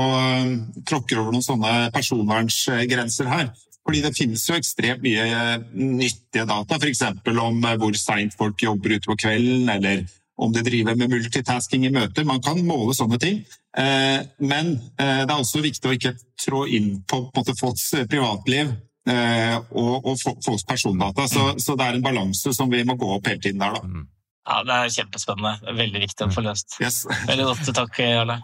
tråkker 0.89 1.21
over 1.23 1.37
noen 1.37 1.47
sånne 1.47 1.75
personvernsgrenser 1.95 3.31
her. 3.31 3.53
Fordi 3.87 4.01
det 4.03 4.17
finnes 4.17 4.43
jo 4.49 4.57
ekstremt 4.59 5.05
mye 5.05 5.27
nyttige 5.71 6.47
data, 6.49 6.79
f.eks. 6.81 7.05
om 7.31 7.61
hvor 7.79 7.99
seint 8.01 8.35
folk 8.35 8.65
jobber 8.65 8.97
ute 8.97 9.07
på 9.07 9.19
kvelden, 9.23 9.69
eller 9.77 10.03
om 10.37 10.53
de 10.53 10.65
driver 10.67 10.97
med 10.99 11.13
multitasking 11.15 11.87
i 11.87 11.93
møter. 11.95 12.27
Man 12.27 12.43
kan 12.45 12.59
måle 12.67 12.97
sånne 12.99 13.21
ting. 13.23 13.39
Eh, 13.79 14.19
men 14.43 14.75
eh, 14.99 15.23
det 15.23 15.31
er 15.31 15.39
også 15.39 15.63
viktig 15.65 15.89
å 15.89 15.95
ikke 15.97 16.17
trå 16.43 16.65
inn 16.67 16.99
på, 17.09 17.23
på 17.33 17.45
folks 17.61 17.89
privatliv 18.11 18.75
eh, 19.09 19.57
og, 19.71 19.95
og 20.03 20.19
folks 20.21 20.67
persondata. 20.69 21.29
Så, 21.31 21.49
så, 21.63 21.79
det 21.79 21.87
er 21.87 21.99
en 21.99 22.05
balanse 22.05 22.53
som 22.57 22.73
vi 22.73 22.83
må 22.89 22.99
gå 23.01 23.15
opp 23.17 23.31
hele 23.31 23.43
tiden 23.43 23.63
der. 23.63 23.79
da. 23.79 24.05
Mm. 24.47 24.53
Ja, 24.53 24.63
Det 24.63 24.79
er 24.79 24.95
kjempespennende. 25.01 25.77
Veldig 25.83 26.07
viktig 26.07 26.29
å 26.29 26.31
få 26.31 26.47
løst. 26.47 26.79
Yes. 26.81 27.05
Veldig 27.27 27.51
godt. 27.51 27.75
Takk, 27.75 27.99
Jarle. 27.99 28.41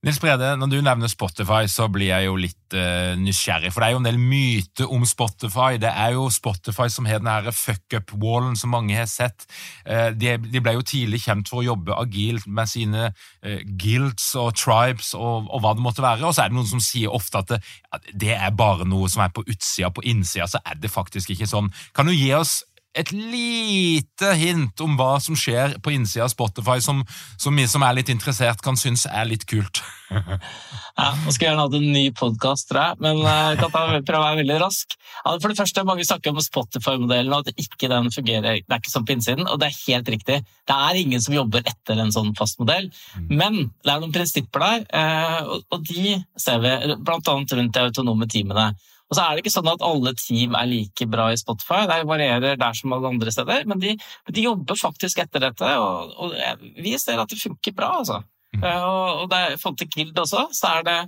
Nils 0.00 0.16
Brede, 0.16 0.54
når 0.56 0.70
du 0.72 0.78
nevner 0.80 1.10
Spotify, 1.12 1.66
så 1.68 1.84
blir 1.92 2.08
jeg 2.08 2.24
jo 2.24 2.36
litt 2.40 2.72
uh, 2.72 3.12
nysgjerrig. 3.20 3.68
For 3.68 3.82
det 3.82 3.90
er 3.90 3.92
jo 3.92 3.98
en 4.00 4.06
del 4.06 4.16
myter 4.16 4.88
om 4.96 5.02
Spotify. 5.04 5.76
Det 5.76 5.90
er 5.92 6.14
jo 6.14 6.22
Spotify 6.32 6.86
som 6.88 7.04
har 7.04 7.20
den 7.20 7.52
fuck 7.52 7.98
up-wallen 7.98 8.56
som 8.56 8.72
mange 8.72 8.96
har 8.96 9.10
sett. 9.12 9.44
Uh, 9.84 10.08
de, 10.16 10.38
de, 10.40 10.62
ble 10.64 10.72
jo 10.78 10.86
tidlig 10.88 11.20
kjent 11.26 11.52
for 11.52 11.60
å 11.60 11.66
jobbe 11.66 11.98
agilt 12.00 12.48
med 12.48 12.72
sine 12.72 13.10
uh, 13.10 13.60
guilds 13.76 14.30
og 14.40 14.54
tribes 14.56 15.12
og, 15.18 15.50
og, 15.50 15.60
hva 15.60 15.74
det 15.76 15.84
måtte 15.84 16.06
være. 16.06 16.24
Og 16.24 16.32
så 16.32 16.46
er 16.46 16.54
det 16.54 16.56
noen 16.56 16.72
som 16.72 16.80
sier 16.80 17.12
ofte 17.12 17.44
at 17.44 17.52
det, 17.52 17.60
at 17.92 18.08
det 18.24 18.32
er 18.38 18.56
bare 18.56 18.88
noe 18.88 19.12
som 19.12 19.26
er 19.26 19.36
på 19.36 19.44
utsida. 19.44 19.92
På 19.92 20.06
innsida 20.08 20.48
så 20.48 20.64
er 20.64 20.80
det 20.80 20.94
faktisk 20.96 21.36
ikke 21.36 21.50
sånn. 21.52 21.68
Kan 21.92 22.08
du 22.08 22.16
gi 22.16 22.32
oss 22.40 22.62
et 22.98 23.12
lite 23.14 24.32
hint 24.34 24.80
om 24.82 24.96
hva 24.98 25.14
som 25.22 25.36
skjer 25.38 25.76
på 25.82 25.92
innsida 25.94 26.24
av 26.26 26.32
Spotify, 26.32 26.80
som, 26.82 27.04
som, 27.38 27.54
vi 27.54 27.66
som 27.70 27.84
er 27.86 28.00
litt 28.00 28.10
interessert, 28.10 28.62
kan 28.64 28.78
synes 28.78 29.06
er 29.06 29.28
litt 29.30 29.46
kult. 29.50 29.78
ja, 30.10 31.12
Nå 31.22 31.30
skulle 31.30 31.46
jeg 31.46 31.52
gjerne 31.52 31.66
hatt 31.68 31.76
en 31.78 31.92
ny 31.94 32.04
podkast, 32.18 32.66
tror 32.70 32.82
jeg, 32.82 33.00
men 33.06 33.22
jeg 33.22 33.54
eh, 33.54 33.60
kan 33.62 33.70
prøve 33.70 34.18
å 34.18 34.24
være 34.24 34.40
veldig 34.42 34.58
rask. 34.64 34.98
for 35.28 35.46
det 35.46 35.58
første, 35.60 35.86
Mange 35.86 36.06
snakker 36.08 36.34
om 36.34 36.42
Spotify-modellen 36.42 37.36
og 37.36 37.46
at 37.46 37.62
ikke 37.62 37.92
den 37.92 38.10
fungerer. 38.10 38.58
Det 38.58 38.74
er 38.74 38.82
ikke 38.82 38.94
sånn 38.96 39.06
på 39.06 39.14
innsiden, 39.14 39.46
og 39.46 39.62
det 39.62 39.70
er 39.70 39.80
helt 39.86 40.12
riktig. 40.16 40.42
Det 40.66 40.82
er 40.90 40.98
ingen 40.98 41.22
som 41.22 41.36
jobber 41.38 41.62
etter 41.62 42.02
en 42.02 42.14
sånn 42.14 42.34
fast 42.38 42.58
modell, 42.62 42.90
mm. 43.14 43.30
men 43.30 43.62
det 43.84 43.94
er 43.94 44.02
noen 44.02 44.14
prinsipper 44.14 44.66
der, 44.66 44.86
eh, 44.98 45.58
og 45.70 45.86
de 45.86 46.18
ser 46.38 46.62
vi 46.64 46.74
bl.a. 46.98 47.20
rundt 47.22 47.76
de 47.76 47.86
autonome 47.86 48.26
teamene. 48.30 48.72
Og 49.10 49.16
så 49.16 49.24
er 49.24 49.34
det 49.34 49.42
ikke 49.42 49.52
sånn 49.56 49.70
at 49.72 49.82
alle 49.82 50.12
team 50.14 50.54
er 50.54 50.68
like 50.70 51.06
bra 51.10 51.30
i 51.34 51.38
Spotify, 51.40 51.82
det 51.90 52.04
varierer 52.06 52.58
der 52.60 52.76
som 52.78 52.94
alle 52.94 53.10
andre 53.10 53.32
steder, 53.34 53.64
men 53.70 53.82
de, 53.82 53.96
de 54.30 54.44
jobber 54.44 54.78
faktisk 54.78 55.18
etter 55.24 55.42
dette, 55.48 55.70
og, 55.82 56.12
og, 56.14 56.36
vi 56.78 56.94
ser 57.00 57.18
at 57.18 57.32
det 57.32 57.40
funker 57.40 57.74
bra, 57.74 57.96
altså. 58.04 58.20
Mm. 58.54 58.62
Eh, 58.62 58.84
og, 58.86 59.24
og 59.24 59.32
det 59.32 59.40
er, 59.48 59.58
til 59.82 59.90
Guild 59.96 60.22
også, 60.22 60.46
så 60.54 60.76
er 60.76 60.86
det 60.86 61.00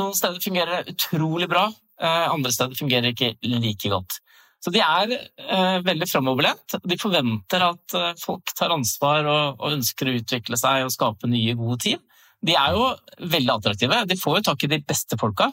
noen 0.00 0.16
steder 0.16 0.40
fungerer 0.40 0.80
det 0.80 0.94
utrolig 0.96 1.48
bra, 1.50 1.68
eh, 2.00 2.26
andre 2.32 2.52
steder 2.56 2.78
fungerer 2.78 3.10
det 3.10 3.14
ikke 3.16 3.60
like 3.60 3.92
godt. 3.92 4.20
Så 4.60 4.72
de 4.74 4.82
er 4.84 5.12
eh, 5.16 5.78
veldig 5.84 6.08
framoverlent. 6.08 6.76
De 6.84 6.98
forventer 7.00 7.62
at 7.64 7.96
eh, 7.96 8.12
folk 8.20 8.52
tar 8.56 8.74
ansvar 8.74 9.24
og, 9.24 9.62
og, 9.62 9.76
ønsker 9.78 10.10
å 10.10 10.16
utvikle 10.18 10.58
seg 10.60 10.84
og 10.84 10.92
skape 10.92 11.30
nye, 11.32 11.56
gode 11.56 11.78
team. 11.86 12.02
De 12.44 12.56
er 12.56 12.76
jo 12.76 12.90
veldig 13.32 13.54
attraktive. 13.54 14.02
De 14.08 14.18
får 14.20 14.38
jo 14.38 14.46
tak 14.50 14.64
i 14.64 14.70
de 14.74 14.80
beste 14.84 15.16
folka. 15.20 15.48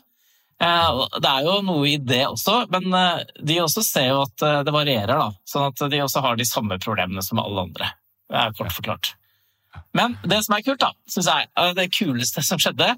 Eh, 0.58 1.20
det 1.22 1.30
er 1.30 1.46
jo 1.46 1.60
noe 1.66 1.86
i 1.86 1.98
det 2.02 2.24
også, 2.26 2.64
men 2.74 2.90
eh, 2.98 3.22
de 3.46 3.60
også 3.62 3.84
ser 3.86 4.10
jo 4.10 4.24
at 4.26 4.46
eh, 4.46 4.64
det 4.66 4.74
varierer. 4.74 5.14
da, 5.14 5.30
Sånn 5.46 5.70
at 5.70 5.86
de 5.94 6.02
også 6.02 6.24
har 6.26 6.38
de 6.40 6.50
samme 6.50 6.80
problemene 6.82 7.24
som 7.26 7.42
alle 7.44 7.68
andre. 7.70 7.92
Det 8.28 8.42
er 8.42 8.58
kort 8.58 8.74
forklart. 8.74 9.14
Men 9.94 10.18
det 10.26 10.42
som 10.46 10.58
er 10.58 10.66
kult, 10.66 10.82
da, 10.82 10.92
synes 11.10 11.30
jeg, 11.30 11.50
det 11.78 11.92
kuleste 11.94 12.42
som 12.46 12.60
skjedde, 12.62 12.96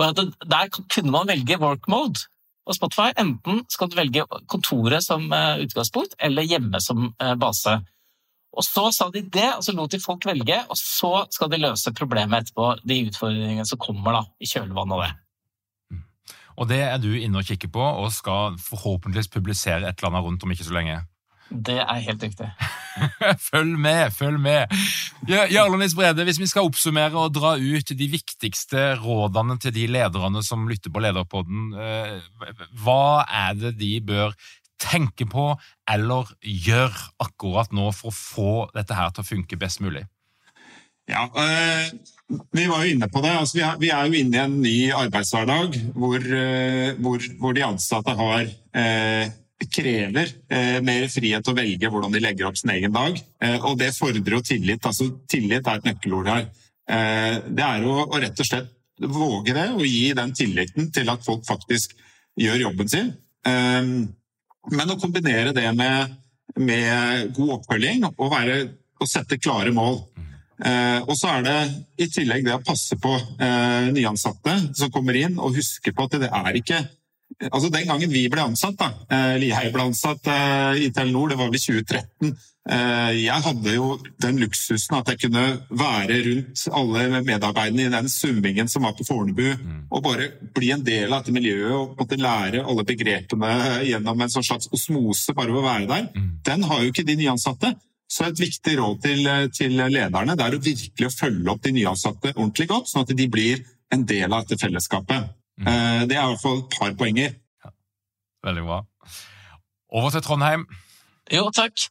var 0.00 0.14
at 0.14 0.22
der 0.48 0.70
kunne 0.72 1.12
man 1.12 1.28
velge 1.28 1.58
work 1.60 1.84
mode 1.92 2.24
Og 2.64 2.76
Spotify. 2.76 3.10
Enten 3.18 3.64
skal 3.68 3.90
du 3.90 3.96
velge 3.98 4.22
kontoret 4.48 5.02
som 5.04 5.24
utgangspunkt, 5.28 6.14
eller 6.22 6.46
hjemme 6.46 6.78
som 6.80 7.10
base. 7.40 7.74
Og 8.54 8.64
Så 8.64 8.84
sa 8.94 9.08
de 9.10 9.24
det, 9.26 9.48
og 9.56 9.64
så 9.66 9.74
lot 9.74 9.90
de 9.90 9.98
folk 10.00 10.24
velge, 10.24 10.60
og 10.70 10.78
så 10.78 11.26
skal 11.34 11.50
de 11.50 11.58
løse 11.58 11.92
problemet 11.92 12.46
etterpå. 12.46 12.68
De 12.86 13.00
utfordringene 13.08 13.66
som 13.66 13.82
kommer 13.82 14.14
da, 14.14 14.22
i 14.38 14.46
kjølvannet 14.46 14.96
av 14.96 15.04
det. 15.04 15.12
Og 16.56 16.68
Det 16.68 16.82
er 16.84 16.98
du 17.00 17.10
inne 17.16 17.40
og 17.40 17.48
kikker 17.48 17.70
på, 17.72 17.82
og 17.82 18.12
skal 18.12 18.58
forhåpentligvis 18.60 19.32
publisere 19.32 19.88
et 19.88 19.98
eller 19.98 20.12
annet 20.12 20.26
rundt 20.26 20.44
om 20.44 20.52
ikke 20.52 20.68
så 20.68 20.76
lenge. 20.76 21.00
Det 21.52 21.78
er 21.80 22.04
helt 22.06 22.22
riktig. 22.22 22.48
følg 23.50 23.76
med, 23.78 24.10
følg 24.12 24.40
med! 24.40 24.72
Jarle 25.28 25.78
Nis 25.80 25.94
Brede, 25.96 26.24
hvis 26.24 26.40
vi 26.40 26.48
skal 26.48 26.68
oppsummere 26.68 27.18
og 27.18 27.34
dra 27.34 27.54
ut 27.56 27.92
de 27.98 28.08
viktigste 28.08 28.94
rådene 29.00 29.58
til 29.60 29.74
de 29.74 29.86
lederne 29.90 30.42
som 30.44 30.64
lytter 30.68 30.92
på 30.92 31.02
Lederpodden, 31.04 31.72
eh, 31.76 32.56
hva 32.84 33.24
er 33.28 33.56
det 33.58 33.76
de 33.80 33.94
bør 34.04 34.36
tenke 34.82 35.28
på 35.30 35.52
eller 35.90 36.32
gjøre 36.42 37.12
akkurat 37.22 37.72
nå 37.76 37.90
for 37.94 38.10
å 38.10 38.16
få 38.16 38.54
dette 38.74 38.96
her 38.96 39.12
til 39.12 39.24
å 39.24 39.30
funke 39.34 39.60
best 39.60 39.82
mulig? 39.84 40.04
Ja, 41.10 41.26
øh, 41.26 41.92
Vi 42.52 42.64
var 42.68 42.84
jo 42.84 42.94
inne 42.94 43.08
på 43.08 43.20
det. 43.20 43.30
Altså, 43.36 43.76
vi, 43.80 43.88
er, 43.88 44.06
jo 44.06 44.12
inne 44.12 44.36
i 44.36 44.40
en 44.40 44.60
ny 44.62 44.92
arbeidshverdag 44.92 45.80
hvor, 45.94 46.16
øh, 46.16 47.00
hvor, 47.00 47.20
hvor 47.38 47.52
de 47.52 47.64
ansatte 47.64 48.14
har 48.16 48.46
øh, 48.76 49.30
krever 49.70 50.30
eh, 50.50 50.78
mer 50.84 51.06
frihet 51.12 51.44
til 51.44 51.52
å 51.52 51.58
velge 51.58 51.90
hvordan 51.90 52.14
de 52.14 52.22
legger 52.22 52.48
opp 52.48 52.58
sin 52.58 52.72
egen 52.74 52.94
dag. 52.94 53.18
Eh, 53.42 53.58
og 53.60 53.78
det 53.80 53.92
fordrer 53.96 54.38
jo 54.38 54.42
tillit. 54.46 54.86
Altså, 54.88 55.10
tillit 55.30 55.66
er 55.66 55.80
et 55.80 55.90
nøkkelord 55.90 56.30
her. 56.30 56.46
Eh, 56.88 57.36
det 57.48 57.66
er 57.66 57.86
å, 57.86 57.98
å, 58.06 58.22
rett 58.22 58.42
og 58.42 58.48
slett 58.48 58.72
våge 59.02 59.54
det 59.56 59.68
og 59.74 59.84
gi 59.86 60.12
den 60.16 60.34
tilliten 60.36 60.90
til 60.94 61.10
at 61.10 61.24
folk 61.26 61.46
faktisk 61.48 61.96
gjør 62.40 62.66
jobben 62.66 62.90
sin. 62.90 63.12
Eh, 63.46 63.82
men 64.72 64.94
å 64.94 65.00
kombinere 65.00 65.54
det 65.56 65.68
med, 65.76 66.16
med 66.58 67.32
god 67.36 67.58
oppfølging 67.58 68.06
og, 68.12 68.28
være, 68.32 68.62
og, 69.00 69.08
sette 69.10 69.40
klare 69.42 69.74
mål. 69.74 70.00
Eh, 70.62 71.00
og 71.08 71.16
så 71.18 71.36
er 71.36 71.46
det 71.46 71.58
i 72.04 72.08
tillegg 72.12 72.46
det 72.46 72.54
å 72.54 72.62
passe 72.64 72.98
på 73.00 73.12
eh, 73.18 73.90
nyansatte 73.94 74.58
som 74.78 74.92
kommer 74.94 75.18
inn, 75.18 75.38
og 75.40 75.56
huske 75.58 75.94
på 75.94 76.06
at 76.06 76.20
det 76.22 76.30
er 76.30 76.58
ikke 76.60 76.84
altså 77.48 77.70
Den 77.72 77.86
gangen 77.88 78.10
vi 78.12 78.26
ble 78.28 78.42
ansatt, 78.44 78.76
da, 78.78 78.90
eller 79.08 79.46
eh, 79.48 79.52
jeg 79.54 79.72
ble 79.74 79.86
ansatt 79.88 80.28
i 80.78 80.90
Telenor, 80.94 81.32
det 81.32 81.38
var 81.40 81.48
vel 81.48 81.56
i 81.56 81.62
2013 81.62 82.28
eh, 82.28 83.12
Jeg 83.22 83.44
hadde 83.46 83.74
jo 83.74 83.86
den 84.22 84.38
luksusen 84.42 84.98
at 84.98 85.08
jeg 85.10 85.22
kunne 85.24 85.44
være 85.70 86.18
rundt 86.28 86.66
alle 86.78 87.22
medarbeiderne 87.24 87.88
i 87.88 87.94
den 87.96 88.10
summingen 88.12 88.68
som 88.70 88.84
var 88.86 88.94
på 88.98 89.06
Fornebu, 89.08 89.48
mm. 89.56 89.80
og 89.90 90.04
bare 90.04 90.28
bli 90.54 90.70
en 90.76 90.84
del 90.86 91.08
av 91.08 91.22
dette 91.24 91.34
miljøet 91.34 91.72
og 91.78 91.96
måtte 91.98 92.20
lære 92.20 92.62
alle 92.62 92.86
begrepene 92.86 93.54
gjennom 93.88 94.22
en 94.22 94.36
sånn 94.36 94.46
slags 94.46 94.70
osmose 94.70 95.34
bare 95.34 95.50
ved 95.50 95.64
å 95.64 95.66
være 95.66 95.88
der. 95.90 96.12
Mm. 96.12 96.28
Den 96.46 96.68
har 96.68 96.84
jo 96.84 96.92
ikke 96.92 97.08
de 97.08 97.18
nyansatte. 97.24 97.74
Så 98.12 98.26
et 98.28 98.40
viktig 98.40 98.74
råd 98.76 98.98
til, 99.06 99.28
til 99.56 99.78
lederne 99.78 100.36
det 100.36 100.44
er 100.44 100.56
å 100.56 100.60
virkelig 100.62 101.12
følge 101.14 101.48
opp 101.52 101.62
de 101.64 101.72
nyansatte 101.78 102.34
ordentlig 102.34 102.68
godt, 102.68 102.90
sånn 102.90 103.06
at 103.06 103.14
de 103.16 103.28
blir 103.32 103.62
en 103.92 104.04
del 104.08 104.28
av 104.28 104.44
dette 104.44 104.60
fellesskapet. 104.60 105.30
Mm. 105.60 105.68
Eh, 105.68 106.02
det 106.10 106.18
er 106.18 106.26
i 106.26 106.32
hvert 106.34 106.42
fall 106.42 106.60
et 106.60 106.76
par 106.76 106.92
poenger. 107.00 107.34
Ja. 107.64 107.72
Veldig 108.48 108.64
bra. 108.68 108.80
Over 109.92 110.12
til 110.12 110.24
Trondheim. 110.26 110.66
Jo, 111.32 111.46
takk. 111.54 111.86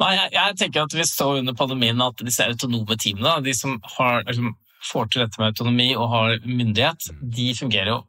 Nei, 0.00 0.10
jeg, 0.16 0.30
jeg, 0.34 0.56
tenker 0.58 0.86
at 0.86 0.94
Vi 0.96 1.06
så 1.06 1.28
under 1.38 1.54
pandemien 1.54 2.02
at 2.02 2.22
disse 2.24 2.46
autonome 2.46 2.96
teamene, 2.98 3.36
de 3.44 3.54
som 3.54 3.76
har, 3.96 4.24
liksom, 4.26 4.54
får 4.90 5.10
til 5.10 5.24
dette 5.26 5.40
med 5.40 5.52
autonomi 5.52 5.90
og 5.94 6.08
har 6.14 6.38
myndighet, 6.46 7.10
mm. 7.12 7.26
de 7.36 7.50
fungerer 7.58 7.92
jo 7.92 8.00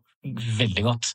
veldig 0.57 0.85
godt. 0.87 1.13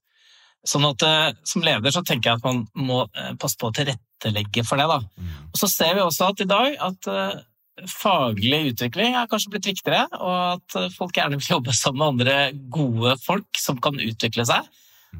Sånn 0.67 0.87
at 0.89 1.03
eh, 1.07 1.35
Som 1.47 1.65
leder 1.67 1.95
så 1.95 2.03
tenker 2.07 2.33
jeg 2.33 2.41
at 2.41 2.47
man 2.47 2.65
må 2.89 3.03
eh, 3.09 3.35
passe 3.41 3.59
på 3.61 3.71
å 3.71 3.75
tilrettelegge 3.77 4.65
for 4.67 4.81
det. 4.81 4.89
da. 4.91 5.01
Mm. 5.03 5.35
Og 5.53 5.61
Så 5.61 5.71
ser 5.73 5.95
vi 5.99 6.05
også 6.05 6.31
at 6.33 6.43
i 6.43 6.49
dag 6.51 6.79
at 6.89 7.11
faglig 7.93 8.71
utvikling 8.71 9.19
er 9.19 9.29
kanskje 9.29 9.51
blitt 9.53 9.67
viktigere, 9.69 10.07
og 10.17 10.57
at 10.57 10.95
folk 10.95 11.19
gjerne 11.19 11.37
vil 11.37 11.59
jobbe 11.59 11.75
sammen 11.77 12.01
med 12.01 12.07
andre 12.09 12.37
gode 12.73 13.19
folk 13.21 13.61
som 13.61 13.77
kan 13.85 14.01
utvikle 14.01 14.47
seg. 14.49 14.65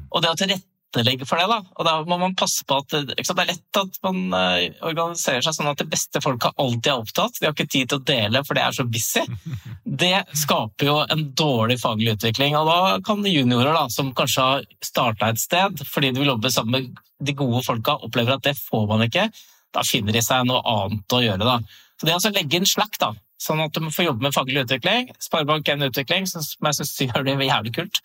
Og 0.09 0.23
det 0.23 0.31
å 0.31 0.39
tilrettelegge 0.39 0.76
for 0.95 1.37
det, 1.37 1.47
da. 1.51 1.57
Og 1.75 1.85
da 1.85 1.93
må 2.07 2.17
man 2.17 2.35
passe 2.35 2.63
på 2.65 2.77
at 2.79 2.89
Det 2.89 3.19
er 3.19 3.49
lett 3.49 3.79
at 3.79 3.97
man 4.05 4.33
eh, 4.33 4.69
organiserer 4.81 5.43
seg 5.43 5.53
sånn 5.57 5.69
at 5.69 5.81
de 5.81 5.87
beste 5.89 6.21
folka 6.23 6.53
alltid 6.57 6.91
er 6.91 7.01
opptatt. 7.01 7.39
De 7.39 7.45
har 7.45 7.53
ikke 7.53 7.67
tid 7.67 7.89
til 7.89 7.99
å 7.99 8.05
dele, 8.07 8.43
for 8.47 8.57
det 8.57 8.63
er 8.63 8.77
så 8.77 8.85
busy. 8.87 9.25
Det 10.03 10.23
skaper 10.37 10.87
jo 10.87 10.95
en 11.03 11.27
dårlig 11.37 11.79
faglig 11.81 12.15
utvikling. 12.15 12.55
Og 12.59 12.67
da 12.69 12.79
kan 13.05 13.25
juniorer, 13.25 13.73
da, 13.73 13.87
som 13.89 14.13
kanskje 14.15 14.47
har 14.47 14.65
starta 14.83 15.31
et 15.31 15.41
sted 15.41 15.83
fordi 15.87 16.11
de 16.13 16.21
vil 16.21 16.33
jobbe 16.33 16.51
sammen 16.53 16.87
med 16.87 17.03
de 17.19 17.33
gode 17.33 17.63
folka, 17.65 17.97
opplever 18.05 18.37
at 18.37 18.45
det 18.45 18.57
får 18.59 18.87
man 18.89 19.05
ikke. 19.07 19.29
Da 19.73 19.83
finner 19.85 20.15
de 20.15 20.21
seg 20.23 20.45
noe 20.47 20.61
annet 20.61 21.13
å 21.17 21.23
gjøre, 21.23 21.45
da. 21.45 21.59
Så 21.97 22.07
det 22.07 22.17
å 22.17 22.33
legge 22.35 22.59
inn 22.59 22.69
Slack, 22.69 22.99
da, 23.01 23.11
sånn 23.41 23.63
at 23.63 23.73
du 23.73 23.89
får 23.93 24.11
jobbe 24.11 24.27
med 24.27 24.35
faglig 24.35 24.63
utvikling 24.65 25.09
Sparebank1 25.23 25.87
Utvikling, 25.89 26.27
som 26.29 26.69
jeg 26.69 26.77
syns 26.79 26.93
gjør 27.07 27.25
det 27.25 27.37
jævlig 27.49 27.73
kult. 27.79 28.01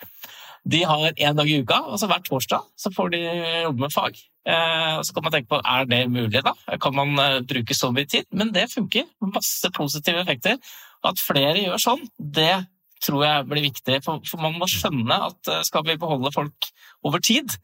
De 0.63 0.83
har 0.87 1.11
én 1.17 1.35
dag 1.39 1.49
i 1.51 1.59
uka, 1.63 1.81
og 1.91 1.99
så 1.99 2.07
hver 2.11 2.23
torsdag 2.27 2.69
så 2.79 2.93
får 2.95 3.11
de 3.15 3.23
jobbe 3.65 3.83
med 3.83 3.95
fag. 3.95 4.21
Eh, 4.43 5.01
så 5.03 5.15
kan 5.15 5.23
man 5.23 5.35
tenke 5.35 5.51
på 5.51 5.59
er 5.63 5.87
det 5.87 6.03
mulig, 6.11 6.43
da? 6.43 6.55
Kan 6.83 6.95
man 6.95 7.19
eh, 7.19 7.41
bruke 7.47 7.75
så 7.75 7.93
mye 7.95 8.07
tid? 8.07 8.27
Men 8.31 8.53
det 8.55 8.71
funker. 8.73 9.07
Masse 9.23 9.71
positive 9.75 10.23
effekter. 10.23 10.59
At 11.07 11.23
flere 11.23 11.59
gjør 11.63 11.83
sånn, 11.83 12.07
det 12.19 12.65
tror 13.03 13.25
jeg 13.27 13.51
blir 13.51 13.67
viktig. 13.69 14.01
For, 14.07 14.23
man 14.43 14.59
må 14.59 14.71
skjønne 14.71 15.19
at 15.31 15.51
eh, 15.51 15.63
skal 15.67 15.87
vi 15.87 15.99
beholde 15.99 16.35
folk 16.35 16.73
over 17.03 17.19
tid 17.19 17.59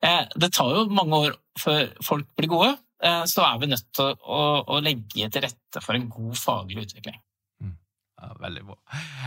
Det 0.00 0.48
tar 0.56 0.70
jo 0.72 0.86
mange 0.96 1.18
år 1.26 1.34
før 1.60 1.90
folk 2.02 2.28
blir 2.38 2.48
gode. 2.48 2.70
Så 3.28 3.42
er 3.44 3.58
vi 3.60 3.68
nødt 3.68 3.86
til 3.96 4.14
å, 4.24 4.78
legge 4.80 5.28
til 5.32 5.44
rette 5.44 5.80
for 5.84 5.96
en 5.96 6.08
god 6.08 6.36
faglig 6.40 6.86
utvikling. 6.86 7.18
Veldig 8.40 8.62
bra. 8.64 8.76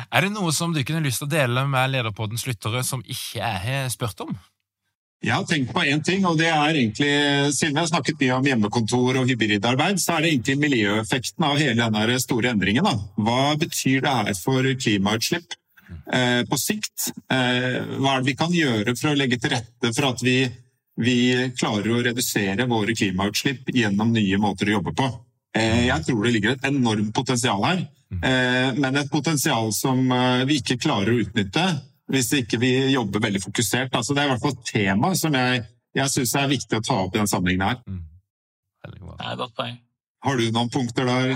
Er 0.10 0.26
det 0.26 0.34
noe 0.34 0.54
som 0.56 0.74
du 0.74 0.82
kunne 0.86 1.04
lyst 1.06 1.22
til 1.22 1.30
å 1.30 1.34
dele 1.34 1.66
med 1.70 1.94
Lederpoddens 1.94 2.48
lyttere 2.50 2.84
som 2.86 3.04
ikke 3.04 3.39
jeg 3.39 3.62
har 3.66 3.91
spurt 3.94 4.26
om? 4.26 4.34
Jeg 5.24 5.38
har 5.38 5.46
tenkt 5.48 5.72
på 5.72 5.86
én 5.88 6.02
ting, 6.04 6.26
og 6.28 6.36
det 6.41 6.50
er 6.52 6.76
egentlig, 6.76 7.12
siden 7.56 7.78
vi 7.78 7.80
har 7.80 7.88
snakket 7.88 8.20
mye 8.20 8.38
om 8.39 8.48
hjemmekontor 8.50 9.22
og 9.22 9.30
hybridarbeid, 9.30 10.02
så 10.04 10.18
er 10.18 10.26
det 10.26 10.34
egentlig 10.34 10.58
miljøeffekten 10.66 11.46
av 11.48 11.62
hele 11.62 11.78
denne 11.80 12.18
store 12.20 12.52
endringen. 12.52 12.89
Da. 12.89 12.98
Hva 13.24 13.54
betyr 13.62 14.04
det 14.04 14.18
her 14.18 14.34
for 14.36 14.68
klimautslipp 14.82 15.56
eh, 16.12 16.41
på 16.50 16.60
sikt? 16.60 17.14
Eh, 17.32 17.80
hva 18.02 18.18
er 18.18 18.20
det 18.20 18.34
vi 18.34 18.38
kan 18.41 18.58
gjøre 18.58 18.98
for 19.00 19.14
å 19.14 19.18
legge 19.22 19.39
til 19.39 19.56
rette 19.56 19.94
for 19.96 20.12
at 20.12 20.26
vi 20.28 20.38
vi 21.02 21.50
klarer 21.58 21.89
å 21.89 22.02
redusere 22.06 22.68
våre 22.70 22.94
klimautslipp 22.94 23.72
gjennom 23.74 24.12
nye 24.14 24.38
måter 24.41 24.70
å 24.70 24.78
jobbe 24.78 24.94
på. 24.98 25.08
Eh, 25.58 25.88
jeg 25.88 26.06
tror 26.06 26.24
det 26.26 26.34
ligger 26.36 26.56
et 26.56 26.68
enormt 26.70 27.14
potensial 27.16 27.64
her, 27.66 27.84
men 28.22 28.99
et 28.99 29.11
potensial 29.11 29.72
som 29.74 30.11
eh, 30.11 30.43
vi 30.49 30.59
ikke 30.61 30.80
klarer 30.82 31.14
å 31.14 31.22
utnytte 31.24 31.66
hvis 32.14 32.34
ikke 32.41 32.59
vi 32.61 32.74
jobber 32.93 33.24
veldig 33.24 33.41
fokusert. 33.41 33.95
Altså, 33.95 34.14
det 34.14 34.24
er 34.24 34.28
i 34.28 34.34
hvert 34.34 34.43
fall 34.43 34.57
et 34.57 34.68
tema 34.70 35.14
som 35.18 35.34
jeg, 35.38 35.64
jeg 35.95 36.14
syns 36.14 36.36
er 36.38 36.51
viktig 36.51 36.80
å 36.80 36.86
ta 36.86 36.99
opp 37.05 37.16
i 37.16 37.22
den 37.22 37.32
sammenhengen 37.32 37.66
her. 37.66 37.80
Mm. 37.88 38.03
Det 38.84 38.91
er 38.91 39.32
et 39.34 39.39
godt 39.39 39.55
poeng. 39.57 39.78
Har 40.24 40.39
du 40.39 40.43
noen 40.55 40.70
punkter 40.72 41.07
der? 41.07 41.34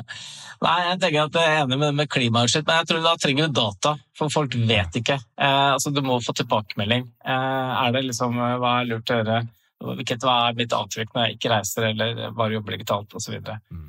Nei, 0.66 0.76
jeg 0.88 0.98
tenker 1.02 1.26
at 1.28 1.36
jeg 1.38 1.50
er 1.50 1.60
enig 1.62 1.78
med, 1.78 1.94
med 1.94 2.10
klimautslipp, 2.10 2.66
men 2.66 2.80
jeg 2.80 2.88
tror 2.90 3.04
da 3.04 3.12
trenger 3.22 3.46
du 3.46 3.58
data. 3.58 3.92
For 4.18 4.32
folk 4.32 4.56
vet 4.66 4.98
ikke. 4.98 5.18
Eh, 5.38 5.66
altså, 5.76 5.92
du 5.94 6.00
må 6.02 6.18
få 6.24 6.34
tilbakemelding. 6.34 7.06
Eh, 7.22 7.74
er 7.84 7.94
det 7.94 8.06
liksom, 8.08 8.38
eh, 8.40 8.56
Hva 8.62 8.72
er 8.80 8.88
lurt 8.90 9.12
å 9.12 9.20
gjøre? 9.20 9.42
Hva 9.84 10.38
er 10.48 10.56
mitt 10.56 10.74
avtrykk 10.74 11.12
når 11.12 11.26
jeg 11.26 11.36
ikke 11.36 11.52
reiser 11.52 11.90
eller 11.90 12.22
bare 12.34 12.56
jobber 12.56 12.74
digitalt 12.74 13.14
osv. 13.18 13.36
Mm. 13.44 13.84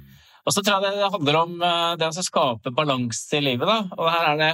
Og 0.47 0.55
så 0.55 0.63
tror 0.63 0.85
jeg 0.85 0.95
det 0.95 1.11
handler 1.11 1.41
om 1.41 1.59
eh, 1.59 1.93
det 1.99 2.07
å 2.07 2.23
skape 2.23 2.71
balanse 2.75 3.35
i 3.35 3.43
livet. 3.43 3.67
Da. 3.67 3.99
Og 3.99 4.09
her 4.13 4.31
er 4.31 4.41
det, 4.41 4.53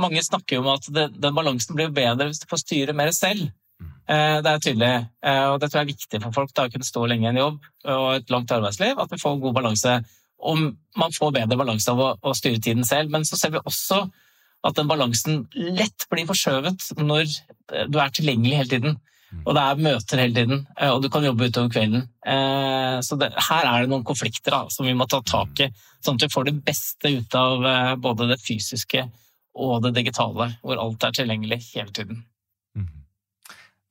mange 0.00 0.24
snakker 0.24 0.58
jo 0.58 0.64
om 0.64 0.74
at 0.74 0.88
det, 0.92 1.06
den 1.20 1.36
balansen 1.36 1.76
blir 1.76 1.92
bedre 1.94 2.30
hvis 2.30 2.40
du 2.42 2.48
får 2.48 2.62
styre 2.64 2.96
mer 2.96 3.12
selv. 3.16 3.50
Eh, 4.08 4.38
det 4.40 4.50
er 4.50 4.62
tydelig, 4.62 4.92
eh, 5.28 5.46
og 5.50 5.58
det 5.60 5.68
tror 5.68 5.82
jeg 5.82 5.86
er 5.86 5.92
viktig 5.92 6.20
for 6.24 6.36
folk 6.36 6.54
da, 6.56 6.66
å 6.66 6.72
kunne 6.72 6.88
stå 6.88 7.02
lenge 7.10 7.26
i 7.26 7.32
en 7.34 7.40
jobb 7.42 7.56
og 7.92 8.06
et 8.14 8.32
langt 8.32 8.54
arbeidsliv, 8.54 8.96
at 9.02 9.12
vi 9.12 9.20
får 9.20 9.42
god 9.42 9.58
balanse. 9.58 9.96
Om 10.36 10.62
man 11.00 11.16
får 11.16 11.34
bedre 11.36 11.58
balanse 11.58 11.92
av 11.92 12.00
å, 12.00 12.12
å 12.16 12.36
styre 12.36 12.62
tiden 12.62 12.86
selv, 12.88 13.12
men 13.12 13.26
så 13.28 13.36
ser 13.40 13.52
vi 13.52 13.60
også 13.64 14.06
at 14.66 14.78
den 14.78 14.88
balansen 14.88 15.44
lett 15.52 16.06
blir 16.10 16.28
forskjøvet 16.28 16.88
når 17.02 17.28
du 17.92 17.98
er 18.00 18.14
tilgjengelig 18.14 18.60
hele 18.62 18.72
tiden. 18.72 18.96
Og 19.44 19.52
det 19.54 19.62
er 19.62 19.82
møter 19.86 20.22
hele 20.22 20.34
tiden, 20.34 20.62
eh, 20.78 20.90
og 20.90 21.02
du 21.04 21.10
kan 21.12 21.26
jobbe 21.26 21.50
utover 21.50 21.72
kvelden. 21.74 22.06
Så 23.06 23.14
det, 23.20 23.28
her 23.46 23.66
er 23.68 23.84
det 23.84 23.90
noen 23.92 24.02
konflikter 24.06 24.50
da, 24.50 24.64
som 24.72 24.86
vi 24.88 24.94
må 24.96 25.04
ta 25.06 25.20
tak 25.22 25.60
i, 25.62 25.68
sånn 26.02 26.16
at 26.18 26.24
vi 26.24 26.32
får 26.32 26.48
det 26.48 26.54
beste 26.66 27.12
ut 27.12 27.36
av 27.38 27.66
både 28.02 28.26
det 28.32 28.40
fysiske 28.42 29.04
og 29.54 29.84
det 29.84 29.92
digitale, 30.00 30.48
hvor 30.64 30.80
alt 30.82 31.06
er 31.06 31.14
tilgjengelig 31.14 31.60
hele 31.76 31.94
tiden. 31.94 32.24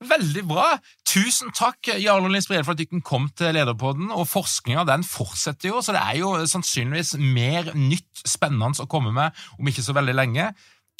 Veldig 0.04 0.42
bra! 0.44 0.74
Tusen 1.08 1.52
takk, 1.56 1.88
Jarle 2.02 2.28
Linsbrede, 2.28 2.64
for 2.66 2.76
at 2.76 2.80
dere 2.82 3.00
kom 3.00 3.30
til 3.32 3.54
Lederpodden. 3.56 4.10
Og 4.12 4.28
forskninga 4.28 4.84
den 4.88 5.06
fortsetter 5.06 5.70
jo, 5.70 5.80
så 5.80 5.94
det 5.96 6.02
er 6.02 6.18
jo 6.20 6.34
sannsynligvis 6.52 7.14
mer 7.16 7.72
nytt 7.72 8.26
spennende 8.28 8.84
å 8.84 8.88
komme 8.90 9.14
med 9.16 9.46
om 9.56 9.70
ikke 9.70 9.84
så 9.86 9.96
veldig 9.96 10.16
lenge. 10.18 10.50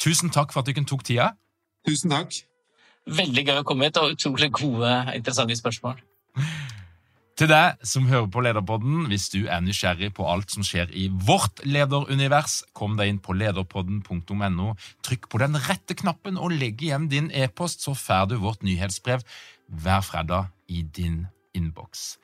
Tusen 0.01 0.33
takk 0.33 0.53
for 0.53 0.63
at 0.63 0.71
dere 0.71 0.85
tok 0.89 1.05
tida. 1.05 1.35
Tusen 1.87 2.13
takk. 2.13 2.41
Veldig 3.07 3.43
gøy 3.47 3.61
å 3.61 3.65
komme 3.67 3.87
hit, 3.87 3.99
og 4.01 4.17
utrolig 4.17 4.49
gode, 4.51 4.91
interessante 5.15 5.55
spørsmål. 5.55 5.99
Til 7.37 7.51
deg 7.51 7.83
som 7.85 8.07
hører 8.09 8.25
på 8.33 8.41
Lederpodden, 8.41 9.03
hvis 9.11 9.27
du 9.29 9.43
er 9.45 9.61
nysgjerrig 9.61 10.09
på 10.17 10.25
alt 10.25 10.49
som 10.55 10.65
skjer 10.65 10.89
i 10.89 11.05
vårt 11.27 11.61
lederunivers, 11.69 12.63
kom 12.73 12.95
deg 12.97 13.11
inn 13.11 13.19
på 13.21 13.35
lederpodden.no, 13.37 14.71
trykk 15.05 15.29
på 15.29 15.41
den 15.43 15.59
rette 15.67 15.93
knappen 15.99 16.39
og 16.41 16.55
legg 16.57 16.81
igjen 16.81 17.05
din 17.11 17.29
e-post, 17.29 17.85
så 17.85 17.93
får 17.93 18.31
du 18.31 18.39
vårt 18.41 18.65
nyhetsbrev 18.65 19.21
hver 19.69 20.01
fredag 20.07 20.49
i 20.65 20.81
din 20.81 21.27
innboks. 21.53 22.15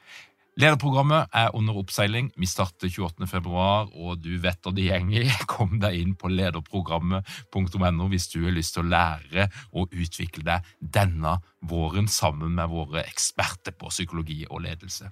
Lederprogrammet 0.54 1.32
er 1.34 1.56
under 1.58 1.78
oppseiling. 1.82 2.28
Vi 2.38 2.46
starter 2.46 2.92
28. 2.92 3.26
februar, 3.30 3.90
og 3.98 4.22
du 4.22 4.36
vet 4.42 4.62
hva 4.62 4.74
det 4.76 4.86
gjenger. 4.86 5.32
Kom 5.54 5.80
deg 5.82 5.98
inn 5.98 6.14
på 6.20 6.30
lederprogrammet.no 6.30 8.10
hvis 8.12 8.30
du 8.36 8.44
har 8.46 8.54
lyst 8.54 8.78
til 8.78 8.86
å 8.86 8.92
lære 8.94 9.48
og 9.74 9.98
utvikle 9.98 10.46
deg 10.52 10.70
denne 10.78 11.40
våren 11.66 12.10
sammen 12.12 12.54
med 12.60 12.70
våre 12.70 13.02
eksperter 13.08 13.74
på 13.74 13.90
psykologi 13.94 14.44
og 14.50 14.66
ledelse. 14.68 15.10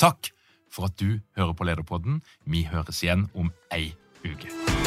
Takk 0.00 0.32
for 0.72 0.88
at 0.88 0.96
du 1.00 1.20
hører 1.36 1.56
på 1.56 1.68
Lederpodden. 1.68 2.20
Vi 2.44 2.64
høres 2.68 3.04
igjen 3.04 3.28
om 3.36 3.52
ei 3.74 3.92
uke. 4.24 4.77